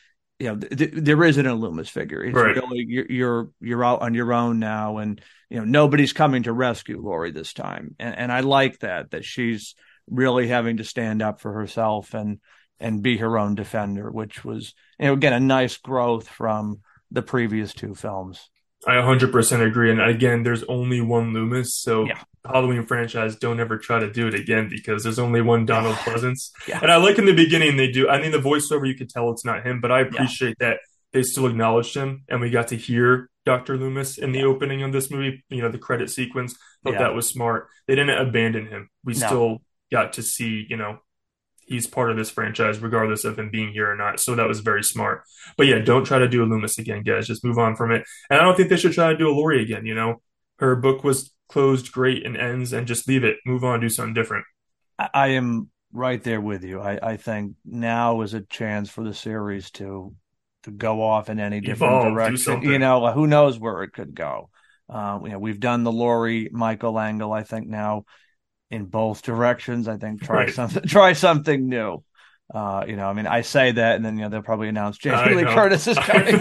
you 0.40 0.46
know, 0.48 0.56
th- 0.56 0.76
th- 0.78 0.90
there 0.94 1.22
isn't 1.22 1.46
a 1.46 1.54
Loomis 1.54 1.88
figure. 1.90 2.24
It's 2.24 2.34
Right. 2.34 2.56
really 2.56 2.84
you're, 2.88 3.06
you're 3.10 3.50
you're 3.60 3.84
out 3.84 4.02
on 4.02 4.14
your 4.14 4.32
own 4.32 4.58
now, 4.58 4.98
and 4.98 5.20
you 5.50 5.58
know 5.58 5.64
nobody's 5.64 6.12
coming 6.12 6.42
to 6.44 6.52
rescue 6.52 7.00
Laurie 7.00 7.30
this 7.30 7.52
time. 7.52 7.94
And 7.98 8.16
and 8.16 8.32
I 8.32 8.40
like 8.40 8.78
that 8.80 9.10
that 9.10 9.24
she's 9.24 9.74
really 10.08 10.48
having 10.48 10.78
to 10.78 10.84
stand 10.84 11.22
up 11.22 11.40
for 11.40 11.52
herself 11.52 12.14
and 12.14 12.40
and 12.80 13.02
be 13.02 13.18
her 13.18 13.38
own 13.38 13.54
defender, 13.54 14.10
which 14.10 14.44
was 14.44 14.74
you 14.98 15.06
know 15.06 15.12
again 15.12 15.34
a 15.34 15.40
nice 15.40 15.76
growth 15.76 16.26
from 16.26 16.80
the 17.10 17.22
previous 17.22 17.74
two 17.74 17.94
films. 17.94 18.48
I 18.86 18.92
100% 18.94 19.66
agree. 19.66 19.90
And 19.90 20.00
again, 20.00 20.42
there's 20.42 20.62
only 20.64 21.00
one 21.00 21.32
Loomis. 21.32 21.76
So 21.76 22.06
Yeah. 22.06 22.18
Halloween 22.50 22.86
franchise, 22.86 23.36
don't 23.36 23.60
ever 23.60 23.76
try 23.76 23.98
to 23.98 24.10
do 24.10 24.26
it 24.26 24.34
again 24.34 24.68
because 24.70 25.02
there's 25.02 25.18
only 25.18 25.42
one 25.42 25.66
Donald 25.66 25.96
Pleasence. 25.96 26.50
Yeah. 26.66 26.78
And 26.80 26.90
I 26.90 26.96
like 26.96 27.18
in 27.18 27.26
the 27.26 27.34
beginning 27.34 27.76
they 27.76 27.90
do. 27.90 28.08
I 28.08 28.20
mean, 28.20 28.30
the 28.32 28.38
voiceover, 28.38 28.88
you 28.88 28.94
could 28.94 29.10
tell 29.10 29.30
it's 29.30 29.44
not 29.44 29.66
him, 29.66 29.80
but 29.82 29.92
I 29.92 30.00
appreciate 30.00 30.56
that 30.60 30.78
they 31.12 31.22
still 31.22 31.46
acknowledged 31.46 31.94
him 31.94 32.22
and 32.28 32.40
we 32.40 32.48
got 32.48 32.68
to 32.68 32.76
hear 32.76 33.28
Dr. 33.44 33.76
Loomis 33.76 34.16
in 34.16 34.32
the 34.32 34.38
Yeah. 34.40 34.44
opening 34.46 34.82
of 34.82 34.92
this 34.92 35.10
movie, 35.10 35.44
you 35.50 35.60
know, 35.60 35.68
the 35.70 35.78
credit 35.78 36.08
sequence. 36.10 36.56
Thought 36.84 36.94
Yeah. 36.94 36.98
that 37.00 37.14
was 37.14 37.28
smart. 37.28 37.68
They 37.86 37.94
didn't 37.96 38.18
abandon 38.18 38.66
him. 38.66 38.88
We 39.04 39.12
No. 39.14 39.26
still 39.26 39.62
got 39.92 40.14
to 40.14 40.22
see, 40.22 40.66
you 40.70 40.76
know, 40.78 41.00
he's 41.70 41.86
part 41.86 42.10
of 42.10 42.16
this 42.16 42.30
franchise 42.30 42.80
regardless 42.80 43.24
of 43.24 43.38
him 43.38 43.48
being 43.50 43.72
here 43.72 43.90
or 43.90 43.96
not. 43.96 44.20
So 44.20 44.34
that 44.34 44.48
was 44.48 44.60
very 44.60 44.82
smart. 44.82 45.22
But 45.56 45.68
yeah, 45.68 45.78
don't 45.78 46.04
try 46.04 46.18
to 46.18 46.28
do 46.28 46.42
a 46.42 46.46
Loomis 46.46 46.78
again, 46.78 47.02
guys. 47.02 47.26
Just 47.26 47.44
move 47.44 47.58
on 47.58 47.76
from 47.76 47.92
it. 47.92 48.04
And 48.28 48.40
I 48.40 48.42
don't 48.42 48.56
think 48.56 48.68
they 48.68 48.76
should 48.76 48.92
try 48.92 49.12
to 49.12 49.16
do 49.16 49.30
a 49.30 49.32
Laurie 49.32 49.62
again, 49.62 49.86
you 49.86 49.94
know. 49.94 50.20
Her 50.58 50.76
book 50.76 51.04
was 51.04 51.32
closed 51.48 51.92
great 51.92 52.26
and 52.26 52.36
ends 52.36 52.72
and 52.72 52.86
just 52.86 53.08
leave 53.08 53.24
it, 53.24 53.38
move 53.46 53.64
on, 53.64 53.80
do 53.80 53.88
something 53.88 54.14
different. 54.14 54.44
I 54.98 55.28
am 55.28 55.70
right 55.92 56.22
there 56.22 56.40
with 56.40 56.64
you. 56.64 56.80
I, 56.80 56.98
I 57.02 57.16
think 57.16 57.54
now 57.64 58.20
is 58.20 58.34
a 58.34 58.42
chance 58.42 58.90
for 58.90 59.04
the 59.04 59.14
series 59.14 59.70
to 59.72 60.14
to 60.64 60.70
go 60.70 61.02
off 61.02 61.30
in 61.30 61.40
any 61.40 61.60
different 61.60 61.92
Evolve, 61.92 62.04
do 62.04 62.14
direction. 62.14 62.62
You 62.62 62.78
know, 62.78 63.10
who 63.12 63.26
knows 63.26 63.58
where 63.58 63.82
it 63.82 63.92
could 63.92 64.14
go. 64.14 64.50
Uh, 64.90 65.18
you 65.22 65.30
know, 65.30 65.38
we've 65.38 65.60
done 65.60 65.84
the 65.84 65.92
Laurie 65.92 66.50
Michael 66.52 66.98
angle. 66.98 67.32
I 67.32 67.44
think 67.44 67.66
now 67.66 68.04
in 68.70 68.86
both 68.86 69.22
directions. 69.22 69.88
I 69.88 69.96
think 69.96 70.22
try 70.22 70.44
Right. 70.44 70.54
something 70.54 70.82
try 70.86 71.12
something 71.12 71.68
new. 71.68 72.02
Uh, 72.52 72.84
you 72.88 72.96
know, 72.96 73.06
I 73.06 73.12
mean, 73.12 73.26
I 73.28 73.42
say 73.42 73.70
that, 73.72 73.96
and 73.96 74.04
then 74.04 74.16
you 74.16 74.22
know 74.24 74.28
they'll 74.28 74.42
probably 74.42 74.68
announce 74.68 74.98
Jamie 74.98 75.34
Lee. 75.34 75.44
Curtis 75.44 75.86
is 75.86 75.96
coming. 76.00 76.40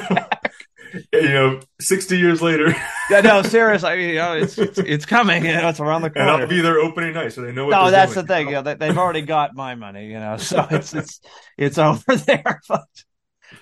you 1.13 1.21
know, 1.29 1.59
60 1.79 2.17
years 2.17 2.41
later, 2.41 2.75
yeah, 3.11 3.21
no, 3.21 3.43
seriously, 3.43 3.89
I 3.89 3.95
mean, 3.95 4.09
you 4.09 4.15
know, 4.15 4.33
it's 4.33 4.57
it's, 4.57 4.79
it's 4.79 5.05
coming. 5.05 5.45
You 5.45 5.53
know, 5.53 5.69
it's 5.69 5.79
around 5.79 6.01
the 6.01 6.07
and 6.07 6.15
corner. 6.15 6.31
I'll 6.31 6.47
be 6.47 6.61
their 6.61 6.79
opening 6.79 7.13
night, 7.13 7.31
so 7.33 7.41
they 7.41 7.51
know 7.51 7.65
what 7.65 7.71
no, 7.71 7.91
that's 7.91 8.13
doing. 8.15 8.25
the 8.25 8.33
thing. 8.33 8.47
You 8.47 8.53
know, 8.53 8.61
they, 8.63 8.73
they've 8.73 8.97
already 8.97 9.21
got 9.21 9.53
my 9.53 9.75
money. 9.75 10.07
You 10.07 10.19
know, 10.19 10.37
so 10.51 10.65
it's 10.71 10.95
it's 10.95 11.21
it's 11.59 11.77
over 11.77 12.15
there. 12.15 12.59
But 12.67 12.87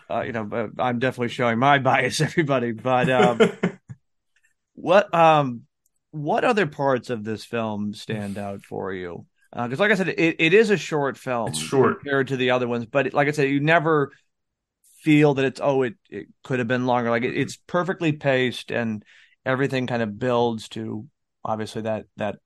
uh, 0.09 0.21
you 0.21 0.31
know, 0.31 0.45
but 0.45 0.69
I'm 0.79 0.99
definitely 0.99 1.29
showing 1.29 1.59
my 1.59 1.79
bias, 1.79 2.21
everybody. 2.21 2.71
But 2.71 3.09
um, 3.09 3.41
what 4.75 5.13
um, 5.13 5.63
what 6.17 6.43
other 6.43 6.67
parts 6.67 7.09
of 7.09 7.23
this 7.23 7.45
film 7.45 7.93
stand 7.93 8.37
out 8.37 8.63
for 8.63 8.93
you? 8.93 9.25
Because, 9.53 9.79
like 9.79 9.91
I 9.91 9.95
said, 9.95 10.09
it, 10.09 10.35
it 10.39 10.53
is 10.53 10.69
a 10.69 10.77
short 10.77 11.17
film. 11.17 11.47
It's 11.49 11.59
short. 11.59 12.01
compared 12.01 12.27
to 12.29 12.37
the 12.37 12.51
other 12.51 12.67
ones, 12.67 12.85
but 12.85 13.13
like 13.13 13.27
I 13.27 13.31
said, 13.31 13.49
you 13.49 13.59
never 13.59 14.11
feel 15.01 15.35
that 15.35 15.45
it's 15.45 15.61
oh, 15.63 15.83
it 15.83 15.95
it 16.09 16.27
could 16.43 16.59
have 16.59 16.67
been 16.67 16.85
longer. 16.85 17.09
Like 17.09 17.23
it, 17.23 17.35
it's 17.37 17.55
perfectly 17.55 18.11
paced, 18.11 18.71
and 18.71 19.03
everything 19.45 19.87
kind 19.87 20.01
of 20.01 20.19
builds 20.19 20.69
to 20.69 21.07
obviously 21.43 21.83
that 21.83 22.05
that 22.17 22.37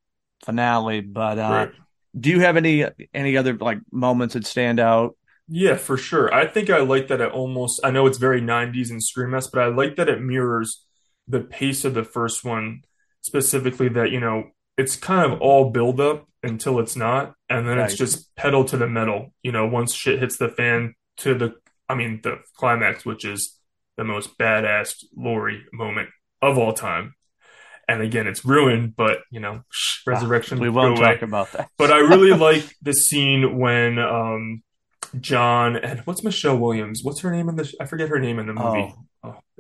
finale. 0.46 1.02
But 1.02 1.40
uh, 1.40 1.66
Right. 1.66 1.72
do 2.20 2.30
you 2.30 2.42
have 2.42 2.58
any 2.58 2.86
any 3.14 3.38
other 3.38 3.56
like 3.58 3.80
moments 3.92 4.36
that 4.36 4.46
stand 4.46 4.80
out? 4.80 5.18
Yeah, 5.48 5.76
for 5.76 5.98
sure. 5.98 6.34
I 6.34 6.48
think 6.48 6.70
I 6.70 6.80
like 6.80 7.08
that 7.10 7.20
it 7.20 7.32
almost, 7.32 7.82
I 7.84 7.92
know 7.92 8.06
it's 8.08 8.18
very 8.18 8.40
90s 8.42 8.90
and 8.90 9.04
Scream-esque, 9.04 9.52
but 9.52 9.62
I 9.62 9.68
like 9.68 9.98
that 9.98 10.08
it 10.08 10.22
mirrors 10.22 10.86
the 11.28 11.42
pace 11.42 11.84
of 11.84 11.94
the 11.94 12.04
first 12.04 12.46
one, 12.46 12.84
specifically 13.22 13.90
that, 13.90 14.12
you 14.12 14.20
know, 14.20 14.50
it's 14.78 14.96
kind 14.96 15.32
of 15.32 15.40
all 15.42 15.70
build 15.70 16.00
up 16.00 16.28
until 16.44 16.80
it's 16.80 16.96
not, 16.96 17.36
and 17.50 17.68
then 17.68 17.78
it's 17.80 17.96
just 17.96 18.36
pedal 18.36 18.66
to 18.66 18.78
the 18.78 18.88
metal, 18.88 19.34
you 19.44 19.52
know, 19.52 19.68
once 19.68 19.94
shit 19.94 20.20
hits 20.20 20.38
the 20.38 20.50
fan 20.50 20.96
to 21.18 21.36
the, 21.36 21.56
I 21.88 21.96
mean, 21.96 22.22
the 22.24 22.40
climax, 22.56 23.06
which 23.06 23.26
is 23.26 23.58
the 23.98 24.04
most 24.04 24.38
badass 24.38 25.04
Laurie 25.16 25.66
moment 25.72 26.10
of 26.42 26.58
all 26.58 26.74
time. 26.74 27.16
And 27.88 28.02
again, 28.02 28.26
it's 28.26 28.46
ruined, 28.46 28.96
but, 28.96 29.20
you 29.30 29.40
know, 29.40 29.64
resurrection. 30.08 30.60
We 30.60 30.70
won't 30.70 30.98
away. 30.98 31.14
talk 31.14 31.22
about 31.22 31.52
that. 31.52 31.70
But 31.78 31.92
I 31.92 32.00
really 32.00 32.34
like 32.38 32.76
the 32.82 32.94
scene 32.94 33.60
when 33.60 34.00
um 34.00 34.64
John 35.20 35.76
and 35.76 36.00
what's 36.02 36.24
Michelle 36.24 36.58
Williams? 36.58 37.02
What's 37.04 37.20
her 37.22 37.32
name 37.32 37.50
in 37.50 37.58
the? 37.58 37.72
I 37.80 37.86
forget 37.86 38.10
her 38.10 38.20
name 38.20 38.40
in 38.40 38.48
the 38.48 38.54
movie. 38.54 38.94
Oh, 38.96 39.06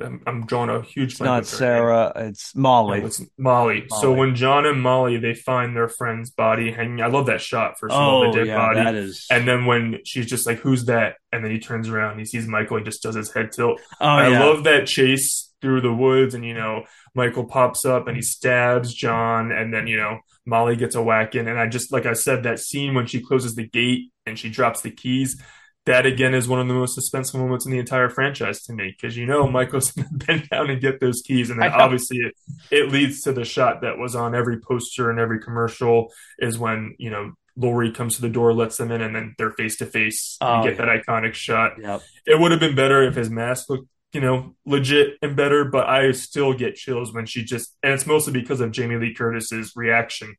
I'm, 0.01 0.21
I'm 0.25 0.45
drawing 0.45 0.69
a 0.69 0.81
huge 0.81 1.13
it's 1.13 1.19
not 1.19 1.27
her 1.27 1.35
name. 1.35 1.43
Sarah. 1.43 2.11
It's 2.15 2.55
Molly. 2.55 2.99
No, 2.99 3.05
it's 3.05 3.21
Molly. 3.37 3.85
So 3.99 4.13
when 4.13 4.35
John 4.35 4.65
and 4.65 4.81
Molly 4.81 5.17
they 5.17 5.33
find 5.33 5.75
their 5.75 5.87
friend's 5.89 6.29
body 6.29 6.71
hanging, 6.71 7.01
I 7.01 7.07
love 7.07 7.27
that 7.27 7.41
shot. 7.41 7.79
First 7.79 7.93
of 7.93 7.99
all, 8.01 8.23
oh 8.23 8.31
the 8.31 8.37
dead 8.39 8.47
yeah, 8.47 8.55
body, 8.57 8.83
that 8.83 8.95
is. 8.95 9.25
and 9.29 9.47
then 9.47 9.65
when 9.65 9.99
she's 10.05 10.27
just 10.27 10.45
like, 10.45 10.59
"Who's 10.59 10.85
that?" 10.85 11.15
and 11.31 11.43
then 11.43 11.51
he 11.51 11.59
turns 11.59 11.89
around, 11.89 12.19
he 12.19 12.25
sees 12.25 12.47
Michael, 12.47 12.77
he 12.77 12.83
just 12.83 13.01
does 13.03 13.15
his 13.15 13.33
head 13.33 13.51
tilt. 13.51 13.79
oh 13.99 14.05
I 14.05 14.29
yeah. 14.29 14.43
love 14.43 14.65
that 14.65 14.85
chase 14.85 15.51
through 15.61 15.81
the 15.81 15.93
woods, 15.93 16.33
and 16.33 16.43
you 16.45 16.53
know, 16.53 16.83
Michael 17.13 17.45
pops 17.45 17.85
up 17.85 18.07
and 18.07 18.15
he 18.15 18.21
stabs 18.21 18.93
John, 18.93 19.51
and 19.51 19.73
then 19.73 19.87
you 19.87 19.97
know, 19.97 20.19
Molly 20.45 20.75
gets 20.75 20.95
a 20.95 21.01
whack 21.01 21.35
in, 21.35 21.47
and 21.47 21.59
I 21.59 21.67
just 21.67 21.91
like 21.91 22.05
I 22.05 22.13
said, 22.13 22.43
that 22.43 22.59
scene 22.59 22.93
when 22.93 23.05
she 23.05 23.21
closes 23.21 23.55
the 23.55 23.67
gate 23.67 24.11
and 24.25 24.37
she 24.37 24.49
drops 24.49 24.81
the 24.81 24.91
keys. 24.91 25.41
That 25.87 26.05
again 26.05 26.35
is 26.35 26.47
one 26.47 26.59
of 26.59 26.67
the 26.67 26.75
most 26.75 26.97
suspenseful 26.97 27.39
moments 27.39 27.65
in 27.65 27.71
the 27.71 27.79
entire 27.79 28.09
franchise 28.09 28.61
to 28.63 28.73
me 28.73 28.95
because 28.95 29.17
you 29.17 29.25
know 29.25 29.47
Michael's 29.47 29.91
gonna 29.91 30.09
bend 30.11 30.47
down 30.49 30.69
and 30.69 30.79
get 30.79 30.99
those 30.99 31.21
keys, 31.21 31.49
and 31.49 31.61
then 31.61 31.71
obviously 31.71 32.17
it, 32.17 32.35
it 32.69 32.91
leads 32.91 33.21
to 33.23 33.33
the 33.33 33.43
shot 33.43 33.81
that 33.81 33.97
was 33.97 34.15
on 34.15 34.35
every 34.35 34.59
poster 34.59 35.09
and 35.09 35.19
every 35.19 35.39
commercial 35.39 36.13
is 36.37 36.59
when 36.59 36.95
you 36.99 37.09
know 37.09 37.33
Laurie 37.55 37.91
comes 37.91 38.15
to 38.15 38.21
the 38.21 38.29
door, 38.29 38.53
lets 38.53 38.77
them 38.77 38.91
in, 38.91 39.01
and 39.01 39.15
then 39.15 39.35
they're 39.37 39.51
face 39.51 39.77
to 39.77 39.85
face. 39.85 40.37
You 40.41 40.63
get 40.63 40.79
yeah. 40.79 40.85
that 40.85 41.05
iconic 41.05 41.33
shot 41.33 41.73
Yep. 41.81 42.01
it 42.25 42.39
would 42.39 42.51
have 42.51 42.59
been 42.59 42.75
better 42.75 43.03
if 43.03 43.15
his 43.15 43.29
mask 43.29 43.69
looked, 43.69 43.87
you 44.13 44.21
know, 44.21 44.55
legit 44.65 45.17
and 45.21 45.35
better, 45.35 45.65
but 45.65 45.87
I 45.87 46.11
still 46.11 46.53
get 46.53 46.75
chills 46.75 47.13
when 47.13 47.25
she 47.25 47.43
just, 47.43 47.75
and 47.83 47.93
it's 47.93 48.05
mostly 48.05 48.33
because 48.33 48.61
of 48.61 48.71
Jamie 48.71 48.97
Lee 48.97 49.13
Curtis's 49.13 49.73
reaction 49.75 50.35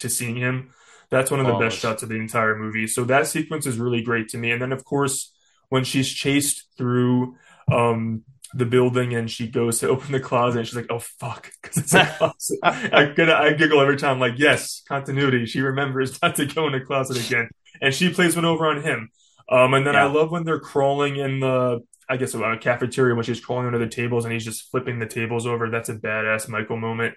to 0.00 0.08
seeing 0.08 0.36
him. 0.36 0.72
That's 1.12 1.30
one 1.30 1.40
of 1.40 1.46
the 1.46 1.58
best 1.58 1.78
shots 1.78 2.02
of 2.02 2.08
the 2.08 2.16
entire 2.16 2.56
movie. 2.56 2.86
So 2.86 3.04
that 3.04 3.26
sequence 3.26 3.66
is 3.66 3.78
really 3.78 4.00
great 4.00 4.28
to 4.30 4.38
me. 4.38 4.50
And 4.50 4.62
then, 4.62 4.72
of 4.72 4.82
course, 4.84 5.32
when 5.68 5.84
she's 5.84 6.10
chased 6.10 6.68
through 6.78 7.36
um, 7.70 8.22
the 8.54 8.64
building 8.64 9.14
and 9.14 9.30
she 9.30 9.46
goes 9.46 9.78
to 9.80 9.88
open 9.90 10.12
the 10.12 10.20
closet 10.20 10.60
and 10.60 10.66
she's 10.66 10.76
like, 10.76 10.90
"Oh 10.90 11.00
fuck," 11.00 11.52
because 11.62 11.76
it's 11.76 11.94
a 11.94 12.06
closet. 12.06 12.58
I, 12.62 13.12
I 13.18 13.52
giggle 13.52 13.80
every 13.80 13.98
time. 13.98 14.18
Like, 14.18 14.34
yes, 14.38 14.82
continuity. 14.88 15.44
She 15.44 15.60
remembers 15.60 16.18
not 16.22 16.34
to 16.36 16.46
go 16.46 16.66
in 16.66 16.74
a 16.74 16.84
closet 16.84 17.24
again, 17.26 17.50
and 17.80 17.94
she 17.94 18.10
plays 18.10 18.34
one 18.34 18.46
over 18.46 18.66
on 18.66 18.82
him. 18.82 19.10
Um, 19.50 19.74
and 19.74 19.86
then 19.86 19.96
I 19.96 20.04
love 20.04 20.30
when 20.30 20.44
they're 20.44 20.60
crawling 20.60 21.16
in 21.16 21.40
the, 21.40 21.80
I 22.08 22.16
guess, 22.16 22.34
a 22.34 22.56
cafeteria 22.58 23.14
when 23.14 23.24
she's 23.24 23.40
crawling 23.40 23.66
under 23.66 23.78
the 23.78 23.86
tables 23.86 24.24
and 24.24 24.32
he's 24.32 24.46
just 24.46 24.70
flipping 24.70 24.98
the 24.98 25.06
tables 25.06 25.46
over. 25.46 25.68
That's 25.68 25.90
a 25.90 25.94
badass 25.94 26.48
Michael 26.48 26.78
moment. 26.78 27.16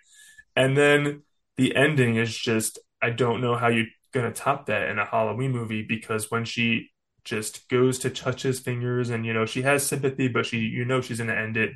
And 0.54 0.76
then 0.76 1.22
the 1.56 1.76
ending 1.76 2.18
is 2.18 2.36
just, 2.36 2.80
I 3.02 3.10
don't 3.12 3.42
know 3.42 3.56
how 3.56 3.68
you're 3.68 3.86
gonna 4.14 4.32
top 4.32 4.68
that 4.68 4.90
in 4.90 4.98
a 5.00 5.06
Halloween 5.06 5.52
movie 5.52 5.84
because 5.84 6.32
when 6.32 6.46
she 6.46 6.90
just 7.24 7.68
goes 7.70 8.00
to 8.00 8.10
touch 8.10 8.44
his 8.44 8.60
fingers 8.60 9.10
and 9.10 9.26
you 9.26 9.34
know 9.34 9.46
she 9.46 9.62
has 9.64 9.86
sympathy, 9.86 10.28
but 10.28 10.46
she, 10.46 10.60
you 10.60 10.86
know, 10.86 11.02
she's 11.02 11.18
gonna 11.20 11.34
end 11.34 11.58
it. 11.58 11.72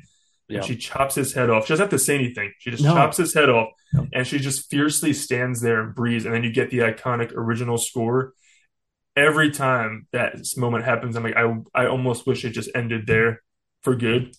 Yep. 0.48 0.58
And 0.62 0.66
she 0.66 0.76
chops 0.76 1.14
his 1.14 1.32
head 1.32 1.48
off. 1.50 1.64
She 1.66 1.72
doesn't 1.72 1.84
have 1.84 1.90
to 1.90 1.98
say 1.98 2.16
anything. 2.16 2.52
She 2.58 2.70
just 2.72 2.82
No. 2.82 2.92
chops 2.94 3.16
his 3.18 3.32
head 3.34 3.48
off, 3.48 3.68
Yep. 3.94 4.04
and 4.12 4.26
she 4.26 4.38
just 4.40 4.68
fiercely 4.68 5.12
stands 5.12 5.60
there 5.60 5.80
and 5.80 5.94
breathes. 5.94 6.24
And 6.24 6.34
then 6.34 6.42
you 6.42 6.50
get 6.50 6.70
the 6.70 6.78
iconic 6.78 7.32
original 7.34 7.78
score. 7.78 8.32
Every 9.16 9.50
time 9.50 10.06
that 10.12 10.36
moment 10.56 10.84
happens, 10.84 11.14
I'm 11.16 11.22
like, 11.24 11.36
I 11.36 11.54
I 11.74 11.86
almost 11.86 12.26
wish 12.26 12.44
it 12.44 12.50
just 12.50 12.70
ended 12.74 13.06
there 13.06 13.42
for 13.82 13.94
good. 13.94 14.34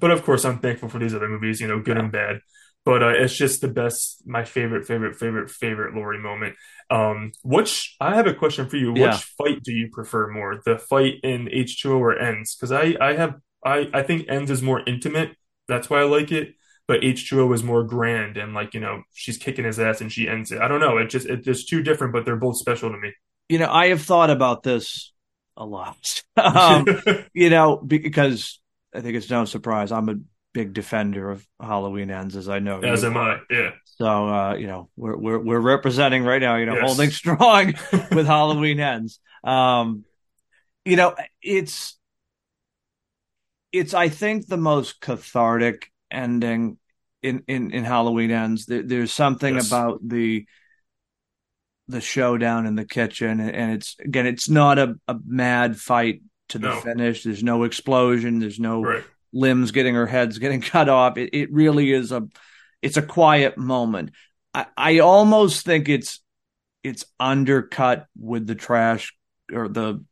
But 0.00 0.10
of 0.10 0.22
course, 0.22 0.44
I'm 0.44 0.58
thankful 0.58 0.88
for 0.88 0.98
these 0.98 1.14
other 1.14 1.28
movies, 1.28 1.60
you 1.60 1.68
know, 1.68 1.80
good 1.80 1.96
Yeah. 1.96 2.02
and 2.04 2.12
bad. 2.12 2.40
But 2.88 3.02
uh, 3.02 3.08
it's 3.08 3.36
just 3.36 3.60
the 3.60 3.68
best, 3.68 4.22
my 4.24 4.44
favorite, 4.46 4.86
favorite, 4.86 5.14
favorite, 5.14 5.50
favorite 5.50 5.94
Laurie 5.94 6.18
moment. 6.18 6.56
Um, 6.88 7.32
which 7.44 7.94
I 8.00 8.14
have 8.16 8.26
a 8.26 8.32
question 8.32 8.66
for 8.66 8.78
you. 8.78 8.94
Which 8.94 9.02
Yeah. 9.02 9.18
fight 9.36 9.62
do 9.62 9.72
you 9.74 9.90
prefer 9.92 10.28
more, 10.28 10.62
the 10.64 10.78
fight 10.78 11.16
in 11.22 11.50
H2O 11.52 11.98
or 11.98 12.18
Ends? 12.18 12.56
Because 12.56 12.72
I 12.72 12.96
I 12.98 13.12
have 13.12 13.34
I 13.62 13.90
I 13.92 14.02
think 14.02 14.24
Ends 14.30 14.50
is 14.50 14.62
more 14.62 14.80
intimate. 14.86 15.36
That's 15.68 15.90
why 15.90 16.00
I 16.00 16.04
like 16.04 16.32
it. 16.32 16.54
But 16.86 17.04
H2O 17.04 17.52
is 17.52 17.62
more 17.62 17.84
grand 17.84 18.38
and 18.38 18.54
like 18.54 18.72
you 18.72 18.80
know 18.80 19.02
she's 19.12 19.36
kicking 19.36 19.66
his 19.66 19.78
ass 19.78 20.00
and 20.00 20.10
she 20.10 20.26
ends 20.26 20.50
it. 20.50 20.62
I 20.62 20.66
don't 20.66 20.80
know. 20.80 20.96
It 20.96 21.10
just 21.10 21.26
it, 21.26 21.46
it's 21.46 21.66
two 21.66 21.82
different, 21.82 22.14
but 22.14 22.24
they're 22.24 22.36
both 22.36 22.56
special 22.56 22.90
to 22.90 22.96
me. 22.96 23.12
You 23.50 23.58
know, 23.58 23.70
I 23.70 23.88
have 23.88 24.00
thought 24.00 24.30
about 24.30 24.62
this 24.62 25.12
a 25.58 25.66
lot. 25.66 26.22
um, 26.38 26.86
you 27.34 27.50
know, 27.50 27.76
because 27.76 28.60
I 28.94 29.02
think 29.02 29.14
it's 29.16 29.28
no 29.28 29.44
surprise 29.44 29.92
I'm 29.92 30.08
a 30.08 30.14
big 30.54 30.72
defender 30.72 31.30
of 31.30 31.46
Halloween 31.60 32.10
ends, 32.10 32.36
as 32.36 32.48
I 32.48 32.58
know. 32.58 32.80
As 32.80 33.02
you 33.02 33.08
am. 33.08 33.16
I. 33.16 33.38
Yeah. 33.50 33.70
So 33.84 34.28
uh, 34.28 34.54
you 34.54 34.66
know, 34.66 34.90
we're 34.96 35.16
we're 35.16 35.38
we're 35.38 35.60
representing 35.60 36.24
right 36.24 36.40
now, 36.40 36.56
you 36.56 36.66
know, 36.66 36.74
Yes. 36.74 36.86
holding 36.86 37.10
strong 37.10 37.74
with 38.12 38.26
Halloween 38.26 38.80
ends. 38.80 39.20
Um, 39.44 40.04
you 40.84 40.96
know, 40.96 41.14
it's 41.42 41.98
it's 43.72 43.94
I 43.94 44.08
think 44.08 44.46
the 44.46 44.56
most 44.56 45.00
cathartic 45.00 45.90
ending 46.10 46.78
in 47.22 47.42
in 47.48 47.70
in 47.72 47.84
Halloween 47.84 48.30
ends. 48.30 48.66
There, 48.66 48.82
there's 48.82 49.12
something 49.12 49.54
Yes. 49.56 49.66
about 49.68 50.00
the 50.06 50.46
the 51.88 52.00
showdown 52.00 52.66
in 52.66 52.74
the 52.74 52.84
kitchen, 52.84 53.40
and 53.40 53.72
it's 53.72 53.96
again, 53.98 54.26
it's 54.26 54.48
not 54.48 54.78
a, 54.78 54.94
a 55.08 55.16
mad 55.26 55.78
fight 55.78 56.22
to 56.50 56.58
the 56.58 56.68
No. 56.68 56.80
finish. 56.80 57.22
There's 57.22 57.42
no 57.42 57.64
explosion. 57.64 58.38
There's 58.38 58.60
no 58.60 58.82
Right. 58.82 59.04
Limbs 59.32 59.70
getting 59.72 59.94
her 59.94 60.06
heads 60.06 60.38
getting 60.38 60.60
cut 60.74 60.88
off. 60.88 61.16
It, 61.18 61.30
it 61.32 61.52
really 61.52 61.92
is 61.92 62.12
a 62.12 62.26
it's 62.82 62.96
a 62.96 63.02
quiet 63.02 63.58
moment. 63.58 64.10
I, 64.54 64.66
I 64.76 64.98
almost 65.00 65.64
think 65.64 65.88
it's 65.88 66.20
it's 66.84 67.04
undercut 67.20 68.06
with 68.18 68.46
the 68.46 68.54
trash 68.54 69.14
or 69.52 69.68
the 69.68 70.04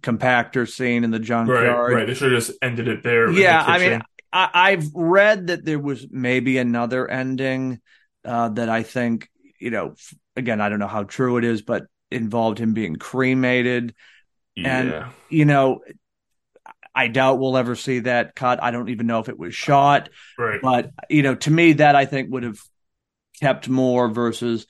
compactor 0.00 0.70
scene 0.70 1.04
in 1.04 1.10
the 1.10 1.18
Right. 1.18 1.26
junkyard. 1.26 1.92
Right. 1.94 2.06
They 2.06 2.14
should 2.14 2.32
have 2.32 2.40
just 2.44 2.56
ended 2.62 2.86
it 2.88 3.02
there. 3.02 3.30
Yeah, 3.30 3.64
the 3.64 3.70
I 3.70 3.78
mean. 3.78 4.02
I, 4.34 4.48
I've 4.54 4.86
read 4.94 5.48
that 5.48 5.64
there 5.64 5.78
was 5.78 6.06
maybe 6.10 6.56
another 6.58 7.06
ending 7.08 7.80
uh, 8.24 8.48
that 8.50 8.68
I 8.68 8.82
think 8.82 9.28
you 9.58 9.70
know. 9.70 9.90
f- 9.92 10.14
Again, 10.34 10.62
I 10.62 10.70
don't 10.70 10.78
know 10.78 10.86
how 10.86 11.02
true 11.02 11.36
it 11.36 11.44
is, 11.44 11.60
but 11.60 11.84
involved 12.10 12.56
him 12.58 12.72
being 12.72 12.96
cremated. 12.96 13.94
and- 14.56 15.04
You 15.28 15.44
know, 15.44 15.80
I 16.94 17.08
doubt 17.08 17.38
we'll 17.38 17.56
ever 17.56 17.74
see 17.74 18.00
that 18.00 18.34
cut. 18.34 18.62
I 18.62 18.70
don't 18.70 18.90
even 18.90 19.06
know 19.06 19.20
if 19.20 19.28
it 19.28 19.38
was 19.38 19.54
shot. 19.54 20.10
Right. 20.38 20.60
But 20.60 20.90
you 21.08 21.22
know, 21.22 21.34
to 21.36 21.50
me, 21.50 21.74
that 21.74 21.96
I 21.96 22.04
think 22.04 22.30
would 22.30 22.42
have 22.42 22.58
kept 23.40 23.68
more 23.68 24.08
versus 24.08 24.66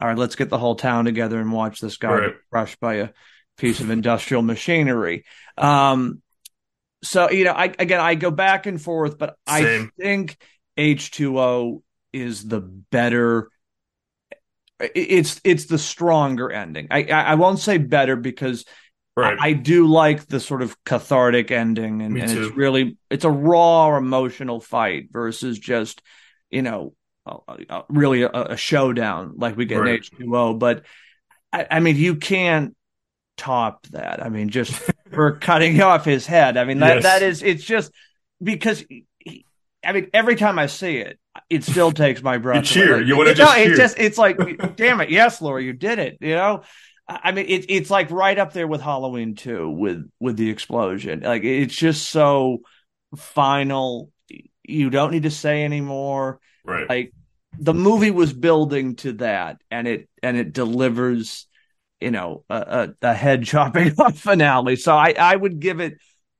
all 0.00 0.08
right, 0.08 0.16
let's 0.18 0.36
get 0.36 0.50
the 0.50 0.58
whole 0.58 0.74
town 0.74 1.06
together 1.06 1.40
and 1.40 1.50
watch 1.52 1.80
this 1.80 1.96
guy 1.96 2.12
Right. 2.12 2.26
get 2.32 2.36
crushed 2.50 2.80
by 2.80 2.94
a 2.94 3.08
piece 3.56 3.80
of 3.80 3.90
industrial 3.90 4.42
machinery. 4.42 5.24
Um, 5.56 6.20
so 7.02 7.30
you 7.30 7.44
know, 7.44 7.52
I 7.52 7.72
again 7.78 8.00
I 8.00 8.14
go 8.14 8.30
back 8.30 8.66
and 8.66 8.80
forth, 8.80 9.18
but 9.18 9.36
I 9.46 9.88
think 9.98 10.36
H 10.76 11.10
two 11.10 11.38
O 11.38 11.82
is 12.12 12.46
the 12.46 12.60
better. 12.60 13.48
It's 14.78 15.40
it's 15.42 15.64
the 15.66 15.78
stronger 15.78 16.50
ending. 16.50 16.88
I 16.90 17.04
I 17.04 17.34
won't 17.36 17.58
say 17.58 17.78
better 17.78 18.14
because 18.16 18.64
Right. 19.16 19.38
I, 19.40 19.48
I 19.48 19.52
do 19.54 19.86
like 19.86 20.26
the 20.26 20.40
sort 20.40 20.60
of 20.62 20.76
cathartic 20.84 21.50
ending, 21.50 22.02
and, 22.02 22.18
and 22.18 22.30
it's 22.30 22.54
really 22.54 22.98
it's 23.10 23.24
a 23.24 23.30
raw 23.30 23.96
emotional 23.96 24.60
fight 24.60 25.08
versus 25.10 25.58
just 25.58 26.02
you 26.50 26.60
know 26.62 26.92
uh, 27.24 27.82
really 27.88 28.22
a, 28.22 28.30
a 28.30 28.56
showdown 28.56 29.32
like 29.36 29.56
we 29.56 29.64
get 29.64 29.78
Right. 29.80 29.88
in 29.88 29.94
H 29.96 30.10
two 30.10 30.36
O. 30.36 30.52
But 30.54 30.84
I, 31.52 31.66
I 31.70 31.80
mean, 31.80 31.96
you 31.96 32.16
can't 32.16 32.76
top 33.38 33.86
that. 33.88 34.22
I 34.24 34.28
mean, 34.28 34.50
just 34.50 34.72
for 35.12 35.32
cutting 35.32 35.80
off 35.80 36.04
his 36.04 36.26
head. 36.26 36.56
I 36.58 36.64
mean 36.64 36.80
that 36.80 36.96
Yes. 36.96 37.02
that 37.04 37.22
is 37.22 37.42
it's 37.42 37.64
just 37.64 37.90
because. 38.42 38.84
He, 39.18 39.44
I 39.84 39.92
mean, 39.92 40.10
every 40.12 40.34
time 40.34 40.58
I 40.58 40.66
see 40.66 40.96
it, 40.98 41.16
it 41.48 41.62
still 41.62 41.92
takes 41.92 42.20
my 42.20 42.38
breath. 42.38 42.56
away. 42.56 42.64
cheer. 42.64 43.00
You 43.00 43.16
wanna 43.16 43.34
just 43.34 43.56
It's 43.56 43.66
cheer. 43.68 43.76
just 43.76 43.98
it's 43.98 44.18
like, 44.18 44.36
damn 44.76 45.00
it, 45.00 45.10
yes, 45.10 45.40
Laura, 45.40 45.62
you 45.62 45.72
did 45.72 45.98
it. 46.00 46.18
You 46.20 46.34
know, 46.34 46.62
I 47.08 47.32
mean, 47.32 47.46
it, 47.48 47.66
it's 47.68 47.90
like 47.90 48.10
right 48.10 48.38
up 48.38 48.52
there 48.52 48.66
with 48.66 48.80
Halloween 48.80 49.34
two, 49.34 49.70
with 49.70 50.10
with 50.18 50.36
the 50.36 50.50
explosion. 50.50 51.20
Like 51.20 51.44
it's 51.44 51.74
just 51.74 52.10
so 52.10 52.58
final. 53.16 54.10
You 54.64 54.90
don't 54.90 55.12
need 55.12 55.22
to 55.22 55.30
say 55.30 55.64
anymore. 55.64 56.40
right. 56.64 56.88
Like 56.88 57.12
the 57.58 57.74
movie 57.74 58.10
was 58.10 58.32
building 58.32 58.96
to 58.96 59.12
that, 59.14 59.58
and 59.70 59.86
it 59.86 60.08
and 60.22 60.36
it 60.36 60.52
delivers. 60.52 61.46
You 62.00 62.10
know, 62.10 62.44
a, 62.50 62.56
a, 63.02 63.08
a 63.08 63.14
head 63.14 63.44
chopping 63.44 63.94
off 63.98 64.18
finale. 64.18 64.76
So 64.76 64.94
I 64.94 65.14
I 65.18 65.34
would 65.34 65.60
give 65.60 65.80
it 65.80 65.94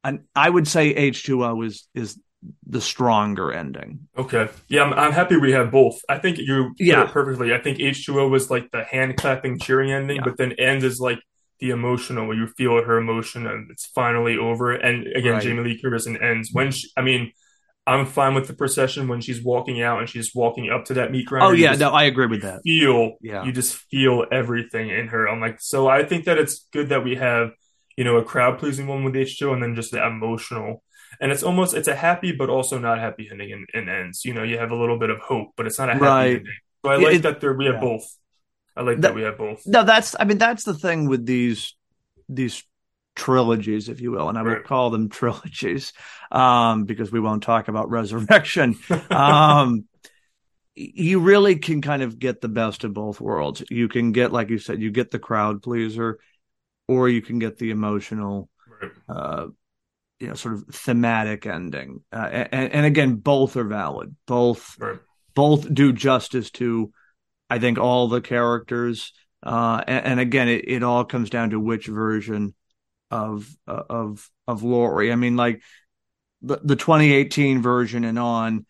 an. 0.05 0.25
I 0.35 0.51
would 0.51 0.69
say 0.69 0.89
H 0.89 1.25
two 1.25 1.45
O 1.45 1.62
is 1.62 1.87
is 1.95 2.19
the 2.67 2.81
stronger 2.81 3.53
ending. 3.53 4.09
Okay. 4.17 4.49
Yeah, 4.69 4.83
I'm, 4.85 4.93
I'm 4.95 5.13
happy 5.13 5.37
we 5.37 5.53
have 5.53 5.71
both. 5.71 6.01
I 6.09 6.19
think 6.19 6.39
you 6.39 6.75
Yeah. 6.79 7.05
it 7.05 7.11
perfectly. 7.11 7.55
I 7.55 7.59
think 7.59 7.79
H2O 7.79 8.29
was 8.31 8.51
like 8.51 8.71
the 8.71 8.85
hand 8.85 9.17
clapping, 9.17 9.59
cheering 9.59 9.93
ending, 9.93 10.17
Yeah. 10.17 10.23
but 10.25 10.37
then 10.37 10.53
end 10.53 10.83
is 10.85 11.01
like 11.01 11.19
the 11.61 11.71
emotional 11.71 12.27
where 12.27 12.37
you 12.37 12.47
feel 12.49 12.83
her 12.83 12.99
emotion 12.99 13.47
and 13.47 13.71
it's 13.71 13.87
finally 13.87 14.37
over. 14.37 14.73
And 14.73 15.07
again, 15.17 15.35
Right. 15.35 15.43
Jamie 15.43 15.63
Lee 15.65 15.81
Curtis 15.81 16.07
and 16.07 16.19
ends 16.21 16.51
when 16.53 16.71
she, 16.71 16.89
I 16.97 17.03
mean, 17.03 17.33
I'm 17.89 18.05
fine 18.05 18.35
with 18.35 18.49
the 18.49 18.53
procession 18.55 19.07
when 19.07 19.21
she's 19.21 19.43
walking 19.43 19.81
out 19.81 20.01
and 20.01 20.09
she's 20.09 20.35
walking 20.35 20.71
up 20.71 20.87
to 20.87 20.95
that 20.95 21.13
meat 21.13 21.27
grinder. 21.27 21.47
Oh 21.47 21.53
yeah, 21.53 21.75
no, 21.77 21.91
I 21.91 22.05
agree 22.05 22.27
with 22.27 22.43
that. 22.43 22.61
Feel, 22.65 23.13
Yeah. 23.23 23.45
you 23.45 23.53
just 23.53 23.75
feel 23.77 24.27
everything 24.33 24.91
in 24.91 25.07
her. 25.09 25.29
I'm 25.29 25.41
like, 25.41 25.61
so 25.61 25.87
I 25.89 26.05
think 26.05 26.25
that 26.25 26.37
it's 26.37 26.67
good 26.73 26.89
that 26.89 27.05
we 27.05 27.15
have, 27.15 27.53
you 27.97 28.03
know, 28.05 28.17
a 28.17 28.25
crowd 28.25 28.59
pleasing 28.59 28.87
one 28.89 29.05
with 29.05 29.15
H2O 29.15 29.53
and 29.55 29.63
then 29.63 29.75
just 29.77 29.93
the 29.93 30.05
emotional 30.05 30.83
and 31.21 31.33
it's 31.33 31.43
almost 31.43 31.75
it's 31.75 31.89
a 31.89 31.95
happy 31.95 32.33
but 32.33 32.49
also 32.51 32.79
not 32.79 32.99
happy 32.99 33.29
ending 33.31 33.51
in, 33.51 33.67
in 33.75 33.89
ends. 33.89 34.25
You 34.25 34.35
know, 34.35 34.43
you 34.43 34.59
have 34.59 34.71
a 34.71 34.77
little 34.77 34.99
bit 34.99 35.11
of 35.11 35.19
hope, 35.19 35.51
but 35.57 35.67
it's 35.67 35.79
not 35.79 35.89
a 35.91 35.93
happy 35.95 36.05
Right. 36.05 36.37
ending. 36.37 36.53
So 36.85 36.91
I 36.93 36.97
Yeah, 36.99 37.05
like 37.07 37.14
it- 37.17 37.23
that 37.23 37.41
there 37.41 37.55
we 37.55 37.67
have 37.67 37.81
both. 37.81 38.07
I 38.77 38.83
like 38.83 38.97
That- 38.97 39.09
that 39.09 39.14
we 39.14 39.23
have 39.23 39.39
both. 39.39 39.67
No, 39.67 39.83
that's 39.85 40.14
I 40.21 40.25
mean 40.25 40.39
that's 40.39 40.64
the 40.64 40.75
thing 40.75 41.09
with 41.09 41.25
these 41.27 41.75
these 42.29 42.62
trilogies, 43.14 43.89
if 43.89 44.01
you 44.03 44.11
will, 44.11 44.29
and 44.29 44.37
I 44.37 44.43
will 44.43 44.53
Right. 44.57 44.64
call 44.64 44.91
them 44.91 45.09
trilogies, 45.21 45.93
um, 46.31 46.85
because 46.85 47.11
we 47.11 47.21
won't 47.21 47.43
talk 47.43 47.69
about 47.69 47.89
resurrection. 47.91 48.77
um, 49.11 49.87
you 50.75 51.21
really 51.21 51.57
can 51.57 51.81
kind 51.81 52.03
of 52.03 52.19
get 52.19 52.43
the 52.43 52.49
best 52.51 52.85
of 52.85 52.93
both 52.93 53.19
worlds. 53.21 53.62
You 53.71 53.89
can 53.89 54.12
get, 54.12 54.33
like 54.33 54.51
you 54.51 54.59
said, 54.59 54.83
you 54.83 54.91
get 54.91 55.11
the 55.11 55.19
crowd 55.19 55.62
pleaser, 55.62 56.19
or 56.89 57.09
you 57.09 57.23
can 57.23 57.39
get 57.39 57.57
the 57.57 57.71
emotional, 57.71 58.51
Right. 58.83 58.93
uh, 59.09 59.47
you 60.21 60.29
know, 60.29 60.35
sort 60.35 60.55
of 60.55 60.64
thematic 60.73 61.47
ending. 61.47 62.01
Uh, 62.12 62.47
and, 62.53 62.73
and 62.73 62.87
again, 62.87 63.17
both 63.17 63.57
are 63.57 63.64
valid. 63.64 64.14
Both 64.27 64.77
Right. 64.79 64.99
both 65.35 65.73
do 65.73 65.93
justice 65.93 66.51
to, 66.53 66.91
I 67.51 67.59
think, 67.59 67.79
all 67.79 68.09
the 68.09 68.21
characters. 68.21 69.12
Uh, 69.43 69.83
and, 69.87 70.07
and 70.07 70.21
again, 70.21 70.49
it, 70.49 70.64
it 70.69 70.83
all 70.83 71.05
comes 71.05 71.31
down 71.31 71.51
to 71.51 71.61
which 71.61 71.87
version 71.87 72.55
of 73.11 73.49
uh, 73.69 73.83
of 73.91 74.29
of 74.49 74.62
Laurie. 74.62 75.12
I 75.12 75.17
mean, 75.17 75.37
like 75.37 75.62
the 76.43 76.59
the 76.62 76.77
2018 76.77 77.62
version 77.62 78.05
and 78.05 78.19
on, 78.19 78.67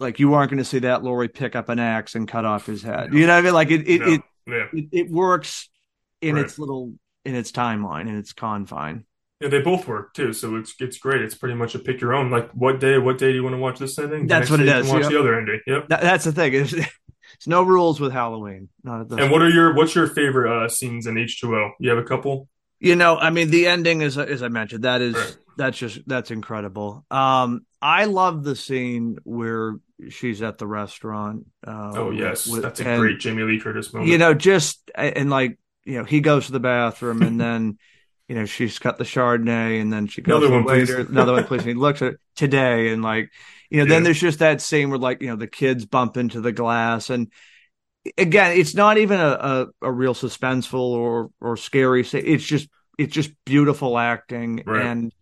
like 0.00 0.18
you 0.18 0.34
aren't 0.34 0.50
going 0.50 0.58
to 0.58 0.64
see 0.64 0.80
that 0.80 1.02
Laurie 1.04 1.28
pick 1.28 1.54
up 1.54 1.68
an 1.68 1.78
axe 1.78 2.14
and 2.14 2.26
cut 2.26 2.44
off 2.44 2.66
his 2.66 2.82
head. 2.82 3.12
You 3.12 3.26
know 3.26 3.34
what 3.34 3.38
I 3.38 3.42
mean? 3.42 3.54
Like 3.54 3.70
it 3.70 3.88
it 3.88 4.00
No. 4.00 4.12
it, 4.14 4.20
yeah. 4.46 4.66
it, 4.72 4.88
it 4.92 5.10
works 5.10 5.68
in 6.20 6.34
Right. 6.36 6.44
its 6.46 6.58
little 6.58 6.94
in 7.24 7.34
its 7.34 7.52
timeline 7.52 8.08
in 8.08 8.16
its 8.18 8.32
confine. 8.32 9.04
Yeah, 9.40 9.48
they 9.48 9.60
both 9.60 9.86
work 9.86 10.14
too, 10.14 10.32
so 10.32 10.56
it's 10.56 10.74
it's 10.80 10.98
great. 10.98 11.22
It's 11.22 11.34
pretty 11.36 11.54
much 11.54 11.74
a 11.74 11.78
pick 11.78 12.00
your 12.00 12.12
own. 12.12 12.30
Like 12.30 12.50
what 12.52 12.80
day, 12.80 12.98
what 12.98 13.18
day 13.18 13.28
do 13.28 13.34
you 13.34 13.42
want 13.44 13.54
to 13.54 13.58
watch 13.60 13.78
this 13.78 13.96
ending? 13.98 14.22
The 14.26 14.34
That's 14.34 14.50
what 14.50 14.60
it 14.60 14.66
is. 14.68 14.72
day 14.72 14.78
you 14.78 14.84
can 14.84 14.92
Watch 14.94 15.02
yeah. 15.04 15.08
the 15.10 15.20
other 15.20 15.38
ending. 15.38 15.60
Yep. 15.66 15.88
That, 15.88 16.00
that's 16.00 16.24
the 16.24 16.32
thing. 16.32 16.54
It's, 16.54 16.72
it's 16.72 17.46
no 17.46 17.62
rules 17.62 18.00
with 18.00 18.12
Halloween. 18.12 18.68
Not 18.82 19.12
at 19.12 19.20
And 19.20 19.30
what 19.30 19.42
are 19.42 19.48
your 19.48 19.74
what's 19.74 19.94
your 19.94 20.08
favorite 20.08 20.50
uh, 20.64 20.68
scenes 20.68 21.06
in 21.06 21.14
H2O? 21.14 21.70
You 21.78 21.90
have 21.90 21.98
a 21.98 22.04
couple? 22.04 22.48
You 22.80 22.96
know, 22.96 23.16
I 23.16 23.30
mean, 23.30 23.50
the 23.50 23.66
ending 23.68 24.02
is 24.02 24.18
as 24.18 24.42
I 24.42 24.48
mentioned. 24.48 24.84
That 24.84 25.00
is 25.02 25.14
Right. 25.14 25.36
that's 25.56 25.78
just 25.78 26.00
that's 26.08 26.30
incredible. 26.32 27.04
Um, 27.10 27.64
I 27.80 28.06
love 28.06 28.42
the 28.42 28.56
scene 28.56 29.18
where 29.22 29.76
she's 30.08 30.42
at 30.42 30.58
the 30.58 30.66
restaurant. 30.66 31.46
Uh, 31.66 31.92
Oh 31.94 32.10
yes, 32.10 32.46
with- 32.48 32.62
that's 32.62 32.80
a 32.80 32.88
and, 32.88 33.00
great 33.00 33.20
Jamie 33.20 33.42
Lee 33.44 33.60
Curtis 33.60 33.92
moment. 33.92 34.10
You 34.10 34.18
know, 34.18 34.34
just 34.34 34.90
and 34.96 35.30
like 35.30 35.58
you 35.84 35.98
know, 35.98 36.04
he 36.04 36.20
goes 36.20 36.46
to 36.46 36.52
the 36.52 36.60
bathroom 36.60 37.22
and 37.22 37.40
then 37.40 37.78
you 38.28 38.34
know 38.34 38.44
she's 38.44 38.78
got 38.78 38.98
the 38.98 39.04
Chardonnay 39.04 39.80
and 39.80 39.92
then 39.92 40.06
she 40.06 40.22
goes 40.22 40.36
Another 40.42 40.54
one, 40.54 40.64
please. 40.64 40.90
another 40.90 41.32
one, 41.32 41.44
please. 41.44 41.60
And 41.60 41.68
he 41.68 41.74
looks 41.74 42.02
at 42.02 42.14
it 42.14 42.20
today 42.36 42.90
and 42.92 43.02
like 43.02 43.30
you 43.70 43.78
know, 43.80 43.84
then 43.88 44.02
there's 44.02 44.20
just 44.20 44.38
that 44.38 44.60
scene 44.62 44.88
where 44.90 44.98
like 44.98 45.20
you 45.22 45.28
know 45.28 45.36
the 45.36 45.46
kids 45.46 45.84
bump 45.84 46.16
into 46.16 46.40
the 46.40 46.52
glass 46.52 47.10
and 47.10 47.30
again, 48.16 48.56
it's 48.58 48.74
not 48.74 48.98
even 48.98 49.20
a, 49.20 49.24
a, 49.24 49.66
a 49.82 49.92
real 49.92 50.14
suspenseful 50.14 50.74
or 50.80 51.30
or 51.40 51.56
scary. 51.56 52.04
scene. 52.04 52.22
It's 52.24 52.44
just 52.44 52.68
it's 52.98 53.12
just 53.14 53.30
beautiful 53.44 53.98
acting, 53.98 54.62
Right. 54.66 54.86
and 54.86 55.12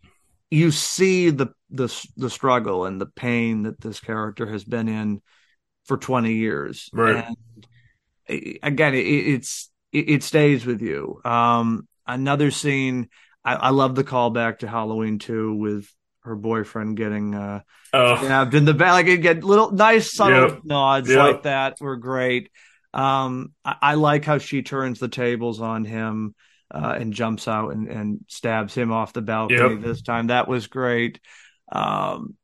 you 0.50 0.70
see 0.70 1.30
the 1.30 1.48
the 1.70 1.88
the 2.16 2.30
struggle 2.30 2.84
and 2.86 3.00
the 3.00 3.06
pain 3.06 3.64
that 3.64 3.80
this 3.80 4.00
character 4.00 4.46
has 4.46 4.64
been 4.64 4.88
in 4.88 5.20
for 5.86 5.96
twenty 5.96 6.34
years. 6.34 6.88
Right. 6.92 7.24
And 8.28 8.58
again, 8.62 8.94
it, 8.94 8.98
it's 9.06 9.70
it, 9.92 10.08
it 10.10 10.22
stays 10.22 10.64
with 10.66 10.80
you. 10.82 11.20
Um, 11.24 11.88
another 12.06 12.50
scene. 12.50 13.08
I, 13.44 13.54
I 13.54 13.70
love 13.70 13.94
the 13.94 14.04
callback 14.04 14.58
to 14.60 14.68
Halloween 14.68 15.18
two 15.18 15.54
with 15.54 15.92
her 16.20 16.34
boyfriend 16.36 16.96
getting 16.96 17.34
uh 17.34 17.60
Oh, 17.92 18.16
stabbed 18.16 18.54
in 18.54 18.64
the 18.64 18.74
back. 18.74 18.92
Like 18.92 19.22
get 19.22 19.44
little 19.44 19.70
nice 19.72 20.12
subtle 20.12 20.48
Yep. 20.50 20.60
nods 20.64 21.08
Yep. 21.10 21.16
like 21.16 21.42
that 21.42 21.76
were 21.80 21.96
great. 21.96 22.50
Um, 22.94 23.52
I, 23.64 23.76
I 23.82 23.94
like 23.94 24.24
how 24.24 24.38
she 24.38 24.62
turns 24.62 24.98
the 24.98 25.08
tables 25.08 25.60
on 25.60 25.84
him 25.84 26.34
uh, 26.70 26.96
and 26.98 27.12
jumps 27.12 27.46
out 27.48 27.70
and, 27.72 27.88
and 27.88 28.20
stabs 28.28 28.74
him 28.74 28.92
off 28.92 29.12
the 29.12 29.22
balcony 29.22 29.76
Yep. 29.76 29.76
this 29.76 30.02
time. 30.02 30.28
That 30.28 30.48
was 30.48 30.66
great. 30.66 31.20
Um, 31.70 32.34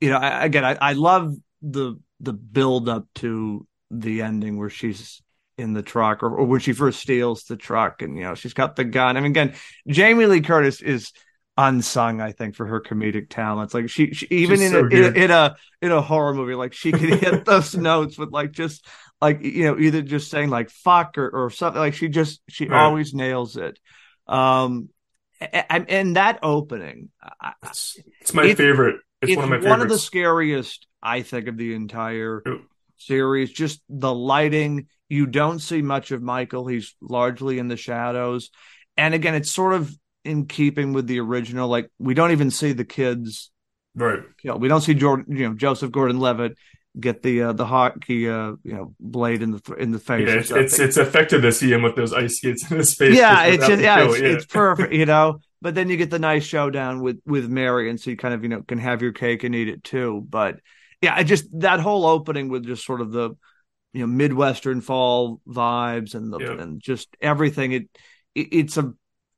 you 0.00 0.10
know, 0.10 0.16
I, 0.16 0.44
again, 0.44 0.64
I, 0.64 0.76
I 0.80 0.92
love 0.94 1.34
the 1.62 1.96
the 2.20 2.32
build 2.32 2.88
up 2.88 3.06
to 3.16 3.66
the 3.90 4.22
ending 4.22 4.58
where 4.58 4.70
she's 4.70 5.22
in 5.60 5.72
the 5.72 5.82
truck 5.82 6.22
or, 6.22 6.34
or 6.34 6.46
when 6.46 6.60
she 6.60 6.72
first 6.72 7.00
steals 7.00 7.44
the 7.44 7.56
truck 7.56 8.02
and 8.02 8.16
you 8.16 8.22
know 8.24 8.34
she's 8.34 8.54
got 8.54 8.76
the 8.76 8.84
gun. 8.84 9.16
I 9.16 9.20
mean, 9.20 9.30
again, 9.32 9.54
Jamie 9.86 10.26
Lee 10.26 10.40
Curtis 10.40 10.80
is 10.80 11.12
unsung, 11.56 12.20
I 12.20 12.32
think, 12.32 12.54
for 12.54 12.66
her 12.66 12.80
comedic 12.80 13.28
talents. 13.28 13.74
Like 13.74 13.90
she, 13.90 14.12
she 14.12 14.26
even 14.30 14.60
in, 14.62 14.70
so 14.72 14.80
a, 14.80 14.88
in 14.88 15.04
a 15.04 15.24
in 15.24 15.30
a 15.30 15.56
in 15.82 15.92
a 15.92 16.00
horror 16.00 16.34
movie, 16.34 16.54
like 16.54 16.72
she 16.72 16.90
could 16.92 17.20
hit 17.20 17.44
those 17.44 17.74
notes 17.76 18.18
with 18.18 18.30
like 18.30 18.52
just 18.52 18.86
like 19.20 19.42
you 19.42 19.64
know 19.64 19.78
either 19.78 20.02
just 20.02 20.30
saying 20.30 20.48
like 20.50 20.70
fuck 20.70 21.18
or, 21.18 21.28
or 21.28 21.50
something. 21.50 21.80
Like 21.80 21.94
she 21.94 22.08
just 22.08 22.40
she 22.48 22.66
Right. 22.66 22.82
always 22.82 23.12
nails 23.14 23.56
it. 23.56 23.78
Um, 24.26 24.88
and, 25.40 25.88
and 25.90 26.16
that 26.16 26.38
opening, 26.42 27.08
it's, 27.64 27.98
it's 28.20 28.34
my 28.34 28.44
It- 28.46 28.56
favorite. 28.56 28.96
It's, 29.22 29.32
it's 29.32 29.36
one 29.36 29.52
of 29.52 29.62
my 29.62 29.68
one 29.70 29.80
of 29.82 29.88
the 29.90 29.98
scariest 29.98 30.86
I 31.02 31.20
think 31.22 31.46
of 31.48 31.58
the 31.58 31.74
entire 31.74 32.42
Yep. 32.46 32.60
series. 32.96 33.50
Just 33.52 33.82
the 33.90 34.12
lighting. 34.14 34.86
You 35.10 35.26
don't 35.26 35.58
see 35.58 35.82
much 35.82 36.12
of 36.12 36.22
Michael. 36.22 36.66
He's 36.66 36.94
largely 37.02 37.58
in 37.58 37.68
the 37.68 37.76
shadows. 37.76 38.50
And 38.96 39.12
again, 39.12 39.34
it's 39.34 39.50
sort 39.50 39.74
of 39.74 39.94
in 40.24 40.46
keeping 40.46 40.92
with 40.92 41.06
the 41.06 41.20
original. 41.20 41.68
Like 41.68 41.90
we 41.98 42.14
don't 42.14 42.30
even 42.30 42.50
see 42.50 42.72
the 42.72 42.84
kids 42.84 43.50
right. 43.94 44.20
killed. 44.40 44.62
We 44.62 44.68
don't 44.68 44.80
see 44.80 44.94
Jordan, 44.94 45.36
you 45.36 45.48
know, 45.48 45.54
Joseph 45.54 45.90
Gordon-Levitt 45.90 46.56
get 46.98 47.22
the 47.22 47.42
uh, 47.42 47.52
the 47.52 47.66
hockey, 47.66 48.28
uh, 48.28 48.52
you 48.62 48.74
know, 48.74 48.94
blade 48.98 49.42
in 49.42 49.52
the 49.52 49.60
th- 49.60 49.78
in 49.78 49.90
the 49.92 49.98
face. 49.98 50.28
Yeah, 50.28 50.34
it's, 50.34 50.50
it's 50.50 50.78
it's 50.78 50.96
effective 50.96 51.42
to 51.42 51.52
see 51.52 51.72
him 51.72 51.82
with 51.82 51.96
those 51.96 52.12
ice 52.12 52.38
skates 52.38 52.70
in 52.70 52.78
his 52.78 52.94
face. 52.94 53.16
yeah, 53.16 53.44
it's 53.44 53.66
just 53.66 53.82
yeah, 53.82 54.04
it's, 54.04 54.18
it's 54.18 54.46
perfect, 54.46 54.92
you 54.92 55.06
know. 55.06 55.40
But 55.62 55.74
then 55.74 55.90
you 55.90 55.96
get 55.96 56.10
the 56.10 56.18
nice 56.18 56.44
showdown 56.44 57.00
with 57.00 57.20
with 57.26 57.48
Mary, 57.48 57.90
and 57.90 58.00
so 58.00 58.10
you 58.10 58.16
kind 58.16 58.34
of 58.34 58.42
you 58.42 58.48
know 58.48 58.62
can 58.62 58.78
have 58.78 59.02
your 59.02 59.12
cake 59.12 59.44
and 59.44 59.54
eat 59.54 59.68
it 59.68 59.84
too. 59.84 60.24
But 60.28 60.60
yeah, 61.00 61.14
I 61.14 61.22
just 61.22 61.46
that 61.60 61.80
whole 61.80 62.06
opening 62.06 62.48
with 62.48 62.64
just 62.64 62.84
sort 62.84 63.00
of 63.00 63.12
the 63.12 63.30
you 63.92 64.00
know 64.00 64.06
midwestern 64.06 64.80
fall 64.80 65.40
vibes 65.48 66.14
and 66.14 66.32
the 66.32 66.38
Yep. 66.38 66.58
and 66.60 66.80
just 66.80 67.08
everything. 67.20 67.72
It, 67.72 67.82
it 68.34 68.48
it's 68.52 68.76
a 68.76 68.92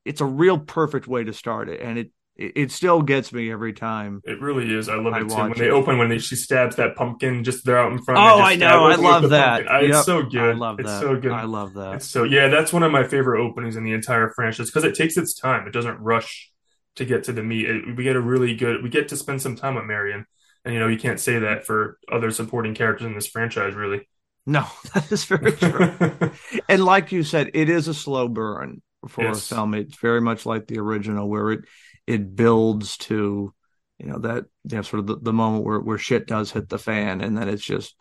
it's 0.05 0.21
a 0.21 0.27
real 0.27 0.59
perfect 0.59 1.07
way 1.07 1.25
to 1.25 1.33
start 1.33 1.69
it, 1.69 1.81
and 1.81 1.99
it 1.99 2.11
it, 2.37 2.53
it 2.57 2.71
still 2.73 3.03
gets 3.03 3.33
me 3.33 3.53
every 3.53 3.73
time. 3.73 4.21
It 4.25 4.41
really 4.41 4.73
is. 4.75 4.89
I 4.89 4.97
love 4.97 5.13
I 5.15 5.19
it 5.21 5.29
too. 5.29 5.35
When 5.35 5.49
watch 5.51 5.59
they 5.59 5.71
open, 5.71 5.99
when 5.99 6.09
they, 6.09 6.19
she 6.19 6.35
stabs 6.35 6.77
that 6.77 6.97
pumpkin, 6.97 7.45
just 7.45 7.65
they're 7.65 7.79
out 7.79 7.93
in 7.93 8.03
front. 8.03 8.19
Oh, 8.19 8.41
I 8.43 8.57
know. 8.57 8.85
I 8.87 8.95
love 8.97 9.31
that. 9.31 9.71
I- 9.71 9.83
It's 9.83 10.05
so 10.05 10.23
good. 10.23 10.41
I 10.41 10.53
love 10.53 10.81
it's 10.81 10.89
that. 10.91 11.01
so 11.01 11.17
good. 11.21 11.31
I 11.33 11.45
love 11.45 11.75
that. 11.75 11.97
It's 11.97 12.09
so 12.09 12.25
yeah, 12.25 12.49
that's 12.49 12.73
one 12.73 12.83
of 12.83 12.91
my 12.91 13.05
favorite 13.07 13.41
openings 13.41 13.77
in 13.77 13.85
the 13.85 13.93
entire 13.93 14.31
franchise 14.31 14.67
because 14.71 14.85
it 14.85 14.95
takes 14.95 15.17
its 15.17 15.35
time. 15.35 15.67
It 15.67 15.73
doesn't 15.73 15.99
rush 16.01 16.51
to 16.97 17.05
get 17.05 17.25
to 17.25 17.33
the 17.33 17.43
meat. 17.43 17.69
It, 17.69 17.97
we 17.97 18.05
get 18.05 18.17
a 18.17 18.21
really 18.21 18.55
good. 18.57 18.83
We 18.83 18.89
get 18.89 19.09
to 19.09 19.17
spend 19.17 19.41
some 19.43 19.55
time 19.57 19.75
with 19.77 19.85
Marion, 19.85 20.25
and 20.65 20.73
you 20.75 20.81
know 20.81 20.89
you 20.89 20.99
can't 20.99 21.21
say 21.21 21.39
that 21.41 21.65
for 21.67 21.99
other 22.11 22.31
supporting 22.31 22.75
characters 22.75 23.07
in 23.07 23.15
this 23.15 23.27
franchise, 23.29 23.75
really. 23.75 24.09
No, 24.47 24.67
that 24.95 25.11
is 25.13 25.25
very 25.25 25.53
true. 25.53 26.31
and 26.69 26.85
like 26.85 27.13
you 27.13 27.23
said, 27.23 27.51
it 27.55 27.69
is 27.69 27.89
a 27.89 27.95
slow 27.95 28.29
burn 28.29 28.83
for 29.09 29.25
Yes. 29.25 29.51
a 29.51 29.55
film. 29.55 29.75
It's 29.75 29.97
very 29.99 30.21
much 30.21 30.47
like 30.47 30.67
the 30.67 30.79
original, 30.79 31.29
where 31.29 31.53
it 31.53 31.65
it 32.07 32.35
builds 32.35 32.97
to 32.99 33.55
you 33.99 34.07
know 34.07 34.19
that 34.19 34.45
you 34.65 34.77
know 34.77 34.83
sort 34.83 35.01
of 35.01 35.07
the, 35.07 35.17
the 35.17 35.33
moment 35.33 35.65
where 35.65 35.81
where 35.81 35.99
shit 35.99 36.27
does 36.27 36.51
hit 36.51 36.69
the 36.69 36.79
fan, 36.79 37.21
and 37.21 37.37
then 37.37 37.49
it's 37.49 37.65
just, 37.65 37.95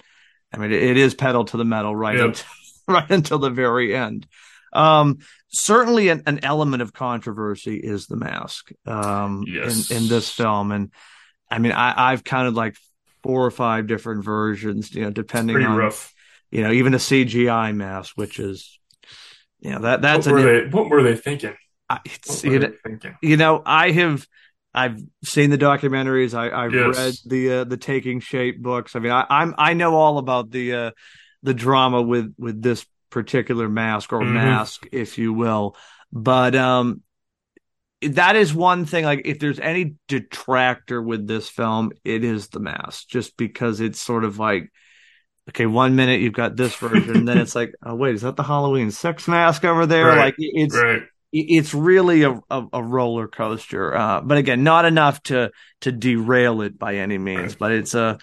I 0.52 0.58
mean, 0.58 0.72
it, 0.72 0.82
it 0.82 0.98
is 0.98 1.14
pedal 1.14 1.46
to 1.46 1.58
the 1.58 1.66
metal 1.66 1.96
right 1.96 2.18
Yep. 2.18 2.28
until, 2.28 2.46
right 2.88 3.12
until 3.12 3.40
the 3.40 3.50
very 3.52 3.96
end. 3.96 4.28
Um, 4.74 5.20
certainly, 5.50 6.10
an, 6.10 6.24
an 6.26 6.40
element 6.44 6.82
of 6.82 6.94
controversy 6.94 7.76
is 7.76 8.08
the 8.08 8.16
mask. 8.18 8.72
Um, 8.88 9.44
Yes. 9.48 9.92
in 9.92 9.98
in 9.98 10.08
this 10.08 10.32
film, 10.32 10.72
and 10.72 10.92
I 11.50 11.60
mean, 11.60 11.74
I 11.74 12.12
I've 12.14 12.24
counted 12.24 12.56
like 12.56 12.76
four 13.24 13.46
or 13.46 13.52
five 13.52 13.88
different 13.88 14.24
versions, 14.24 14.94
you 14.96 15.02
know, 15.04 15.12
depending 15.12 15.56
Pretty 15.56 15.66
on 15.66 15.78
rough. 15.78 16.14
You 16.52 16.62
know, 16.62 16.72
even 16.72 16.94
a 16.94 16.98
CGI 17.00 17.74
mask, 17.74 18.14
which 18.16 18.40
is, 18.40 18.80
you 19.60 19.72
know, 19.72 19.80
that 19.80 20.02
that's 20.02 20.26
what 20.28 20.36
an, 20.38 20.46
were 20.46 20.62
they? 20.62 20.70
What 20.70 20.90
were 20.90 21.04
they 21.04 21.16
thinking? 21.16 21.56
I- 21.90 22.00
What 22.28 22.44
were 22.44 22.54
you, 22.54 22.60
know, 22.60 22.72
thinking? 22.86 23.16
you 23.22 23.38
know, 23.38 23.62
I 23.66 23.92
have, 23.92 24.28
I've 24.74 25.02
seen 25.24 25.50
the 25.50 25.58
documentaries. 25.58 26.34
I, 26.34 26.66
I've 26.66 26.74
Yes. 26.74 26.98
read 26.98 27.14
the 27.26 27.54
uh, 27.54 27.64
the 27.66 27.78
Taking 27.78 28.20
Shape 28.20 28.62
books. 28.62 28.96
I 28.96 29.00
mean, 29.00 29.12
I, 29.12 29.26
I'm 29.30 29.56
I 29.58 29.74
know 29.74 29.96
all 29.96 30.18
about 30.18 30.52
the 30.52 30.74
uh, 30.74 30.92
the 31.44 31.54
drama 31.54 32.02
with 32.02 32.34
with 32.38 32.62
this 32.62 32.86
particular 33.10 33.68
mask 33.68 34.14
or 34.14 34.22
Mhm. 34.22 34.34
mask, 34.34 34.88
if 34.92 35.18
you 35.18 35.34
will. 35.34 35.76
But 36.14 36.56
um, 36.56 37.02
that 38.02 38.36
is 38.36 38.54
one 38.54 38.86
thing. 38.86 39.06
Like, 39.06 39.22
if 39.26 39.40
there's 39.40 39.60
any 39.60 39.96
detractor 40.08 41.02
with 41.02 41.28
this 41.28 41.50
film, 41.50 41.92
it 42.04 42.24
is 42.24 42.48
the 42.48 42.60
mask, 42.60 43.08
just 43.10 43.38
because 43.38 43.80
it's 43.80 44.00
sort 44.00 44.24
of 44.24 44.40
like. 44.40 44.72
Okay, 45.52 45.66
one 45.66 45.96
minute 45.96 46.22
you've 46.22 46.34
got 46.34 46.56
this 46.56 46.76
version, 46.76 47.12
and 47.16 47.28
then 47.28 47.38
it's 47.38 47.56
like, 47.56 47.74
oh 47.84 47.96
wait, 47.96 48.16
is 48.16 48.22
that 48.22 48.36
the 48.38 48.44
Halloween 48.44 48.90
six 48.92 49.28
mask 49.28 49.66
over 49.66 49.86
there? 49.86 50.08
Right. 50.08 50.18
Like 50.18 50.36
it's 50.38 50.76
Right. 50.76 51.04
it's 51.34 51.74
really 51.74 52.24
a, 52.24 52.40
a, 52.50 52.68
a 52.74 52.84
roller 52.84 53.28
coaster. 53.28 53.96
Uh, 53.96 54.22
but 54.22 54.38
again, 54.38 54.64
not 54.64 54.86
enough 54.86 55.22
to 55.24 55.52
to 55.82 55.92
derail 55.92 56.62
it 56.62 56.80
by 56.80 56.96
any 56.96 57.18
means. 57.18 57.52
Right. 57.54 57.60
But 57.60 57.72
it's 57.74 57.94
a 57.94 58.18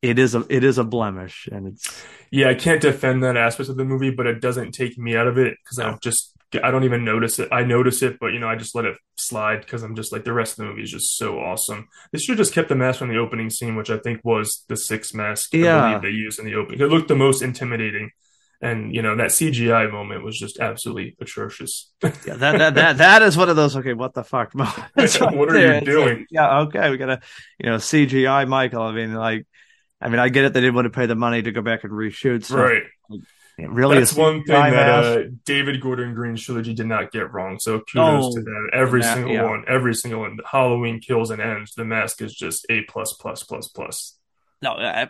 it 0.00 0.18
is 0.18 0.34
a 0.34 0.44
it 0.48 0.64
is 0.64 0.78
a 0.78 0.84
blemish, 0.84 1.48
and 1.50 1.68
it's 1.68 2.04
Yeah, 2.30 2.48
I 2.50 2.54
can't 2.54 2.80
defend 2.80 3.22
that 3.22 3.36
aspect 3.36 3.68
of 3.68 3.76
the 3.76 3.84
movie, 3.84 4.10
but 4.10 4.26
it 4.26 4.40
doesn't 4.40 4.72
take 4.72 4.98
me 4.98 5.16
out 5.16 5.28
of 5.28 5.38
it 5.38 5.56
because 5.64 5.78
No. 5.78 5.98
just 6.02 6.31
I 6.62 6.70
don't 6.70 6.84
even 6.84 7.04
notice 7.04 7.38
it. 7.38 7.48
I 7.52 7.62
notice 7.64 8.02
it, 8.02 8.18
but 8.20 8.28
you 8.28 8.38
know, 8.38 8.48
I 8.48 8.56
just 8.56 8.74
let 8.74 8.84
it 8.84 8.96
slide 9.16 9.60
because 9.60 9.82
I'm 9.82 9.94
just 9.96 10.12
like 10.12 10.24
the 10.24 10.32
rest 10.32 10.52
of 10.52 10.56
the 10.58 10.64
movie 10.70 10.82
is 10.82 10.90
just 10.90 11.16
so 11.16 11.38
awesome. 11.38 11.88
They 12.12 12.18
should 12.18 12.32
have 12.32 12.38
just 12.38 12.54
kept 12.54 12.68
the 12.68 12.74
mask 12.74 12.98
from 12.98 13.08
the 13.08 13.18
opening 13.18 13.50
scene, 13.50 13.76
which 13.76 13.90
I 13.90 13.98
think 13.98 14.20
was 14.24 14.64
the 14.68 14.76
six 14.76 15.14
mask 15.14 15.54
Yeah. 15.54 15.98
they 16.02 16.10
used 16.10 16.38
in 16.38 16.44
the 16.46 16.54
opening. 16.54 16.80
It 16.80 16.88
looked 16.90 17.08
the 17.08 17.16
most 17.16 17.42
intimidating. 17.42 18.10
And 18.60 18.94
you 18.94 19.02
know, 19.02 19.16
that 19.16 19.30
CGI 19.32 19.90
moment 19.90 20.22
was 20.24 20.38
just 20.38 20.60
absolutely 20.60 21.16
atrocious. 21.20 21.92
yeah 22.02 22.34
that 22.34 22.58
that 22.58 22.74
that 22.74 22.98
that 22.98 23.22
is 23.22 23.36
one 23.36 23.48
of 23.48 23.56
those 23.56 23.76
okay 23.76 23.92
what 23.92 24.14
the 24.14 24.22
fuck 24.22 24.54
moments 24.54 25.20
right 25.20 25.36
What 25.36 25.48
are 25.48 25.52
there. 25.54 25.66
you 25.72 25.78
It's 25.78 25.86
doing? 25.86 26.18
like, 26.20 26.26
yeah, 26.30 26.60
okay, 26.60 26.90
we 26.90 26.96
gotta 26.96 27.20
you 27.58 27.68
know 27.70 27.76
CGI 27.76 28.46
Michael. 28.46 28.82
I 28.82 28.92
mean, 28.92 29.14
like. 29.14 29.46
I 30.04 30.08
mean, 30.08 30.18
I 30.18 30.30
get 30.30 30.44
it. 30.44 30.52
They 30.52 30.60
didn't 30.60 30.74
want 30.74 30.86
to 30.86 30.90
pay 30.90 31.06
the 31.06 31.14
money 31.14 31.42
to 31.42 31.52
go 31.52 31.62
back 31.62 31.84
and 31.84 31.92
reshoot 31.92 32.42
stuff. 32.44 32.58
Right. 32.58 32.82
It 33.58 33.70
really 33.70 33.98
That's 33.98 34.12
is 34.12 34.18
one 34.18 34.44
thing 34.44 34.72
that 34.72 35.04
uh, 35.04 35.22
David 35.44 35.80
Gordon 35.80 36.14
Green's 36.14 36.42
trilogy 36.42 36.72
did 36.74 36.86
not 36.86 37.12
get 37.12 37.32
wrong. 37.32 37.58
So 37.60 37.80
kudos 37.80 38.24
Oh, 38.26 38.34
to 38.34 38.42
them. 38.42 38.68
Every 38.72 39.00
ma- 39.00 39.14
single 39.14 39.32
yeah. 39.32 39.44
one, 39.44 39.64
every 39.68 39.94
single 39.94 40.20
one. 40.20 40.38
Halloween 40.50 41.00
kills 41.00 41.30
and 41.30 41.40
ends. 41.40 41.74
The 41.74 41.84
mask 41.84 42.22
is 42.22 42.34
just 42.34 42.64
a 42.70 42.82
plus 42.82 43.12
plus 43.12 43.42
plus 43.42 43.68
plus. 43.68 44.16
No, 44.62 44.72
I 44.72 45.08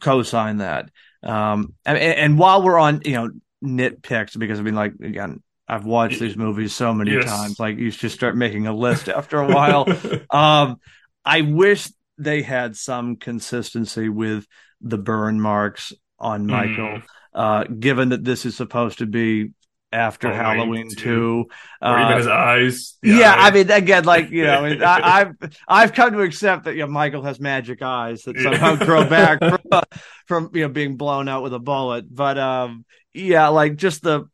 co-sign 0.00 0.58
that. 0.58 0.90
Um, 1.22 1.74
and, 1.86 1.96
and 1.98 2.38
while 2.38 2.62
we're 2.62 2.78
on, 2.78 3.00
you 3.04 3.12
know, 3.14 3.30
nitpicks, 3.64 4.38
because 4.38 4.58
I 4.58 4.62
mean, 4.62 4.74
like 4.74 4.92
again, 5.02 5.42
I've 5.66 5.84
watched 5.86 6.20
these 6.20 6.36
movies 6.36 6.74
so 6.74 6.92
many 6.94 7.12
Yes. 7.12 7.24
times. 7.24 7.58
Like 7.60 7.78
you 7.78 7.90
should 7.90 8.10
start 8.10 8.36
making 8.36 8.66
a 8.66 8.74
list 8.74 9.08
after 9.08 9.38
a 9.40 9.46
while. 9.52 9.86
um, 10.30 10.76
I 11.24 11.40
wish 11.42 11.88
they 12.18 12.42
had 12.42 12.76
some 12.76 13.16
consistency 13.16 14.08
with 14.08 14.46
the 14.80 14.98
burn 14.98 15.40
marks 15.40 15.92
on 16.18 16.46
Michael, 16.46 16.98
Mm. 16.98 17.02
Uh, 17.34 17.64
given 17.64 18.10
that 18.10 18.24
this 18.24 18.44
is 18.46 18.56
supposed 18.56 18.98
to 18.98 19.06
be 19.06 19.50
after 19.90 20.28
Halloween 20.30 20.58
Halloween 20.58 20.88
two. 20.90 20.96
two. 20.96 21.46
or 21.80 21.98
even 21.98 22.12
Uh, 22.12 22.16
his 22.18 22.26
eyes. 22.26 22.98
Yeah, 23.02 23.34
I 23.36 23.50
mean, 23.50 23.70
again, 23.70 24.04
like 24.04 24.30
you 24.30 24.44
know, 24.44 24.64
I, 24.64 24.76
I've 25.42 25.56
I've 25.66 25.92
come 25.94 26.12
to 26.12 26.20
accept 26.20 26.64
that 26.64 26.74
you 26.74 26.80
know, 26.80 26.88
Michael 26.88 27.22
has 27.22 27.40
magic 27.40 27.80
eyes 27.80 28.22
that 28.24 28.38
somehow 28.38 28.76
grow 28.76 29.08
back 29.08 29.38
from, 29.70 29.82
from 30.26 30.50
you 30.54 30.62
know 30.62 30.68
being 30.68 30.96
blown 30.96 31.28
out 31.28 31.42
with 31.42 31.54
a 31.54 31.58
bullet. 31.58 32.04
But 32.14 32.36
um, 32.38 32.84
yeah, 33.14 33.48
like 33.48 33.76
just 33.76 34.02
the 34.02 34.24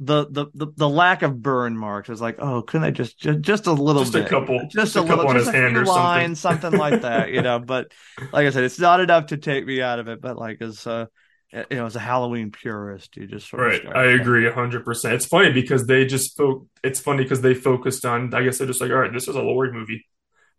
the 0.00 0.26
the 0.30 0.46
the, 0.54 0.66
the 0.76 0.88
lack 0.88 1.22
of 1.22 1.40
burn 1.42 1.76
marks 1.76 2.08
is 2.08 2.20
like, 2.20 2.36
oh, 2.40 2.62
couldn't 2.62 2.84
I 2.84 2.90
just 2.90 3.18
just, 3.20 3.40
just 3.40 3.66
a 3.68 3.72
little 3.72 4.02
Just 4.02 4.14
a 4.16 4.20
bit, 4.20 4.28
couple- 4.30 4.58
just, 4.70 4.94
just 4.94 4.96
a, 4.96 5.00
a 5.00 5.02
couple 5.06 5.26
little, 5.26 5.30
on 5.30 5.36
just 5.36 5.46
his 5.46 5.54
a 5.54 5.58
hand 5.58 5.76
or 5.76 5.84
something. 5.86 6.02
lines, 6.02 6.40
something 6.40 6.72
like 6.72 7.02
that, 7.02 7.30
you 7.30 7.42
know. 7.42 7.60
But 7.60 7.92
like 8.32 8.46
I 8.46 8.50
said, 8.50 8.64
it's 8.64 8.78
not 8.80 8.98
enough 9.00 9.26
to 9.26 9.36
take 9.36 9.64
me 9.64 9.80
out 9.80 9.98
of 10.00 10.08
it. 10.08 10.20
But 10.20 10.36
like 10.36 10.60
as 10.60 10.84
uh, 10.88 11.06
you 11.52 11.64
know, 11.76 11.86
as 11.86 11.96
a 11.96 12.00
Halloween 12.00 12.50
purist, 12.50 13.16
you 13.16 13.26
just 13.26 13.48
sort 13.48 13.66
of 13.66 13.72
Right, 13.72 13.74
start- 13.74 13.96
I 13.96 14.04
agree 14.12 14.50
hundred 14.50 14.84
percent. 14.84 15.14
It's 15.14 15.26
funny 15.26 15.52
because 15.52 15.86
they 15.86 16.04
just 16.06 16.36
fo- 16.36 16.68
It's 16.84 17.00
funny 17.00 17.22
because 17.24 17.40
they 17.40 17.54
focused 17.54 18.04
on. 18.04 18.32
I 18.34 18.42
guess 18.44 18.58
they're 18.58 18.66
just 18.66 18.80
like, 18.80 18.90
all 18.90 18.98
right, 18.98 19.12
this 19.12 19.26
is 19.26 19.36
a 19.36 19.42
Laurie 19.42 19.72
movie. 19.72 20.04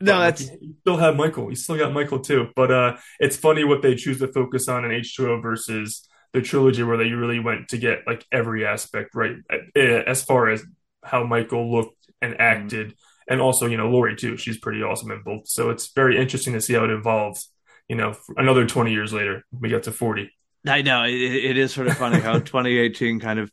No, 0.02 0.18
But, 0.18 0.20
that's 0.20 0.50
you 0.62 0.76
still 0.82 0.98
have 0.98 1.16
Michael. 1.18 1.50
You 1.50 1.56
still 1.56 1.78
got 1.78 1.94
Michael 1.94 2.20
too. 2.20 2.48
But 2.56 2.72
uh, 2.72 2.98
it's 3.20 3.38
funny 3.38 3.64
what 3.64 3.82
they 3.82 3.96
choose 3.96 4.20
to 4.20 4.28
focus 4.28 4.68
on 4.68 4.86
in 4.86 4.92
H 4.92 5.16
two 5.16 5.30
O 5.30 5.40
versus 5.42 6.08
the 6.34 6.42
trilogy, 6.42 6.84
where 6.84 6.98
they 6.98 7.12
really 7.12 7.40
went 7.40 7.70
to 7.70 7.78
get 7.78 8.00
like 8.08 8.26
every 8.32 8.66
aspect 8.66 9.16
right, 9.16 9.36
eh, 9.76 10.04
as 10.08 10.24
far 10.24 10.50
as 10.50 10.64
how 11.04 11.24
Michael 11.26 11.72
looked 11.72 11.96
and 12.22 12.36
Mm-hmm. 12.52 12.70
acted, 12.70 12.96
and 13.30 13.42
also 13.42 13.68
you 13.68 13.78
know 13.78 13.90
Laurie 13.90 14.16
too. 14.16 14.38
She's 14.38 14.58
pretty 14.58 14.82
awesome 14.84 15.12
in 15.12 15.22
both. 15.24 15.48
So 15.48 15.70
it's 15.70 15.92
very 15.94 16.18
interesting 16.20 16.54
to 16.54 16.62
see 16.62 16.74
how 16.74 16.86
it 16.86 16.92
evolves. 16.92 17.52
You 17.90 17.96
know, 17.98 18.16
another 18.38 18.66
twenty 18.68 18.92
years 18.94 19.14
later, 19.14 19.44
we 19.52 19.70
got 19.70 19.84
to 19.84 19.92
forty. 19.92 20.32
I 20.68 20.82
know 20.82 21.04
it, 21.04 21.12
it 21.14 21.58
is 21.58 21.74
sort 21.74 21.88
of 21.88 21.98
funny 21.98 22.20
how 22.20 22.40
2018 22.40 23.20
kind 23.20 23.40
of 23.40 23.52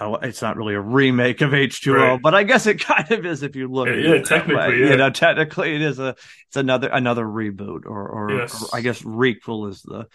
oh, 0.00 0.14
it's 0.16 0.42
not 0.42 0.56
really 0.56 0.74
a 0.74 0.80
remake 0.80 1.40
of 1.40 1.52
H2O, 1.54 1.94
Right. 1.96 2.22
but 2.22 2.34
I 2.34 2.42
guess 2.44 2.66
it 2.66 2.80
kind 2.80 3.10
of 3.10 3.26
is 3.26 3.42
if 3.42 3.56
you 3.56 3.68
look 3.68 3.88
Yeah, 3.88 3.94
at 3.94 3.98
yeah, 4.00 4.10
it 4.10 4.24
technically, 4.26 4.80
yeah. 4.80 4.90
You 4.90 4.96
know, 4.96 5.10
technically 5.10 5.74
it 5.74 5.82
is 5.82 5.98
a 5.98 6.10
it's 6.48 6.56
another 6.56 6.88
another 6.88 7.24
reboot 7.24 7.86
or 7.86 8.08
or, 8.08 8.30
Yes. 8.38 8.62
or 8.62 8.68
I 8.72 8.80
guess 8.80 9.02
requel 9.02 9.68
is 9.70 9.82
the 9.82 10.06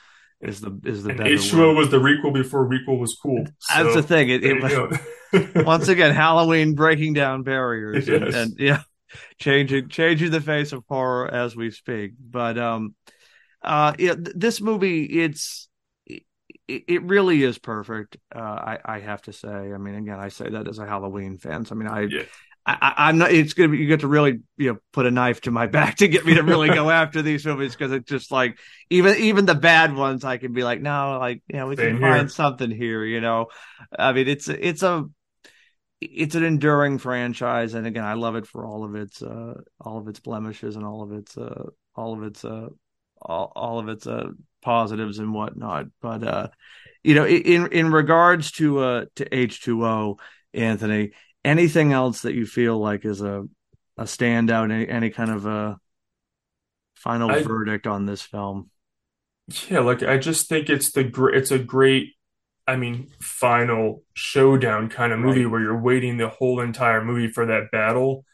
is 0.41 0.61
the 0.61 0.79
is 0.85 1.03
the 1.03 1.09
And 1.11 1.17
better 1.17 1.29
H 1.29 1.49
two 1.49 1.63
O 1.63 1.67
word. 1.69 1.77
was 1.77 1.91
the 1.91 1.97
requel 1.99 2.33
before 2.33 2.67
requel 2.69 2.99
was 2.99 3.15
cool. 3.21 3.45
That's 3.73 3.93
the 3.93 4.03
thing. 4.03 4.29
It, 4.29 4.43
it 4.43 4.61
was 4.61 4.99
once 5.65 5.87
again 5.87 6.13
Halloween 6.15 6.75
breaking 6.75 7.13
down 7.13 7.43
barriers 7.43 8.07
and, 8.09 8.25
Yes. 8.25 8.35
and 8.35 8.55
yeah, 8.59 8.81
changing 9.39 9.89
changing 9.89 10.31
the 10.31 10.41
face 10.41 10.71
of 10.73 10.83
horror 10.87 11.27
as 11.33 11.55
we 11.55 11.71
speak. 11.71 12.13
But 12.19 12.57
um, 12.57 12.95
uh, 13.61 13.93
yeah, 13.99 14.15
this 14.17 14.61
movie 14.61 15.03
it's 15.05 15.67
it, 16.67 16.83
it 16.87 17.03
really 17.03 17.43
is 17.43 17.57
perfect. 17.57 18.17
Uh, 18.35 18.39
I 18.39 18.79
I 18.85 18.99
have 18.99 19.21
to 19.23 19.33
say. 19.33 19.49
I 19.49 19.77
mean, 19.77 19.95
again, 19.95 20.19
I 20.19 20.29
say 20.29 20.49
that 20.49 20.67
as 20.67 20.79
a 20.79 20.85
Halloween 20.85 21.37
fan. 21.37 21.65
So 21.65 21.75
I 21.75 21.77
mean, 21.77 21.87
I. 21.87 22.01
Yeah. 22.03 22.23
I, 22.67 22.93
I'm 22.97 23.19
not. 23.19 23.31
It's 23.31 23.53
gonna 23.53 23.69
be. 23.69 23.77
You 23.77 23.85
get 23.85 23.99
to 23.99 24.07
really, 24.07 24.39
you 24.57 24.73
know, 24.73 24.79
put 24.91 25.05
a 25.05 25.11
knife 25.11 25.41
to 25.41 25.51
my 25.51 25.67
back 25.77 25.97
to 25.97 26.07
get 26.07 26.25
me 26.25 26.33
to 26.33 26.41
really 26.41 26.69
go 26.69 26.89
after 27.01 27.21
these 27.21 27.45
movies 27.45 27.73
because 27.75 27.91
it's 27.91 28.09
just 28.09 28.31
like 28.31 28.57
even 28.89 29.15
even 29.17 29.45
the 29.45 29.53
bad 29.53 29.95
ones, 29.95 30.23
I 30.25 30.37
can 30.37 30.51
be 30.51 30.63
like, 30.63 30.81
no, 30.81 31.19
like 31.19 31.43
you 31.47 31.57
know, 31.57 31.67
we 31.67 31.75
Same 31.75 31.91
can 31.91 32.01
here. 32.01 32.09
find 32.09 32.31
something 32.31 32.71
here. 32.71 33.05
You 33.05 33.21
know, 33.21 33.49
I 33.97 34.13
mean, 34.13 34.27
it's 34.27 34.49
it's 34.49 34.81
a 34.81 35.05
it's 36.01 36.35
an 36.35 36.43
enduring 36.43 36.97
franchise, 36.97 37.73
and 37.73 37.87
again, 37.87 38.03
I 38.03 38.13
love 38.13 38.35
it 38.35 38.47
for 38.47 38.65
all 38.65 38.83
of 38.83 38.95
its 38.95 39.21
uh 39.21 39.55
all 39.79 39.97
of 39.99 40.07
its 40.07 40.19
blemishes 40.19 40.75
and 40.75 40.85
all 40.85 41.03
of 41.03 41.11
its 41.11 41.37
uh 41.37 41.65
all 41.95 42.13
of 42.13 42.23
its 42.23 42.43
uh 42.43 42.69
all, 43.21 43.51
all 43.55 43.79
of 43.79 43.89
its 43.89 44.07
uh 44.07 44.29
positives 44.65 45.19
and 45.19 45.33
whatnot. 45.33 45.85
But 46.01 46.23
uh, 46.23 46.47
you 47.03 47.15
know, 47.15 47.25
in 47.27 47.67
in 47.71 47.91
regards 47.91 48.51
to 48.53 48.79
uh 48.79 49.05
to 49.17 49.35
H 49.35 49.61
two 49.61 49.85
O, 49.85 50.17
Anthony, 50.53 51.11
anything 51.43 51.93
else 51.93 52.23
that 52.23 52.33
you 52.33 52.45
feel 52.45 52.77
like 52.79 53.05
is 53.05 53.21
a 53.21 53.45
a 53.97 54.03
standout, 54.03 54.71
any 54.71 54.89
any 54.89 55.09
kind 55.11 55.31
of 55.31 55.45
a 55.45 55.77
final 56.95 57.29
I- 57.31 57.43
verdict 57.43 57.87
on 57.87 58.05
this 58.05 58.21
film? 58.21 58.69
Yeah, 59.69 59.81
like 59.81 60.01
I 60.01 60.17
just 60.17 60.49
think 60.49 60.69
it's 60.69 60.91
the 60.91 61.03
great. 61.03 61.37
It's 61.37 61.51
a 61.51 61.59
great. 61.59 62.13
I 62.67 62.77
mean, 62.77 63.11
final 63.21 64.01
showdown 64.15 64.89
kind 64.89 65.13
of 65.13 65.19
movie 65.19 65.45
Right. 65.45 65.51
where 65.51 65.61
you're 65.61 65.79
waiting 65.79 66.17
the 66.17 66.29
whole 66.29 66.59
entire 66.61 67.03
movie 67.05 67.31
for 67.31 67.45
that 67.45 67.69
battle, 67.71 68.25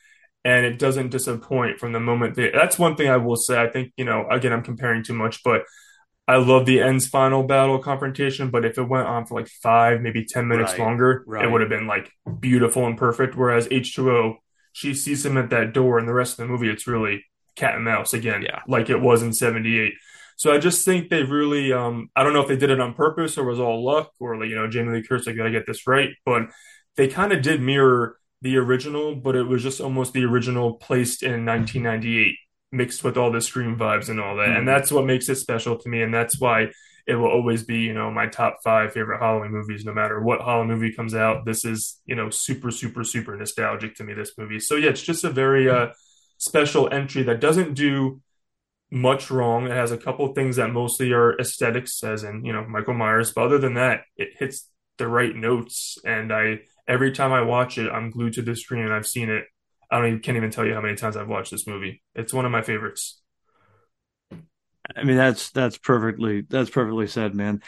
and 0.46 0.66
it 0.66 0.80
doesn't 0.80 1.10
disappoint 1.10 1.80
from 1.80 1.92
the 1.92 2.00
moment 2.00 2.36
they. 2.36 2.50
That's 2.52 2.80
one 2.80 2.96
thing 2.96 3.10
I 3.10 3.18
will 3.18 3.36
say. 3.36 3.62
I 3.62 3.68
think 3.68 3.92
you 3.98 4.06
know. 4.06 4.26
Again, 4.30 4.54
I'm 4.54 4.64
comparing 4.64 5.04
too 5.04 5.14
much, 5.14 5.44
but 5.44 5.64
I 6.32 6.38
love 6.38 6.66
the 6.66 6.80
ends 6.82 7.08
final 7.08 7.44
battle 7.44 7.78
confrontation, 7.80 8.50
but 8.50 8.64
if 8.66 8.78
it 8.78 8.84
went 8.84 9.08
on 9.08 9.26
for 9.26 9.40
like 9.40 9.50
five, 9.50 10.02
maybe 10.02 10.24
10 10.26 10.48
minutes 10.48 10.72
Right. 10.72 10.80
longer, 10.80 11.26
it 11.44 11.52
would 11.52 11.62
have 11.62 11.70
been 11.70 11.88
like 11.88 12.10
beautiful 12.40 12.86
and 12.88 12.98
perfect. 12.98 13.36
Whereas 13.36 13.68
H2O, 13.70 14.36
she 14.72 14.94
sees 14.94 15.26
him 15.26 15.38
at 15.38 15.50
that 15.50 15.74
door, 15.74 16.00
and 16.00 16.08
the 16.08 16.14
rest 16.14 16.34
of 16.40 16.46
the 16.48 16.52
movie, 16.52 16.70
it's 16.70 16.88
really 16.88 17.26
cat 17.58 17.76
and 17.76 17.84
mouse 17.84 18.14
again, 18.14 18.44
Yeah. 18.44 18.60
like 18.68 18.90
it 18.90 19.02
was 19.02 19.22
in 19.22 19.34
78. 19.34 19.94
So 20.38 20.52
I 20.54 20.58
just 20.58 20.86
think 20.86 21.10
they 21.10 21.24
really, 21.24 21.74
um, 21.74 22.10
I 22.16 22.24
don't 22.24 22.34
know 22.34 22.42
if 22.42 22.48
they 22.48 22.56
did 22.56 22.70
it 22.70 22.80
on 22.80 22.94
purpose 22.94 23.38
or 23.38 23.44
was 23.44 23.60
all 23.60 23.84
luck 23.84 24.12
or 24.20 24.38
like, 24.40 24.50
you 24.50 24.56
know, 24.56 24.68
Jamie 24.68 24.94
Lee 24.94 25.04
Curtis, 25.06 25.28
I 25.28 25.34
gotta 25.34 25.52
get 25.52 25.68
this 25.68 25.86
right, 25.86 26.12
but 26.26 26.44
they 26.96 27.08
kind 27.10 27.34
of 27.34 27.42
did 27.42 27.62
mirror 27.62 28.16
the 28.42 28.58
original, 28.58 29.16
but 29.16 29.36
it 29.36 29.44
was 29.44 29.62
just 29.62 29.82
almost 29.82 30.14
the 30.14 30.24
original 30.24 30.76
placed 30.76 31.22
in 31.24 31.46
1998 31.46 32.36
mixed 32.72 33.04
with 33.04 33.18
all 33.18 33.32
the 33.32 33.42
Scream 33.42 33.78
vibes 33.78 34.10
and 34.10 34.20
all 34.20 34.36
that. 34.38 34.48
Mhm. 34.48 34.58
And 34.60 34.68
that's 34.68 34.92
what 34.92 35.06
makes 35.06 35.28
it 35.30 35.36
special 35.36 35.78
to 35.78 35.90
me. 35.90 36.02
And 36.02 36.14
that's 36.14 36.40
why 36.40 36.72
it 37.08 37.16
will 37.16 37.30
always 37.30 37.64
be, 37.64 37.80
you 37.80 37.94
know, 37.94 38.12
my 38.12 38.28
top 38.28 38.60
five 38.64 38.94
favorite 38.94 39.20
Halloween 39.20 39.52
movies, 39.52 39.84
no 39.84 39.94
matter 39.94 40.22
what 40.22 40.42
Halloween 40.42 40.70
movie 40.70 40.94
comes 40.94 41.16
out. 41.16 41.46
This 41.46 41.66
is, 41.66 42.00
you 42.06 42.16
know, 42.16 42.30
super, 42.30 42.72
super, 42.72 43.04
super 43.04 43.36
nostalgic 43.36 43.96
to 43.96 44.04
me, 44.04 44.14
this 44.14 44.38
movie. 44.38 44.60
So 44.60 44.76
yeah, 44.76 44.90
it's 44.90 45.02
just 45.02 45.24
a 45.24 45.30
very 45.30 45.70
uh 45.70 45.90
special 46.38 46.92
entry 46.92 47.24
that 47.24 47.40
doesn't 47.40 47.74
do 47.74 48.22
much 48.92 49.32
wrong. 49.32 49.68
It 49.68 49.72
has 49.72 49.92
a 49.92 49.98
couple 49.98 50.26
of 50.26 50.36
things 50.36 50.58
that 50.58 50.72
mostly 50.72 51.12
are 51.14 51.38
aesthetics, 51.40 52.04
as 52.04 52.24
in, 52.24 52.44
you 52.46 52.52
know, 52.54 52.66
Michael 52.66 52.94
Myers. 52.94 53.32
But 53.32 53.46
other 53.46 53.58
than 53.58 53.76
that, 53.76 54.02
it 54.18 54.30
hits 54.38 54.70
the 54.98 55.08
right 55.08 55.36
notes. 55.36 55.98
And 56.06 56.32
I 56.32 56.62
every 56.88 57.12
time 57.12 57.32
I 57.32 57.42
watch 57.42 57.78
it, 57.78 57.92
I'm 57.92 58.12
glued 58.12 58.34
to 58.34 58.42
the 58.42 58.56
screen 58.56 58.84
and 58.84 58.94
I've 58.94 59.08
seen 59.08 59.30
it 59.30 59.46
I 59.92 59.98
don't 59.98 60.08
even, 60.08 60.20
can't 60.22 60.38
even 60.38 60.52
tell 60.52 60.66
you 60.66 60.74
how 60.74 60.82
many 60.82 60.96
times 60.96 61.18
I've 61.18 61.28
watched 61.28 61.52
this 61.52 61.68
movie. 61.68 62.02
It's 62.16 62.34
one 62.34 62.46
of 62.46 62.52
my 62.52 62.62
favorites. 62.62 63.22
I 64.96 65.04
mean, 65.04 65.18
that's 65.18 65.52
that's 65.52 65.78
perfectly 65.78 66.42
that's 66.42 66.70
perfectly 66.70 67.08
said, 67.08 67.36
man. 67.36 67.62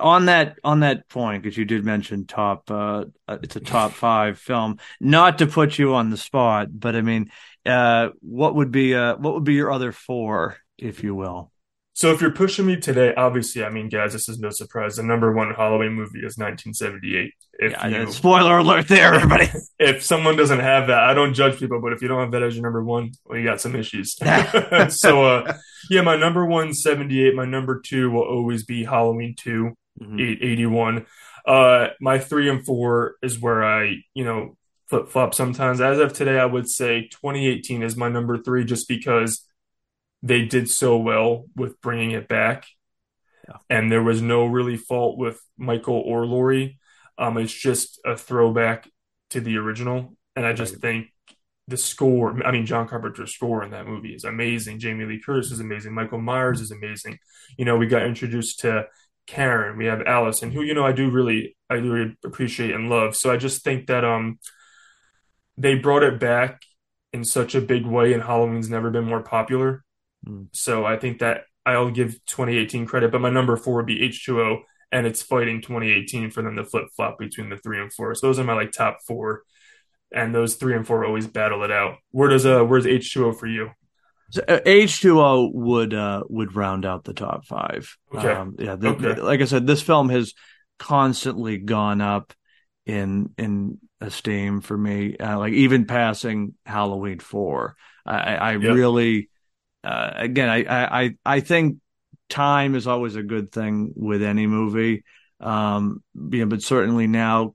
On 0.00 0.26
that 0.26 0.58
on 0.62 0.80
that 0.80 1.08
point, 1.08 1.42
because 1.42 1.56
you 1.56 1.64
did 1.64 1.84
mention 1.84 2.26
top, 2.26 2.70
uh, 2.70 3.04
uh, 3.26 3.38
it's 3.42 3.56
a 3.56 3.60
top 3.60 3.92
five 3.94 4.38
film. 4.38 4.78
Not 5.00 5.38
to 5.38 5.46
put 5.46 5.78
you 5.78 5.94
on 5.94 6.10
the 6.10 6.16
spot, 6.16 6.68
but 6.70 6.94
I 6.94 7.00
mean, 7.00 7.30
uh, 7.64 8.10
what 8.20 8.54
would 8.56 8.70
be 8.70 8.94
uh, 8.94 9.16
what 9.16 9.34
would 9.34 9.44
be 9.44 9.54
your 9.54 9.72
other 9.72 9.92
four, 9.92 10.58
if 10.76 11.02
you 11.02 11.14
will? 11.14 11.52
So 11.98 12.12
if 12.12 12.20
you're 12.20 12.30
pushing 12.30 12.64
me 12.64 12.76
today, 12.76 13.12
obviously, 13.16 13.64
I 13.64 13.70
mean, 13.70 13.88
guys, 13.88 14.12
this 14.12 14.28
is 14.28 14.38
no 14.38 14.50
surprise. 14.50 14.94
The 14.94 15.02
number 15.02 15.32
one 15.32 15.52
Halloween 15.52 15.94
movie 15.94 16.20
is 16.20 16.38
1978. 16.38 17.34
If 17.54 17.72
Yeah, 17.72 17.86
you, 17.88 18.12
spoiler 18.12 18.58
alert 18.58 18.86
there, 18.86 19.14
everybody. 19.14 19.50
if 19.80 20.04
someone 20.04 20.36
doesn't 20.36 20.60
have 20.60 20.86
that, 20.86 21.00
I 21.00 21.12
don't 21.12 21.34
judge 21.34 21.58
people, 21.58 21.80
but 21.80 21.92
if 21.92 22.00
you 22.00 22.06
don't 22.06 22.20
have 22.20 22.30
that 22.30 22.44
as 22.44 22.54
your 22.54 22.62
number 22.62 22.84
one, 22.84 23.10
well, 23.24 23.36
you 23.36 23.44
got 23.44 23.60
some 23.60 23.74
issues. 23.74 24.14
so, 24.90 25.24
uh, 25.24 25.54
yeah, 25.90 26.02
my 26.02 26.14
number 26.14 26.46
one, 26.46 26.72
78. 26.72 27.34
My 27.34 27.46
number 27.46 27.80
two 27.80 28.12
will 28.12 28.22
always 28.22 28.64
be 28.64 28.84
Halloween 28.84 29.34
2, 29.36 29.72
Mhm. 30.00 30.38
81. 30.40 31.04
Uh, 31.44 31.88
my 32.00 32.20
three 32.20 32.48
and 32.48 32.64
four 32.64 33.16
is 33.24 33.40
where 33.40 33.64
I, 33.64 34.04
you 34.14 34.24
know, 34.24 34.56
flip 34.88 35.08
flop 35.08 35.34
sometimes. 35.34 35.80
As 35.80 35.98
of 35.98 36.12
today, 36.12 36.38
I 36.38 36.46
would 36.46 36.70
say 36.70 37.08
2018 37.10 37.82
is 37.82 37.96
my 37.96 38.08
number 38.08 38.38
three 38.38 38.64
just 38.64 38.86
because 38.86 39.47
they 40.22 40.44
did 40.44 40.68
so 40.68 40.96
well 40.96 41.46
with 41.54 41.80
bringing 41.80 42.12
it 42.12 42.28
back. 42.28 42.66
Yeah. 43.48 43.56
And 43.70 43.90
there 43.90 44.02
was 44.02 44.20
no 44.20 44.46
really 44.46 44.76
fault 44.76 45.18
with 45.18 45.40
Michael 45.56 46.02
or 46.04 46.26
Laurie. 46.26 46.78
Um, 47.16 47.38
it's 47.38 47.52
just 47.52 48.00
a 48.04 48.16
throwback 48.16 48.88
to 49.30 49.40
the 49.40 49.56
original. 49.56 50.16
And 50.36 50.46
I 50.46 50.52
just 50.52 50.74
Right. 50.74 50.82
think 50.82 51.06
the 51.66 51.76
score, 51.76 52.42
I 52.44 52.50
mean, 52.50 52.66
John 52.66 52.88
Carpenter's 52.88 53.34
score 53.34 53.62
in 53.62 53.70
that 53.72 53.86
movie 53.86 54.14
is 54.14 54.24
amazing. 54.24 54.78
Jamie 54.78 55.04
Lee 55.04 55.20
Curtis 55.20 55.50
is 55.50 55.60
amazing. 55.60 55.92
Michael 55.94 56.20
Myers 56.20 56.60
is 56.60 56.70
amazing. 56.70 57.18
You 57.56 57.64
know, 57.64 57.76
we 57.76 57.86
got 57.86 58.06
introduced 58.06 58.60
to 58.60 58.86
Karen, 59.26 59.76
we 59.76 59.84
have 59.84 60.00
Allison, 60.06 60.50
who, 60.50 60.62
you 60.62 60.72
know, 60.72 60.86
I 60.86 60.92
do 60.92 61.10
really, 61.10 61.54
I 61.68 61.76
do 61.80 61.92
really 61.92 62.16
appreciate 62.24 62.74
and 62.74 62.88
love. 62.88 63.14
So 63.14 63.30
I 63.30 63.36
just 63.36 63.62
think 63.62 63.86
that, 63.88 64.02
um, 64.02 64.38
they 65.58 65.74
brought 65.74 66.02
it 66.02 66.18
back 66.18 66.62
in 67.12 67.24
such 67.24 67.54
a 67.54 67.60
big 67.60 67.84
way, 67.84 68.14
and 68.14 68.22
Halloween's 68.22 68.70
never 68.70 68.90
been 68.90 69.04
more 69.04 69.22
popular. 69.22 69.84
Mm. 70.28 70.48
So 70.52 70.84
I 70.84 70.96
think 70.98 71.20
that 71.20 71.42
I'll 71.64 71.90
give 71.90 72.24
2018 72.26 72.86
credit, 72.86 73.10
but 73.12 73.20
my 73.20 73.30
number 73.30 73.56
four 73.56 73.76
would 73.76 73.86
be 73.86 74.02
H2O, 74.02 74.58
and 74.92 75.06
it's 75.06 75.22
fighting 75.22 75.60
2018 75.60 76.30
for 76.30 76.42
them 76.42 76.56
to 76.56 76.64
flip 76.64 76.86
flop 76.96 77.18
between 77.18 77.50
the 77.50 77.56
three 77.56 77.80
and 77.80 77.92
four. 77.92 78.14
So 78.14 78.26
those 78.26 78.38
are 78.38 78.44
my 78.44 78.54
like 78.54 78.72
top 78.72 78.98
four, 79.06 79.42
and 80.12 80.34
those 80.34 80.54
three 80.56 80.74
and 80.74 80.86
four 80.86 81.04
always 81.04 81.26
battle 81.26 81.62
it 81.64 81.70
out. 81.70 81.96
Where 82.10 82.28
does 82.28 82.46
uh 82.46 82.62
where's 82.62 82.86
H2O 82.86 83.32
for 83.32 83.46
you? 83.46 83.70
So, 84.30 84.42
uh, 84.46 84.60
H2O 84.66 85.50
would 85.52 85.94
uh 85.94 86.24
would 86.28 86.54
round 86.54 86.84
out 86.84 87.04
the 87.04 87.14
top 87.14 87.46
five. 87.46 87.96
Okay. 88.14 88.28
Um, 88.28 88.56
yeah, 88.58 88.76
the, 88.76 88.88
Okay. 88.88 89.14
the- 89.14 89.22
like 89.24 89.40
I 89.40 89.44
said, 89.44 89.66
this 89.66 89.82
film 89.82 90.08
has 90.10 90.34
constantly 90.78 91.58
gone 91.58 92.00
up 92.00 92.32
in 92.86 93.34
in 93.36 93.78
esteem 94.00 94.60
for 94.60 94.76
me. 94.76 95.16
Uh, 95.16 95.38
like 95.38 95.52
even 95.52 95.86
passing 95.86 96.54
Halloween 96.64 97.18
four. 97.18 97.76
I, 98.06 98.16
I 98.16 98.34
I 98.34 98.52
Yep. 98.52 98.74
really 98.74 99.28
uh, 99.84 100.10
again 100.16 100.48
I, 100.48 101.04
I 101.04 101.14
I 101.24 101.40
think 101.40 101.78
time 102.28 102.74
is 102.74 102.86
always 102.86 103.16
a 103.16 103.22
good 103.22 103.50
thing 103.52 103.92
with 103.96 104.22
any 104.22 104.46
movie. 104.46 105.04
Um, 105.40 106.02
you 106.14 106.40
know, 106.40 106.46
but 106.46 106.62
certainly 106.62 107.06
now 107.06 107.54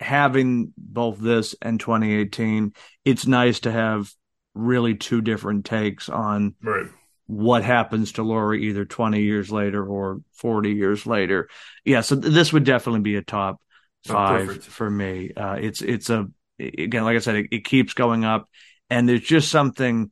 having 0.00 0.72
both 0.76 1.18
this 1.18 1.54
and 1.62 1.80
2018, 1.80 2.72
it's 3.04 3.26
nice 3.26 3.60
to 3.60 3.72
have 3.72 4.12
really 4.54 4.94
two 4.94 5.20
different 5.22 5.64
takes 5.64 6.08
on 6.08 6.54
Right. 6.62 6.86
what 7.26 7.64
happens 7.64 8.12
to 8.12 8.22
Laurie 8.22 8.64
either 8.64 8.84
20 8.84 9.22
years 9.22 9.50
later 9.50 9.84
or 9.84 10.20
40 10.32 10.72
years 10.72 11.06
later. 11.06 11.48
Yeah, 11.84 12.02
so 12.02 12.14
this 12.14 12.52
would 12.52 12.64
definitely 12.64 13.00
be 13.00 13.16
a 13.16 13.22
top 13.22 13.60
Oh, 14.08 14.12
five 14.12 14.64
for 14.64 14.90
me. 14.90 15.32
Uh, 15.36 15.54
it's 15.60 15.80
it's 15.80 16.10
a 16.10 16.26
again, 16.58 17.04
like 17.04 17.16
I 17.16 17.20
said, 17.20 17.36
it, 17.36 17.46
it 17.52 17.64
keeps 17.64 17.94
going 17.94 18.24
up, 18.24 18.48
and 18.90 19.08
there's 19.08 19.22
just 19.22 19.50
something 19.50 20.10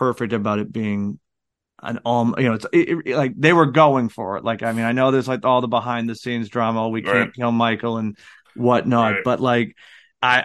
perfect 0.00 0.32
about 0.32 0.58
it 0.58 0.72
being 0.72 1.18
an 1.82 1.98
um 2.06 2.34
you 2.38 2.44
know 2.44 2.54
it's 2.54 2.66
it, 2.72 2.88
it- 3.06 3.16
like 3.16 3.32
they 3.36 3.52
were 3.52 3.66
going 3.66 4.08
for 4.08 4.36
it 4.38 4.44
like 4.44 4.62
i 4.62 4.72
mean 4.72 4.84
i 4.86 4.92
know 4.92 5.10
there's 5.10 5.28
like 5.28 5.44
all 5.44 5.60
the 5.60 5.68
behind 5.68 6.08
the 6.08 6.14
scenes 6.14 6.48
drama 6.48 6.88
we 6.88 7.02
can't 7.02 7.34
kill 7.34 7.52
michael 7.52 7.98
and 7.98 8.16
whatnot 8.56 9.12
Right. 9.12 9.24
but 9.24 9.40
like 9.40 9.76
i 10.22 10.44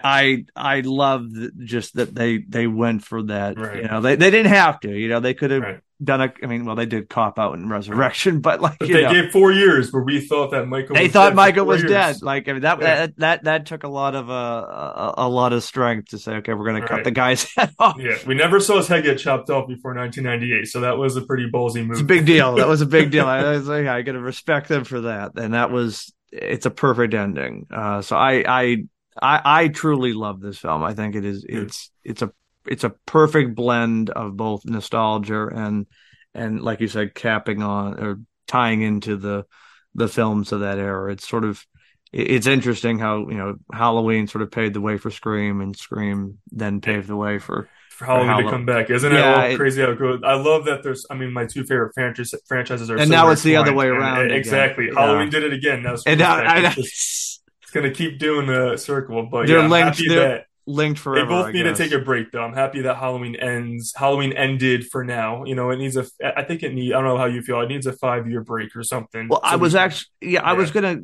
i 0.57 0.75
i 0.77 0.81
love 0.81 1.25
just 1.63 1.95
that 1.95 2.13
they 2.13 2.37
they 2.39 2.67
went 2.67 3.03
for 3.03 3.23
that 3.23 3.57
Right. 3.57 3.77
you 3.83 3.87
know 3.89 4.01
they 4.01 4.15
they 4.15 4.29
didn't 4.29 4.51
have 4.53 4.79
to 4.81 4.91
you 4.91 5.07
know 5.09 5.19
they 5.21 5.33
could 5.33 5.51
have 5.51 5.63
Right. 5.63 5.79
Done 6.03 6.21
a 6.21 6.33
i 6.43 6.45
mean 6.47 6.65
well 6.65 6.75
they 6.75 6.85
did 6.85 7.07
cop 7.09 7.39
out 7.39 7.55
in 7.55 7.69
resurrection 7.69 8.41
but 8.41 8.59
like 8.59 8.77
But 8.79 8.89
they 8.89 9.03
know 9.03 9.13
gave 9.13 9.31
four 9.31 9.51
years 9.53 9.93
where 9.93 10.03
we 10.03 10.19
thought 10.19 10.51
that 10.51 10.65
Michael 10.67 10.95
they 10.95 11.03
was 11.03 11.11
thought 11.13 11.35
Michael 11.35 11.65
was 11.65 11.81
years. 11.81 11.91
dead. 11.91 12.21
Like 12.21 12.49
I 12.49 12.53
mean, 12.53 12.63
that, 12.63 12.81
Yeah. 12.81 12.95
that 12.95 13.17
that 13.17 13.43
that 13.45 13.65
took 13.65 13.83
a 13.83 13.87
lot 13.87 14.13
of 14.13 14.29
uh, 14.29 14.33
a 14.33 15.13
a 15.19 15.29
lot 15.29 15.53
of 15.53 15.63
strength 15.63 16.09
to 16.09 16.17
say, 16.17 16.33
okay, 16.37 16.53
we're 16.53 16.65
going 16.69 16.81
to 16.81 16.87
cut 16.87 16.95
Right. 16.95 17.03
the 17.05 17.11
guy's 17.11 17.43
head 17.55 17.71
off. 17.79 17.95
Yeah, 17.97 18.15
we 18.27 18.35
never 18.35 18.59
saw 18.59 18.77
his 18.77 18.87
head 18.87 19.03
get 19.03 19.19
chopped 19.19 19.49
off 19.49 19.67
before 19.69 19.93
1998, 19.95 20.65
so 20.67 20.81
that 20.81 20.97
was 20.97 21.15
a 21.15 21.21
pretty 21.21 21.49
ballsy 21.49 21.81
move. 21.81 21.91
It's 21.91 22.01
a 22.01 22.03
big 22.03 22.25
deal. 22.25 22.55
That 22.55 22.67
was 22.67 22.81
a 22.81 22.85
big 22.85 23.11
deal. 23.11 23.25
I 23.27 23.51
was 23.51 23.67
like, 23.67 23.87
I 23.87 24.01
got 24.01 24.13
to 24.13 24.19
respect 24.19 24.67
them 24.67 24.83
for 24.83 25.01
that, 25.01 25.31
and 25.37 25.53
that 25.53 25.71
was 25.71 26.13
it's 26.31 26.65
a 26.65 26.71
perfect 26.71 27.13
ending. 27.13 27.67
Uh, 27.73 28.01
so 28.01 28.17
I 28.17 28.43
I 28.45 28.77
I 29.21 29.41
I 29.63 29.67
truly 29.69 30.11
love 30.13 30.41
this 30.41 30.57
film. 30.57 30.83
I 30.83 30.93
think 30.93 31.15
it 31.15 31.23
is 31.23 31.45
it's 31.47 31.89
it's 32.03 32.21
a 32.21 32.31
it's 32.67 32.83
a 32.83 32.89
perfect 33.05 33.55
blend 33.55 34.09
of 34.09 34.35
both 34.37 34.65
nostalgia 34.65 35.47
and 35.47 35.85
and 36.33 36.61
like 36.61 36.81
you 36.81 36.87
said, 36.87 37.15
capping 37.15 37.61
on 37.63 37.99
or 38.03 38.19
tying 38.47 38.81
into 38.81 39.15
the 39.17 39.45
the 39.93 40.07
films 40.07 40.51
of 40.51 40.59
that 40.61 40.77
era. 40.77 41.11
It's 41.11 41.27
sort 41.27 41.45
of 41.45 41.65
it's 42.11 42.47
interesting 42.47 42.99
how 42.99 43.27
you 43.29 43.35
know 43.37 43.55
Halloween 43.73 44.27
sort 44.27 44.41
of 44.41 44.51
paved 44.51 44.75
the 44.75 44.81
way 44.81 44.97
for 44.97 45.09
Scream, 45.11 45.61
and 45.61 45.75
Scream 45.75 46.37
then 46.51 46.81
paved 46.81 47.07
the 47.07 47.15
way 47.15 47.39
for 47.39 47.67
for 47.89 48.05
Halloween 48.05 48.27
to 48.27 48.33
Halloween. 48.33 48.51
come 48.51 48.65
back. 48.65 48.89
Isn't 48.89 49.11
it 49.13 49.15
Yeah, 49.19 49.35
all 49.35 49.49
it- 49.51 49.55
crazy 49.55 49.81
how 49.81 49.91
it 49.91 49.99
goes? 49.99 50.19
I 50.23 50.33
love 50.35 50.65
that 50.65 50.83
there's, 50.83 51.05
I 51.09 51.15
mean, 51.15 51.31
my 51.31 51.45
two 51.45 51.63
favorite 51.63 51.93
franchise, 51.93 52.33
franchises 52.45 52.91
are 52.91 52.97
And 52.97 53.09
now 53.09 53.29
it's 53.29 53.41
the 53.43 53.55
other 53.55 53.73
way 53.73 53.87
And- 53.87 53.97
around 53.97 54.17
eh, 54.17 54.25
again. 54.25 54.37
exactly. 54.37 54.87
Yeah. 54.87 54.99
Halloween 54.99 55.29
did 55.29 55.43
it 55.43 55.53
again. 55.53 55.81
Now 55.83 55.95
and 56.05 56.19
now. 56.19 56.35
I, 56.35 56.59
It's, 56.65 56.75
just- 56.75 57.43
it's 57.61 57.71
going 57.71 57.85
to 57.85 57.93
keep 57.95 58.19
doing 58.19 58.47
the 58.47 58.75
circle. 58.75 59.23
But 59.31 59.47
They're 59.47 59.59
yeah, 59.59 59.67
linked- 59.67 60.01
they're 60.05 60.45
linked 60.67 61.03
they 61.03 61.23
both 61.23 61.45
I 61.47 61.51
need 61.51 61.63
to 61.63 61.75
take 61.75 61.91
a 61.91 61.99
break, 61.99 62.31
though. 62.31 62.41
I'm 62.43 62.53
happy 62.53 62.81
that 62.81 62.95
Halloween 62.97 63.35
ends. 63.35 63.93
Halloween 63.95 64.33
ended 64.33 64.87
for 64.87 65.03
now. 65.03 65.43
You 65.45 65.55
know, 65.55 65.69
it 65.69 65.77
needs 65.77 65.95
a, 65.95 66.05
I 66.23 66.43
think 66.43 66.63
it 66.63 66.73
needs, 66.73 66.91
I 66.93 66.95
don't 66.97 67.05
know 67.05 67.17
how 67.17 67.25
you 67.25 67.41
feel. 67.41 67.61
It 67.61 67.67
needs 67.69 67.85
a 67.85 67.93
five 67.93 68.27
year 68.29 68.41
break 68.41 68.75
or 68.75 68.83
something. 68.83 69.27
Well, 69.27 69.41
So 69.43 69.47
I 69.47 69.55
was 69.57 69.73
can- 69.73 69.81
actually, 69.81 70.07
yeah, 70.21 70.41
I 70.43 70.53
was 70.53 70.71
gonna 70.71 70.97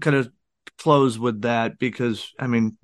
kind 0.00 0.16
of 0.16 0.30
close 0.78 1.18
with 1.18 1.42
that 1.42 1.78
because 1.78 2.32
I 2.38 2.46
mean, 2.46 2.76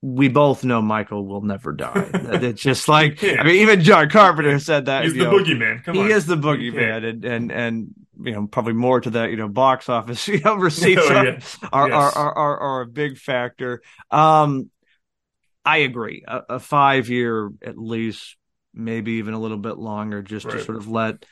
we 0.00 0.28
both 0.28 0.64
know 0.64 0.82
Michael 0.82 1.26
will 1.26 1.40
never 1.42 1.72
die. 1.72 2.10
It's 2.12 2.60
just 2.62 2.88
like, 2.88 3.20
Yeah. 3.22 3.40
I 3.40 3.44
mean, 3.44 3.56
even 3.56 3.80
John 3.80 4.10
Carpenter 4.10 4.58
said 4.58 4.84
that. 4.86 5.04
He's 5.04 5.14
the 5.14 5.20
know, 5.24 5.32
boogeyman. 5.32 5.82
Come 5.82 5.94
he 5.94 6.02
on. 6.02 6.10
is 6.10 6.26
the 6.26 6.36
Yeah. 6.36 6.42
boogeyman, 6.42 7.08
and 7.08 7.24
and 7.24 7.52
and 7.52 7.88
you 8.22 8.30
know 8.32 8.46
probably 8.46 8.74
more 8.74 9.00
to 9.00 9.10
that 9.10 9.30
you 9.30 9.36
know 9.36 9.48
box 9.48 9.88
office 9.88 10.28
you 10.28 10.38
know 10.40 10.54
receipts 10.56 11.02
Oh, 11.04 11.12
yeah. 11.22 11.34
are, 11.72 11.88
Yes. 11.88 12.16
are, 12.16 12.16
are 12.16 12.32
are 12.36 12.58
are 12.58 12.80
a 12.82 12.86
big 12.86 13.16
factor. 13.18 13.82
Um, 14.10 14.70
I 15.64 15.78
agree. 15.78 16.24
A, 16.26 16.42
a 16.50 16.60
five 16.60 17.08
year 17.08 17.50
at 17.64 17.78
least, 17.78 18.36
maybe 18.72 19.12
even 19.12 19.34
a 19.34 19.40
little 19.40 19.58
bit 19.58 19.78
longer, 19.78 20.22
just 20.22 20.48
to 20.50 20.62
sort 20.62 20.76
of 20.76 20.88
let 20.88 21.24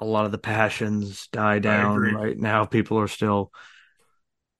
a 0.00 0.04
lot 0.04 0.26
of 0.26 0.32
the 0.32 0.38
passions 0.38 1.28
die 1.28 1.60
down. 1.60 1.98
Right 2.00 2.38
now, 2.38 2.64
people 2.64 2.98
are 2.98 3.08
still 3.08 3.52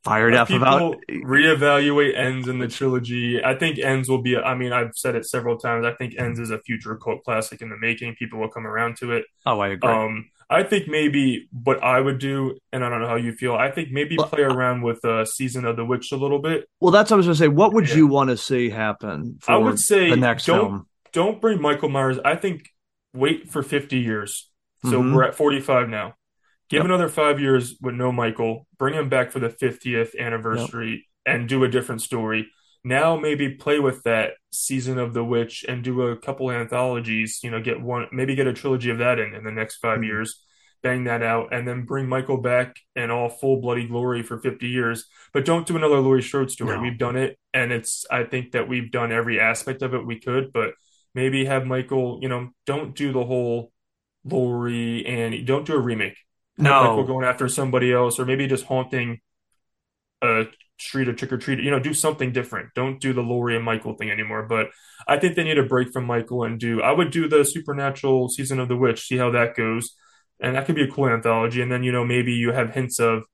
fired 0.04 0.34
up 0.34 0.50
about. 0.50 0.96
reevaluate 1.10 2.16
Ends 2.16 2.46
in 2.46 2.58
the 2.58 2.68
trilogy. 2.68 3.42
I 3.42 3.54
think 3.54 3.78
Ends 3.78 4.08
will 4.08 4.22
be. 4.22 4.36
I 4.36 4.54
mean, 4.54 4.72
I've 4.72 4.94
said 4.94 5.16
it 5.16 5.26
several 5.26 5.58
times. 5.58 5.84
I 5.84 5.94
think 5.94 6.14
Ends 6.18 6.38
is 6.38 6.50
a 6.50 6.58
future 6.60 6.96
cult 6.96 7.24
classic 7.24 7.62
in 7.62 7.70
the 7.70 7.76
making. 7.76 8.14
People 8.16 8.38
will 8.38 8.50
come 8.50 8.66
around 8.66 8.96
to 8.98 9.12
it. 9.12 9.24
Oh, 9.44 9.60
I 9.60 9.68
agree. 9.68 9.90
Um, 9.90 10.30
I 10.50 10.62
think 10.62 10.88
maybe 10.88 11.48
what 11.52 11.82
I 11.82 12.00
would 12.00 12.18
do, 12.18 12.56
and 12.72 12.84
I 12.84 12.88
don't 12.88 13.00
know 13.00 13.08
how 13.08 13.16
you 13.16 13.32
feel. 13.32 13.54
I 13.54 13.70
think 13.70 13.90
maybe 13.90 14.16
Well, 14.18 14.28
play 14.28 14.42
around 14.42 14.82
with 14.82 15.04
uh, 15.04 15.24
Season 15.24 15.64
of 15.64 15.76
the 15.76 15.84
Witch 15.84 16.12
a 16.12 16.16
little 16.16 16.38
bit. 16.38 16.68
well, 16.80 16.90
that's 16.92 17.10
what 17.10 17.16
I 17.16 17.18
was 17.18 17.26
going 17.26 17.34
to 17.34 17.38
say. 17.38 17.48
What 17.48 17.72
would 17.72 17.88
Yeah. 17.88 17.96
you 17.96 18.06
want 18.06 18.30
to 18.30 18.36
see 18.36 18.70
happen 18.70 19.38
for 19.40 19.52
I 19.52 19.56
would 19.56 19.78
say 19.78 20.10
the 20.10 20.16
next 20.16 20.46
don't 20.46 20.58
film? 20.60 20.86
don't 21.12 21.40
bring 21.40 21.60
Michael 21.60 21.88
Myers. 21.88 22.18
I 22.24 22.34
think 22.36 22.68
wait 23.14 23.48
for 23.50 23.62
50 23.62 23.98
years. 23.98 24.50
So 24.84 25.00
Mhm. 25.02 25.14
we're 25.14 25.24
at 25.24 25.34
45 25.34 25.88
now. 25.88 26.14
Give 26.68 26.78
Yep. 26.78 26.84
another 26.86 27.08
five 27.08 27.40
years 27.40 27.76
with 27.80 27.94
no 27.94 28.10
Michael. 28.12 28.66
Bring 28.78 28.94
him 28.94 29.08
back 29.08 29.30
for 29.30 29.38
the 29.38 29.48
50th 29.50 30.14
anniversary 30.18 31.06
and 31.24 31.48
do 31.48 31.62
a 31.64 31.68
different 31.68 32.02
story. 32.02 32.48
Now 32.84 33.16
maybe 33.16 33.48
play 33.48 33.80
with 33.80 34.02
that 34.02 34.32
season 34.52 34.98
of 34.98 35.14
the 35.14 35.24
witch 35.24 35.64
and 35.66 35.82
do 35.82 36.02
a 36.02 36.16
couple 36.16 36.50
anthologies. 36.50 37.40
You 37.42 37.50
know, 37.50 37.60
get 37.60 37.80
one, 37.80 38.06
maybe 38.12 38.34
get 38.34 38.46
a 38.46 38.52
trilogy 38.52 38.90
of 38.90 38.98
that 38.98 39.18
in 39.18 39.34
in 39.34 39.42
the 39.42 39.50
next 39.50 39.76
5 39.76 40.00
Mhm. 40.00 40.06
years. 40.06 40.44
Bang 40.82 41.04
that 41.04 41.22
out, 41.22 41.48
and 41.50 41.66
then 41.66 41.86
bring 41.86 42.06
Michael 42.06 42.36
back 42.36 42.76
in 42.94 43.10
all 43.10 43.30
full 43.30 43.58
bloody 43.58 43.88
glory 43.88 44.22
for 44.22 44.38
50 44.38 44.68
years. 44.68 45.08
But 45.32 45.46
don't 45.46 45.66
do 45.66 45.76
another 45.78 45.98
Laurie 45.98 46.22
Strode 46.22 46.50
story. 46.50 46.76
No. 46.76 46.82
We've 46.82 46.98
done 46.98 47.16
it, 47.16 47.38
and 47.54 47.72
it's. 47.72 48.04
I 48.10 48.24
think 48.24 48.52
that 48.52 48.68
we've 48.68 48.90
done 48.90 49.10
every 49.10 49.40
aspect 49.40 49.80
of 49.80 49.94
it 49.94 50.04
we 50.04 50.20
could, 50.20 50.52
but 50.52 50.74
maybe 51.14 51.46
have 51.46 51.66
Michael. 51.66 52.18
You 52.20 52.28
know, 52.28 52.50
don't 52.66 52.94
do 52.94 53.12
the 53.12 53.24
whole 53.24 53.72
Laurie 54.24 55.06
and 55.06 55.46
don't 55.46 55.64
do 55.64 55.74
a 55.74 55.80
remake. 55.80 56.18
No. 56.58 56.82
Michael 56.82 57.04
going 57.04 57.24
after 57.24 57.48
somebody 57.48 57.90
else, 57.90 58.18
or 58.18 58.26
maybe 58.26 58.46
just 58.46 58.66
haunting 58.66 59.20
a 60.20 60.44
street 60.78 61.08
or 61.08 61.14
trick 61.14 61.32
or 61.32 61.38
treat. 61.38 61.60
You 61.60 61.70
know, 61.70 61.80
do 61.80 61.94
something 61.94 62.32
different. 62.32 62.70
Don't 62.74 63.00
do 63.00 63.12
the 63.12 63.20
Laurie 63.20 63.56
and 63.56 63.64
Michael 63.64 63.94
thing 63.94 64.10
anymore. 64.10 64.42
But 64.42 64.68
I 65.06 65.18
think 65.18 65.36
they 65.36 65.44
need 65.44 65.58
a 65.58 65.64
break 65.64 65.92
from 65.92 66.04
Michael 66.04 66.44
and 66.44 66.58
do. 66.58 66.82
I 66.82 66.92
would 66.92 67.10
do 67.10 67.28
the 67.28 67.44
Supernatural 67.44 68.28
season 68.28 68.60
of 68.60 68.68
the 68.68 68.76
Witch. 68.76 69.06
See 69.06 69.16
how 69.16 69.30
that 69.30 69.54
goes, 69.54 69.94
and 70.40 70.56
that 70.56 70.66
could 70.66 70.74
be 70.74 70.84
a 70.84 70.90
cool 70.90 71.08
anthology. 71.08 71.62
And 71.62 71.70
then 71.70 71.82
you 71.82 71.92
know 71.92 72.04
maybe 72.04 72.32
you 72.32 72.52
have 72.52 72.70
hints 72.70 72.98
of, 72.98 73.24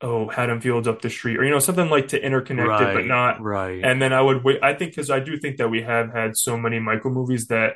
oh, 0.00 0.28
Haddonfield's 0.28 0.88
up 0.88 1.02
the 1.02 1.10
street, 1.10 1.38
or 1.38 1.44
you 1.44 1.50
know 1.50 1.58
something 1.58 1.88
like 1.88 2.08
to 2.08 2.20
interconnect 2.20 2.90
it, 2.90 2.94
but 2.94 3.06
not 3.06 3.40
right. 3.40 3.84
and 3.84 4.00
then 4.00 4.12
I 4.12 4.20
would 4.20 4.44
wait. 4.44 4.58
I 4.62 4.74
think 4.74 4.92
because 4.92 5.10
I 5.10 5.20
do 5.20 5.38
think 5.38 5.58
that 5.58 5.68
we 5.68 5.82
have 5.82 6.12
had 6.12 6.36
so 6.36 6.56
many 6.56 6.78
Michael 6.78 7.10
movies 7.10 7.46
that 7.48 7.74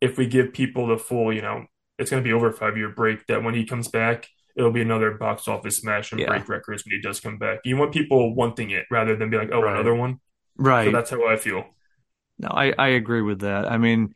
if 0.00 0.16
we 0.16 0.26
give 0.26 0.52
people 0.52 0.86
the 0.86 0.98
full, 0.98 1.32
you 1.32 1.42
know, 1.42 1.66
it's 1.98 2.10
going 2.10 2.22
to 2.22 2.26
be 2.26 2.32
over 2.32 2.48
a 2.48 2.52
five 2.52 2.76
year 2.76 2.90
break. 2.90 3.26
That 3.26 3.42
when 3.42 3.54
he 3.54 3.64
comes 3.64 3.88
back, 3.88 4.28
it'll 4.58 4.72
be 4.72 4.82
another 4.82 5.12
box 5.12 5.46
office 5.46 5.78
smash 5.78 6.10
and 6.10 6.20
Yeah. 6.20 6.26
break 6.26 6.48
records 6.48 6.84
when 6.84 6.94
he 6.94 7.00
does 7.00 7.20
come 7.20 7.38
back. 7.38 7.60
You 7.64 7.76
want 7.76 7.92
people 7.92 8.34
wanting 8.34 8.70
it 8.70 8.86
rather 8.90 9.16
than 9.16 9.30
be 9.30 9.38
like, 9.38 9.50
oh, 9.52 9.62
Right. 9.62 9.74
another 9.74 9.94
one. 9.94 10.18
Right. 10.56 10.86
So 10.86 10.90
that's 10.90 11.10
how 11.10 11.26
I 11.26 11.36
feel. 11.36 11.64
No, 12.40 12.48
I, 12.48 12.74
I 12.76 12.88
agree 12.88 13.22
with 13.22 13.40
that. 13.40 13.70
I 13.70 13.78
mean, 13.78 14.14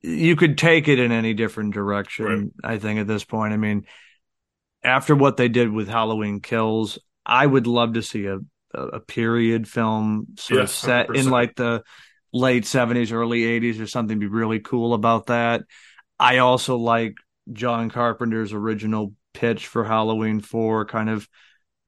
you 0.00 0.36
could 0.36 0.56
take 0.56 0.88
it 0.88 0.98
in 0.98 1.12
any 1.12 1.34
different 1.34 1.74
direction, 1.74 2.52
I 2.64 2.78
think, 2.78 3.00
at 3.00 3.06
this 3.06 3.24
point. 3.24 3.52
I 3.52 3.56
mean, 3.56 3.84
after 4.82 5.14
what 5.14 5.36
they 5.36 5.48
did 5.48 5.70
with 5.70 5.88
Halloween 5.88 6.40
Kills, 6.40 6.98
I 7.26 7.44
would 7.44 7.66
love 7.66 7.94
to 7.94 8.02
see 8.02 8.26
a, 8.26 8.38
a, 8.72 9.00
period 9.00 9.68
film 9.68 10.28
sort 10.38 10.60
of 10.62 10.70
set 10.70 11.10
in 11.10 11.26
100%. 11.26 11.30
like 11.30 11.54
the 11.56 11.82
late 12.32 12.64
70s, 12.64 13.12
early 13.12 13.42
80s 13.42 13.80
or 13.80 13.86
something 13.86 14.18
be 14.18 14.26
really 14.26 14.60
cool 14.60 14.94
about 14.94 15.26
that. 15.26 15.62
I 16.18 16.38
also 16.38 16.76
like 16.76 17.14
John 17.52 17.90
Carpenter's 17.90 18.52
original 18.52 19.14
pitch 19.34 19.66
for 19.66 19.84
Halloween 19.84 20.40
4, 20.40 20.84
kind 20.86 21.10
of 21.10 21.28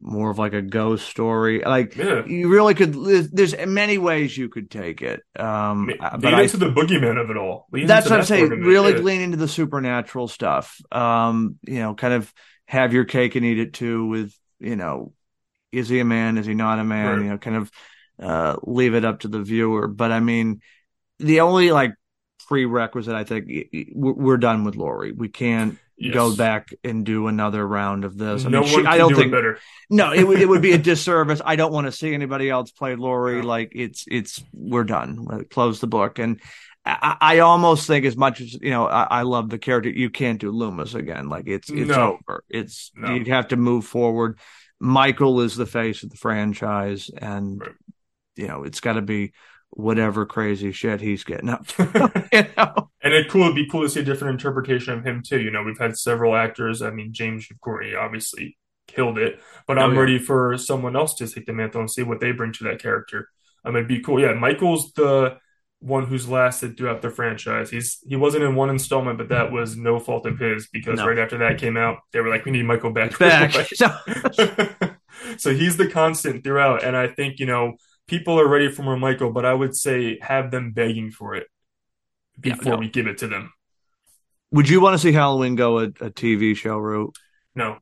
more 0.01 0.31
of 0.31 0.39
like 0.39 0.53
a 0.53 0.63
ghost 0.63 1.09
story. 1.09 1.63
Like, 1.65 1.95
Yeah. 1.97 2.27
you 2.27 2.49
really 2.49 2.75
could, 2.75 2.93
there's, 3.33 3.55
many 3.67 3.99
ways 3.99 4.37
you 4.37 4.49
could 4.49 4.69
take 4.71 5.01
it. 5.01 5.23
Um, 5.39 5.87
Lead 5.87 5.99
but 6.21 6.35
I 6.35 6.43
into 6.43 6.57
the 6.57 6.71
boogeyman 6.71 7.21
of 7.23 7.31
it 7.31 7.37
all. 7.37 7.67
Lead 7.71 7.87
that's 7.87 8.11
what 8.11 8.19
I'm 8.19 8.25
saying. 8.25 8.49
part 8.49 8.59
of 8.59 8.65
it. 8.65 8.69
Really 8.69 8.95
lean 8.95 9.21
into 9.21 9.37
the 9.37 9.47
supernatural 9.49 10.27
stuff. 10.29 10.81
Um, 10.91 11.59
you 11.63 11.79
know, 11.79 11.95
kind 11.95 12.15
of 12.15 12.33
have 12.67 12.93
your 12.93 13.05
cake 13.05 13.37
and 13.37 13.45
eat 13.45 13.59
it 13.61 13.75
too. 13.75 14.07
With 14.07 14.35
you 14.59 14.75
know, 14.77 15.13
is 15.71 15.89
he 15.89 16.01
a 16.01 16.05
man? 16.05 16.37
Is 16.39 16.47
he 16.47 16.55
not 16.55 16.79
a 16.81 16.85
man? 16.85 17.07
Right. 17.17 17.23
You 17.25 17.31
know, 17.31 17.39
kind 17.39 17.57
of 17.57 17.71
uh, 18.21 18.57
leave 18.65 18.95
it 18.95 19.05
up 19.05 19.21
to 19.21 19.29
the 19.29 19.43
viewer. 19.43 19.87
But 19.89 20.11
I 20.11 20.19
mean, 20.21 20.63
the 21.19 21.41
only 21.41 21.71
like 21.71 21.93
prerequisite, 22.49 23.15
I 23.15 23.23
think, 23.25 23.51
we're 23.95 24.13
we're 24.15 24.37
done 24.37 24.65
with 24.65 24.75
Laurie. 24.75 25.13
We 25.13 25.29
can't 25.29 25.79
Yes. 25.97 26.15
go 26.15 26.35
back 26.35 26.71
and 26.83 27.05
do 27.07 27.27
another 27.29 27.67
round 27.67 28.05
of 28.05 28.17
this. 28.19 28.45
I 28.45 28.49
no 28.49 28.61
mean, 28.61 28.69
she, 28.69 28.75
one 28.77 28.85
can 28.85 28.93
I 28.93 28.99
don't 28.99 29.11
do 29.11 29.15
think 29.17 29.29
it 29.29 29.33
better. 29.37 29.59
no, 29.91 30.13
it 30.13 30.25
would 30.27 30.41
it 30.41 30.49
would 30.49 30.63
be 30.63 30.73
a 30.73 30.79
disservice. 30.93 31.41
I 31.45 31.57
don't 31.57 31.73
want 31.73 31.87
to 31.87 31.93
see 31.93 32.13
anybody 32.13 32.51
else 32.51 32.71
play 32.73 32.97
Laurie. 32.97 33.43
No. 33.43 33.47
Like 33.47 33.73
it's 33.75 34.05
it's 34.09 34.43
we're 34.53 34.85
done. 34.85 35.45
Close 35.51 35.81
the 35.81 35.87
book. 35.87 36.19
And 36.19 36.41
I, 36.85 37.17
I 37.21 37.39
almost 37.41 37.87
think 37.87 38.05
as 38.05 38.17
much 38.17 38.41
as 38.41 38.55
you 38.55 38.71
know, 38.71 38.87
I, 38.87 39.05
I 39.05 39.23
love 39.23 39.49
the 39.51 39.59
character. 39.59 39.91
You 39.91 40.11
can't 40.11 40.41
do 40.41 40.51
Loomis 40.51 40.95
again. 40.95 41.29
Like 41.29 41.45
it's 41.47 41.71
it's 41.71 41.89
No. 41.91 42.19
over. 42.27 42.43
It's 42.49 42.91
No. 42.97 43.15
you 43.15 43.25
have 43.33 43.49
to 43.49 43.57
move 43.57 43.85
forward. 43.85 44.39
Michael 44.81 45.41
is 45.43 45.55
the 45.55 45.67
face 45.67 46.03
of 46.03 46.11
the 46.11 46.17
franchise, 46.17 47.09
and 47.17 47.61
Right. 47.61 47.71
you 48.35 48.49
know 48.49 48.65
it's 48.65 48.81
got 48.81 48.95
to 48.95 49.03
be 49.03 49.33
whatever 49.75 50.27
crazy 50.27 50.71
shit 50.73 51.01
he's 51.01 51.25
getting 51.25 51.49
up 51.49 51.67
to. 51.67 52.25
you 52.33 52.45
know? 52.57 52.91
And 53.03 53.13
it 53.15 53.29
cool, 53.29 53.43
it'd 53.45 53.55
be 53.55 53.69
cool 53.69 53.83
to 53.83 53.89
see 53.89 54.01
a 54.01 54.05
different 54.05 54.35
interpretation 54.35 54.95
of 54.99 55.05
him 55.05 55.23
too. 55.27 55.41
You 55.41 55.51
know, 55.51 55.63
we've 55.63 55.79
had 55.79 55.97
several 55.97 56.35
actors. 56.37 56.83
I 56.83 56.91
mean, 56.91 57.13
James 57.13 57.47
Courtney 57.61 57.95
obviously 57.95 58.57
killed 58.87 59.19
it, 59.19 59.41
but 59.67 59.79
Oh, 59.79 59.83
I'm 59.83 59.95
yeah. 59.95 60.01
ready 60.01 60.19
for 60.19 60.57
someone 60.59 60.95
else 60.97 61.15
to 61.15 61.27
take 61.27 61.47
the 61.47 61.53
mantle 61.53 61.81
and 61.81 61.91
see 61.91 62.03
what 62.03 62.21
they 62.21 62.33
bring 62.33 62.53
to 62.55 62.65
that 62.65 62.81
character. 62.83 63.29
Um, 63.65 63.75
it'd 63.77 63.89
be 63.89 64.01
cool. 64.01 64.21
Yeah, 64.21 64.35
Michael's 64.35 64.93
the 64.93 65.39
one 65.81 66.07
who's 66.07 66.29
lasted 66.29 66.77
throughout 66.77 67.03
the 67.03 67.11
franchise. 67.11 67.71
He's 67.71 67.99
he 68.07 68.15
wasn't 68.15 68.45
in 68.45 68.55
one 68.55 68.71
installment, 68.71 69.19
but 69.19 69.31
that 69.31 69.51
was 69.51 69.77
no 69.77 69.99
fault 69.99 70.27
of 70.27 70.39
his 70.39 70.69
because 70.73 70.99
No. 70.99 71.09
right 71.09 71.19
after 71.19 71.39
that 71.39 71.59
came 71.59 71.77
out, 71.77 71.99
they 72.13 72.21
were 72.21 72.29
like, 72.29 72.45
we 72.45 72.53
need 72.53 72.67
Michael 72.67 72.93
back. 72.93 73.19
Back. 73.19 73.55
So 75.39 75.55
he's 75.55 75.77
the 75.77 75.89
constant 75.89 76.43
throughout, 76.43 76.83
and 76.85 76.97
I 76.97 77.07
think 77.09 77.39
you 77.39 77.47
know 77.47 77.77
people 78.09 78.39
are 78.39 78.49
ready 78.49 78.71
for 78.71 78.83
more 78.83 78.97
Michael, 78.97 79.33
but 79.33 79.45
I 79.45 79.55
would 79.55 79.75
say 79.77 80.19
have 80.21 80.51
them 80.51 80.73
begging 80.73 81.11
for 81.11 81.35
it 81.35 81.47
Yeah, 82.45 82.55
before 82.55 82.73
no. 82.75 82.79
we 82.79 82.89
give 82.89 83.07
it 83.07 83.19
to 83.19 83.27
them. 83.29 83.53
would 84.51 84.69
you 84.69 84.81
want 84.81 84.95
to 84.95 84.99
see 84.99 85.13
Halloween 85.13 85.55
go 85.55 85.79
a, 85.79 85.85
a 85.85 86.11
TV 86.11 86.57
show 86.57 86.77
route? 86.79 87.17
No, 87.55 87.79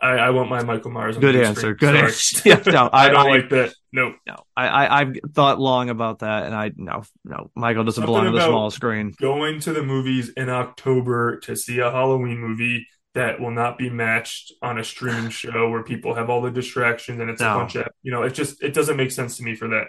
I, 0.00 0.10
I 0.10 0.30
want 0.30 0.48
my 0.50 0.62
Michael 0.62 0.90
Myers. 0.92 1.16
On 1.16 1.20
Good 1.20 1.34
the 1.34 1.38
big 1.40 1.46
answer. 1.48 1.60
screen. 1.60 1.76
Good 1.76 1.94
Sorry. 1.94 2.06
answer. 2.06 2.42
Yeah, 2.70 2.72
no, 2.72 2.86
I, 2.92 3.06
I- 3.06 3.08
don't 3.10 3.26
I- 3.26 3.30
like 3.30 3.48
that. 3.50 3.74
No, 3.90 4.14
No, 4.26 4.36
I, 4.54 4.68
I 4.68 5.00
I've 5.00 5.16
thought 5.34 5.58
long 5.58 5.88
about 5.88 6.18
that, 6.18 6.44
and 6.44 6.54
I 6.54 6.72
no 6.76 7.04
no 7.24 7.50
Michael 7.56 7.84
doesn't 7.84 8.02
Something 8.02 8.06
belong 8.14 8.26
on 8.26 8.34
the 8.34 8.46
small 8.46 8.70
screen. 8.70 9.14
going 9.18 9.60
to 9.60 9.72
the 9.72 9.82
movies 9.82 10.28
in 10.28 10.50
October 10.50 11.38
to 11.40 11.56
see 11.56 11.78
a 11.78 11.90
Halloween 11.90 12.38
movie 12.38 12.86
that 13.18 13.40
will 13.40 13.50
not 13.50 13.76
be 13.78 13.90
matched 13.90 14.52
on 14.62 14.78
a 14.78 14.84
streaming 14.84 15.30
show 15.42 15.68
where 15.70 15.82
people 15.82 16.14
have 16.14 16.30
all 16.30 16.40
the 16.40 16.50
distractions 16.50 17.20
and 17.20 17.28
it's 17.30 17.40
No. 17.40 17.56
a 17.56 17.58
bunch 17.60 17.74
of 17.76 17.88
you 18.02 18.10
know 18.12 18.22
it 18.22 18.30
just 18.34 18.62
it 18.62 18.72
doesn't 18.74 18.96
make 18.96 19.10
sense 19.10 19.36
to 19.36 19.42
me 19.42 19.54
for 19.54 19.68
that. 19.68 19.86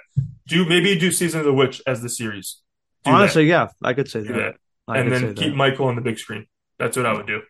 Do 0.48 0.66
maybe 0.66 0.98
do 0.98 1.12
season 1.12 1.40
of 1.40 1.46
the 1.46 1.54
witch 1.54 1.82
as 1.88 2.02
the 2.02 2.10
series. 2.10 2.62
Do 3.06 3.12
Honestly, 3.12 3.46
yeah, 3.46 3.68
I 3.84 3.94
could 3.94 4.10
say 4.10 4.20
that. 4.22 4.28
do 4.28 4.34
that. 4.34 4.56
that, 4.88 4.98
and 4.98 5.12
then 5.12 5.34
keep 5.36 5.52
that. 5.52 5.56
Michael 5.56 5.88
on 5.88 5.96
the 5.96 6.02
big 6.02 6.18
screen. 6.20 6.48
That's 6.80 6.98
what 6.98 7.06
I 7.06 7.14
would 7.14 7.28
do. 7.28 7.42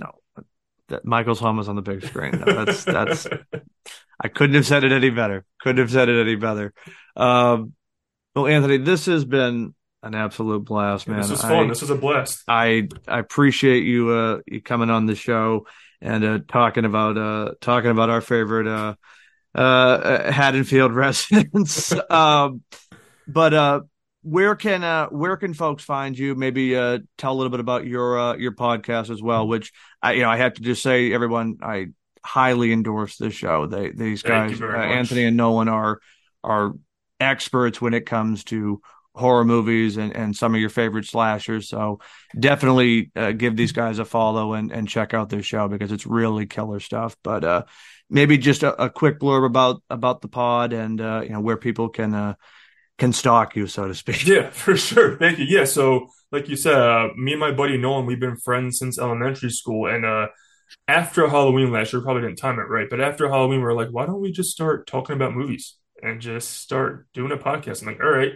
no, 0.00 0.12
that 0.88 1.04
Michael's 1.04 1.40
home 1.40 1.58
is 1.60 1.68
on 1.68 1.76
the 1.76 1.82
big 1.82 2.04
screen. 2.04 2.32
No, 2.44 2.64
that's 2.64 2.84
that's. 2.84 3.26
I 4.20 4.28
couldn't 4.28 4.56
have 4.56 4.66
said 4.66 4.82
it 4.84 4.90
any 4.92 5.10
better. 5.10 5.44
Couldn't 5.60 5.78
have 5.78 5.90
said 5.92 6.08
it 6.08 6.20
any 6.20 6.34
better. 6.34 6.72
Um, 7.16 7.74
well, 8.34 8.46
Anthony, 8.48 8.78
this 8.78 9.06
has 9.06 9.24
been 9.24 9.74
an 10.02 10.14
absolute 10.14 10.64
blast, 10.64 11.08
man. 11.08 11.18
this 11.18 11.30
is 11.30 11.44
I- 11.44 11.48
fun. 11.48 11.68
this 11.68 11.82
is 11.82 11.90
a 11.90 11.94
blast. 11.96 12.42
I 12.48 12.88
I 13.06 13.18
appreciate 13.18 13.84
you 13.84 14.10
uh 14.10 14.38
you 14.46 14.60
coming 14.62 14.90
on 14.90 15.06
the 15.06 15.14
show 15.14 15.66
and 16.00 16.24
uh 16.24 16.38
talking 16.46 16.84
about 16.84 17.18
uh 17.18 17.54
talking 17.60 17.90
about 17.90 18.10
our 18.10 18.20
favorite 18.20 18.66
uh 18.66 18.94
uh 19.58 20.30
Haddonfield 20.32 20.92
residents. 20.94 21.92
um 22.10 22.62
but 23.26 23.54
uh 23.54 23.80
where 24.22 24.54
can 24.56 24.84
uh 24.84 25.06
where 25.08 25.36
can 25.36 25.54
folks 25.54 25.82
find 25.84 26.16
you? 26.18 26.34
Maybe 26.34 26.76
uh 26.76 26.98
tell 27.16 27.32
a 27.32 27.36
little 27.36 27.50
bit 27.50 27.60
about 27.60 27.86
your 27.86 28.18
uh 28.18 28.36
your 28.36 28.52
podcast 28.52 29.10
as 29.10 29.22
well, 29.22 29.48
which 29.48 29.72
I 30.02 30.12
you 30.12 30.22
know 30.22 30.30
I 30.30 30.36
have 30.36 30.54
to 30.54 30.62
just 30.62 30.82
say 30.82 31.12
everyone 31.12 31.58
I 31.62 31.86
highly 32.24 32.72
endorse 32.72 33.16
this 33.16 33.34
show. 33.34 33.66
They 33.66 33.90
these 33.90 34.22
guys 34.22 34.60
uh. 34.60 34.66
Anthony 34.66 35.24
and 35.24 35.36
Nolan 35.36 35.68
are 35.68 35.98
are 36.44 36.74
experts 37.18 37.80
when 37.80 37.94
it 37.94 38.06
comes 38.06 38.44
to 38.44 38.80
horror 39.18 39.44
movies 39.44 39.96
and, 39.96 40.14
and 40.14 40.36
some 40.36 40.54
of 40.54 40.60
your 40.60 40.70
favorite 40.70 41.06
slashers. 41.06 41.68
So 41.68 42.00
definitely 42.38 43.10
uh, 43.16 43.32
give 43.32 43.56
these 43.56 43.72
guys 43.72 43.98
a 43.98 44.04
follow 44.04 44.54
and, 44.54 44.72
and 44.72 44.88
check 44.88 45.14
out 45.14 45.28
their 45.28 45.42
show 45.42 45.68
because 45.68 45.92
it's 45.92 46.06
really 46.06 46.46
killer 46.46 46.80
stuff. 46.80 47.16
But 47.22 47.44
uh, 47.44 47.64
maybe 48.08 48.38
just 48.38 48.62
a, 48.62 48.84
a, 48.84 48.90
quick 48.90 49.18
blurb 49.18 49.44
about 49.44 49.82
about 49.90 50.20
the 50.20 50.28
pod 50.28 50.72
and 50.72 51.00
uh, 51.00 51.20
you 51.22 51.30
know 51.30 51.40
where 51.40 51.56
people 51.56 51.88
can 51.88 52.14
uh, 52.14 52.34
can 52.98 53.12
stalk 53.12 53.56
you, 53.56 53.66
so 53.66 53.88
to 53.88 53.94
speak. 53.94 54.26
Yeah, 54.26 54.50
for 54.50 54.76
sure. 54.76 55.16
Thank 55.18 55.38
you. 55.38 55.46
Yeah, 55.46 55.64
so 55.64 56.08
like 56.32 56.48
you 56.48 56.56
said, 56.56 56.74
uh, 56.74 57.08
me 57.16 57.32
and 57.32 57.40
my 57.40 57.52
buddy 57.52 57.78
Nolan, 57.78 58.06
we've 58.06 58.20
been 58.20 58.36
friends 58.36 58.78
since 58.78 58.98
elementary 58.98 59.50
school, 59.50 59.86
and 59.86 60.04
uh, 60.04 60.28
after 60.86 61.28
Halloween 61.28 61.72
last 61.72 61.92
year, 61.92 62.02
probably 62.02 62.22
didn't 62.22 62.38
time 62.38 62.58
it 62.58 62.68
right, 62.68 62.88
but 62.90 63.00
after 63.00 63.28
Halloween, 63.28 63.60
we 63.60 63.66
are 63.66 63.74
like, 63.74 63.88
why 63.90 64.06
don't 64.06 64.20
we 64.20 64.32
just 64.32 64.50
start 64.50 64.86
talking 64.86 65.16
about 65.16 65.34
movies 65.34 65.76
and 66.02 66.20
just 66.20 66.50
start 66.50 67.06
doing 67.14 67.32
a 67.32 67.36
podcast? 67.36 67.82
I'm 67.82 67.88
like, 67.88 68.00
all 68.00 68.10
right. 68.10 68.32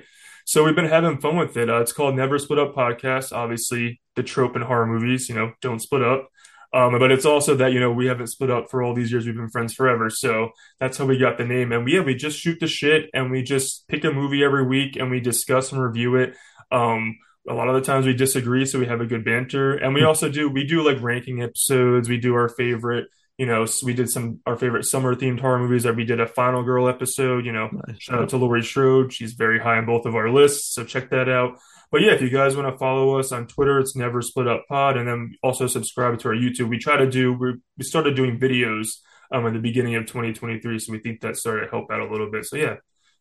So 0.53 0.65
we've 0.65 0.77
been 0.77 0.85
having 0.85 1.17
fun 1.17 1.39
with 1.39 1.57
it. 1.57 1.71
Uh, 1.71 1.81
it's 1.81 1.95
called 1.95 2.15
Never 2.15 2.39
Split 2.39 2.59
Up 2.59 2.75
Podcast. 2.75 3.33
Obviously, 3.33 4.03
the 4.17 4.23
trope 4.23 4.55
in 4.55 4.61
horror 4.61 4.87
movies, 4.87 5.31
you 5.31 5.35
know, 5.35 5.53
don't 5.63 5.81
split 5.81 6.03
up. 6.03 6.29
Um, 6.75 6.99
but 6.99 7.11
it's 7.11 7.25
also 7.25 7.55
that 7.55 7.73
you 7.73 7.81
know 7.81 7.91
we 7.91 8.05
haven't 8.05 8.27
split 8.27 8.51
up 8.51 8.71
for 8.71 8.83
all 8.83 8.93
these 8.93 9.11
years. 9.11 9.25
We've 9.25 9.35
been 9.35 9.49
friends 9.49 9.73
forever, 9.73 10.11
so 10.11 10.51
that's 10.79 10.99
how 10.99 11.07
we 11.07 11.17
got 11.17 11.39
the 11.39 11.47
name. 11.47 11.73
And 11.73 11.87
we 11.87 11.95
yeah, 11.95 12.03
we 12.03 12.15
just 12.15 12.39
shoot 12.39 12.61
the 12.61 12.67
shit, 12.67 13.09
and 13.15 13.31
we 13.31 13.43
just 13.43 13.89
pick 13.89 14.05
a 14.05 14.13
movie 14.13 14.45
every 14.45 14.67
week, 14.67 14.97
and 14.97 15.11
we 15.11 15.21
discuss 15.21 15.73
and 15.73 15.83
review 15.83 16.17
it. 16.17 16.37
Um, 16.71 17.17
a 17.49 17.55
lot 17.55 17.69
of 17.69 17.75
the 17.75 17.81
times 17.81 18.05
we 18.05 18.13
disagree, 18.13 18.67
so 18.67 18.79
we 18.79 18.85
have 18.85 19.01
a 19.01 19.07
good 19.07 19.25
banter. 19.25 19.73
And 19.73 19.95
we 19.95 20.01
hmm. 20.01 20.07
also 20.09 20.29
do 20.29 20.51
we 20.51 20.67
do 20.67 20.87
like 20.87 21.01
ranking 21.01 21.41
episodes. 21.41 22.11
We 22.11 22.19
do 22.19 22.35
our 22.35 22.51
favorite 22.51 23.07
you 23.39 23.47
know, 23.47 23.65
so 23.65 23.87
we 23.87 23.95
did 23.95 24.11
some 24.11 24.41
our 24.47 24.57
favorite 24.57 24.85
summer 24.85 25.15
themed 25.15 25.41
horror 25.41 25.59
movies. 25.59 25.85
That 25.85 25.97
we 25.97 26.05
did 26.05 26.21
a 26.21 26.27
Final 26.27 26.63
Girl 26.63 26.89
episode. 26.89 27.47
You 27.47 27.53
know, 27.53 27.69
nice. 27.73 27.99
shout 27.99 28.23
out 28.23 28.29
to 28.31 28.37
Laurie 28.37 28.63
Strode. 28.63 29.13
She's 29.13 29.33
very 29.33 29.59
high 29.59 29.79
on 29.79 29.87
both 29.87 30.07
of 30.07 30.15
our 30.15 30.31
lists, 30.31 30.75
so 30.75 30.85
check 30.85 31.11
that 31.11 31.29
out. 31.29 31.59
But 31.91 32.03
yeah, 32.03 32.13
if 32.13 32.23
you 32.23 32.31
guys 32.31 32.57
want 32.57 32.73
to 32.73 32.79
follow 32.79 33.19
us 33.19 33.33
on 33.33 33.47
Twitter, 33.47 33.79
it's 33.79 33.97
Never 33.97 34.23
Split 34.23 34.49
Up 34.49 34.65
Pod, 34.69 34.97
and 34.97 35.09
then 35.09 35.35
also 35.43 35.67
subscribe 35.67 36.19
to 36.21 36.29
our 36.29 36.35
YouTube. 36.35 36.69
We 36.69 36.79
try 36.79 36.97
to 36.97 37.11
do 37.11 37.33
we 37.79 37.85
started 37.85 38.17
doing 38.17 38.39
videos 38.39 38.99
um 39.31 39.47
at 39.47 39.55
the 39.55 39.59
beginning 39.61 39.95
of 39.95 40.07
2023, 40.07 40.79
so 40.79 40.93
we 40.93 40.99
think 40.99 41.21
that 41.21 41.37
started 41.37 41.65
to 41.65 41.71
help 41.71 41.91
out 41.91 42.01
a 42.01 42.11
little 42.11 42.31
bit. 42.31 42.45
So 42.45 42.57
yeah, 42.57 42.77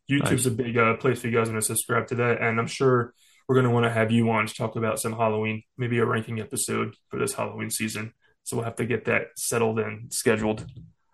YouTube's 0.09 0.45
nice. 0.45 0.45
a 0.45 0.51
big 0.51 0.78
uh, 0.78 0.97
place 0.97 1.22
for 1.22 1.28
you 1.28 1.38
guys 1.38 1.49
want 1.49 1.62
to 1.62 1.66
subscribe 1.66 2.07
to 2.07 2.16
that, 2.16 2.41
and 2.41 2.59
I'm 2.59 2.68
sure 2.68 3.14
we're 3.47 3.55
going 3.55 3.68
to 3.68 3.72
want 3.72 3.86
to 3.86 3.91
have 3.91 4.12
you 4.12 4.30
on 4.30 4.45
to 4.45 4.53
talk 4.53 4.76
about 4.76 4.99
some 4.99 5.14
Halloween, 5.14 5.64
maybe 5.78 5.97
a 5.99 6.05
ranking 6.05 6.39
episode 6.39 6.95
for 7.09 7.20
this 7.20 7.34
Halloween 7.34 7.70
season. 7.70 8.14
So 8.52 8.58
we'll 8.58 8.66
have 8.66 8.76
to 8.76 8.86
get 8.86 9.06
that 9.06 9.28
settled 9.38 9.80
and 9.80 10.12
scheduled. 10.12 10.66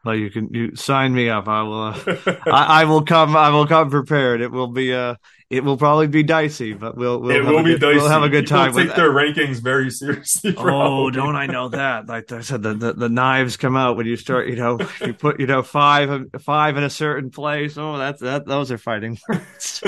Well, 0.04 0.16
you 0.16 0.32
can 0.32 0.52
you 0.56 0.76
sign 0.76 1.14
me 1.14 1.30
up. 1.30 1.48
I 1.48 1.62
will. 1.62 1.84
Uh, 1.84 2.40
I, 2.48 2.82
I, 2.82 2.86
will 2.86 3.04
come. 3.06 3.38
I 3.38 3.52
will 3.52 3.68
come 3.68 3.92
prepared. 3.92 4.42
It 4.42 4.52
will 4.52 4.70
be 4.70 4.92
uh 4.92 5.18
It 5.48 5.64
will 5.64 5.78
probably 5.78 6.08
be 6.08 6.24
dicey, 6.24 6.74
but 6.74 6.98
we'll. 6.98 7.22
we'll 7.22 7.36
it 7.36 7.46
will 7.46 7.62
be 7.62 7.74
good, 7.74 7.82
dicey. 7.82 7.98
We'll 7.98 8.10
have 8.10 8.24
a 8.24 8.30
good 8.30 8.46
People 8.46 8.58
time. 8.58 8.74
Take 8.74 8.96
their 8.96 9.12
rankings 9.12 9.62
very 9.62 9.92
seriously. 10.02 10.56
oh, 10.58 11.12
don't 11.12 11.36
I 11.36 11.46
know 11.46 11.70
that? 11.70 12.08
Like 12.08 12.32
I 12.32 12.42
said, 12.42 12.64
the, 12.64 12.74
the, 12.74 12.94
the 12.94 13.10
knives 13.10 13.56
come 13.56 13.78
out 13.78 13.98
when 13.98 14.08
you 14.08 14.16
start. 14.16 14.48
You 14.48 14.56
know, 14.56 14.80
you 15.06 15.14
put 15.14 15.40
you 15.40 15.46
know 15.46 15.62
five 15.62 16.10
five 16.42 16.76
in 16.76 16.84
a 16.84 16.90
certain 16.90 17.30
place. 17.30 17.78
Oh, 17.78 18.00
that's 18.00 18.22
that. 18.22 18.48
Those 18.48 18.72
are 18.72 18.80
fighting. 18.80 19.20
words. 19.30 19.84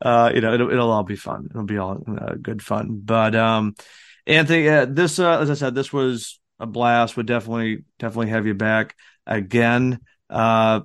uh, 0.00 0.32
you 0.34 0.40
know, 0.40 0.54
it'll, 0.54 0.70
it'll 0.70 0.92
all 0.92 1.04
be 1.04 1.16
fun. 1.16 1.48
It'll 1.50 1.64
be 1.64 1.76
all 1.76 2.02
uh, 2.08 2.36
good 2.40 2.62
fun. 2.62 3.02
But 3.04 3.34
um, 3.34 3.74
Anthony, 4.26 4.68
uh, 4.68 4.86
this 4.86 5.18
uh, 5.18 5.40
as 5.40 5.50
I 5.50 5.54
said, 5.54 5.74
this 5.74 5.92
was 5.92 6.38
a 6.58 6.66
blast. 6.66 7.16
Would 7.16 7.26
definitely 7.26 7.84
definitely 7.98 8.30
have 8.30 8.46
you 8.46 8.54
back 8.54 8.94
again. 9.26 10.00
Uh, 10.28 10.80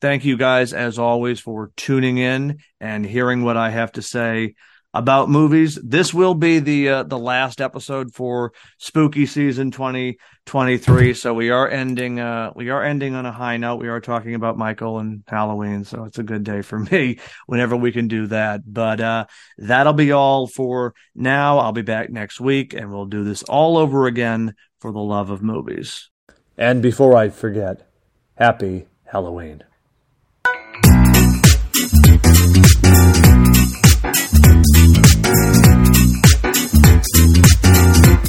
thank 0.00 0.24
you 0.24 0.36
guys 0.36 0.72
as 0.72 0.98
always 0.98 1.40
for 1.40 1.72
tuning 1.76 2.18
in 2.18 2.58
and 2.80 3.04
hearing 3.04 3.42
what 3.44 3.56
I 3.56 3.70
have 3.70 3.92
to 3.92 4.02
say 4.02 4.54
about 4.94 5.28
movies. 5.28 5.78
This 5.82 6.14
will 6.14 6.34
be 6.34 6.58
the 6.58 6.88
uh, 6.88 7.02
the 7.02 7.18
last 7.18 7.60
episode 7.60 8.14
for 8.14 8.52
spooky 8.78 9.26
season 9.26 9.70
2023. 9.70 11.14
So 11.14 11.34
we 11.34 11.50
are 11.50 11.68
ending 11.68 12.20
uh 12.20 12.52
we 12.56 12.70
are 12.70 12.82
ending 12.82 13.14
on 13.14 13.26
a 13.26 13.32
high 13.32 13.58
note. 13.58 13.76
We 13.76 13.88
are 13.88 14.00
talking 14.00 14.34
about 14.34 14.56
Michael 14.56 14.98
and 14.98 15.22
Halloween, 15.26 15.84
so 15.84 16.04
it's 16.04 16.18
a 16.18 16.22
good 16.22 16.44
day 16.44 16.62
for 16.62 16.78
me 16.90 17.18
whenever 17.46 17.76
we 17.76 17.92
can 17.92 18.08
do 18.08 18.26
that. 18.28 18.62
But 18.66 19.00
uh 19.00 19.26
that'll 19.58 19.92
be 19.92 20.12
all 20.12 20.46
for 20.46 20.94
now. 21.14 21.58
I'll 21.58 21.72
be 21.72 21.82
back 21.82 22.10
next 22.10 22.40
week 22.40 22.72
and 22.74 22.90
we'll 22.90 23.06
do 23.06 23.24
this 23.24 23.42
all 23.42 23.76
over 23.76 24.06
again 24.06 24.54
for 24.80 24.92
the 24.92 24.98
love 24.98 25.30
of 25.30 25.42
movies. 25.42 26.08
And 26.56 26.82
before 26.82 27.16
I 27.16 27.28
forget, 27.28 27.88
happy 28.36 28.86
Halloween. 29.04 29.62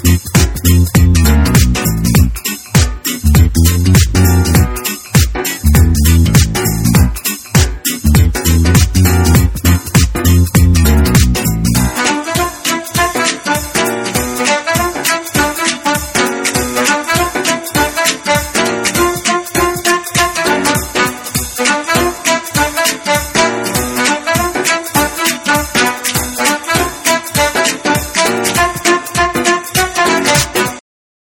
Thank 0.01 0.21
you. 2.07 2.18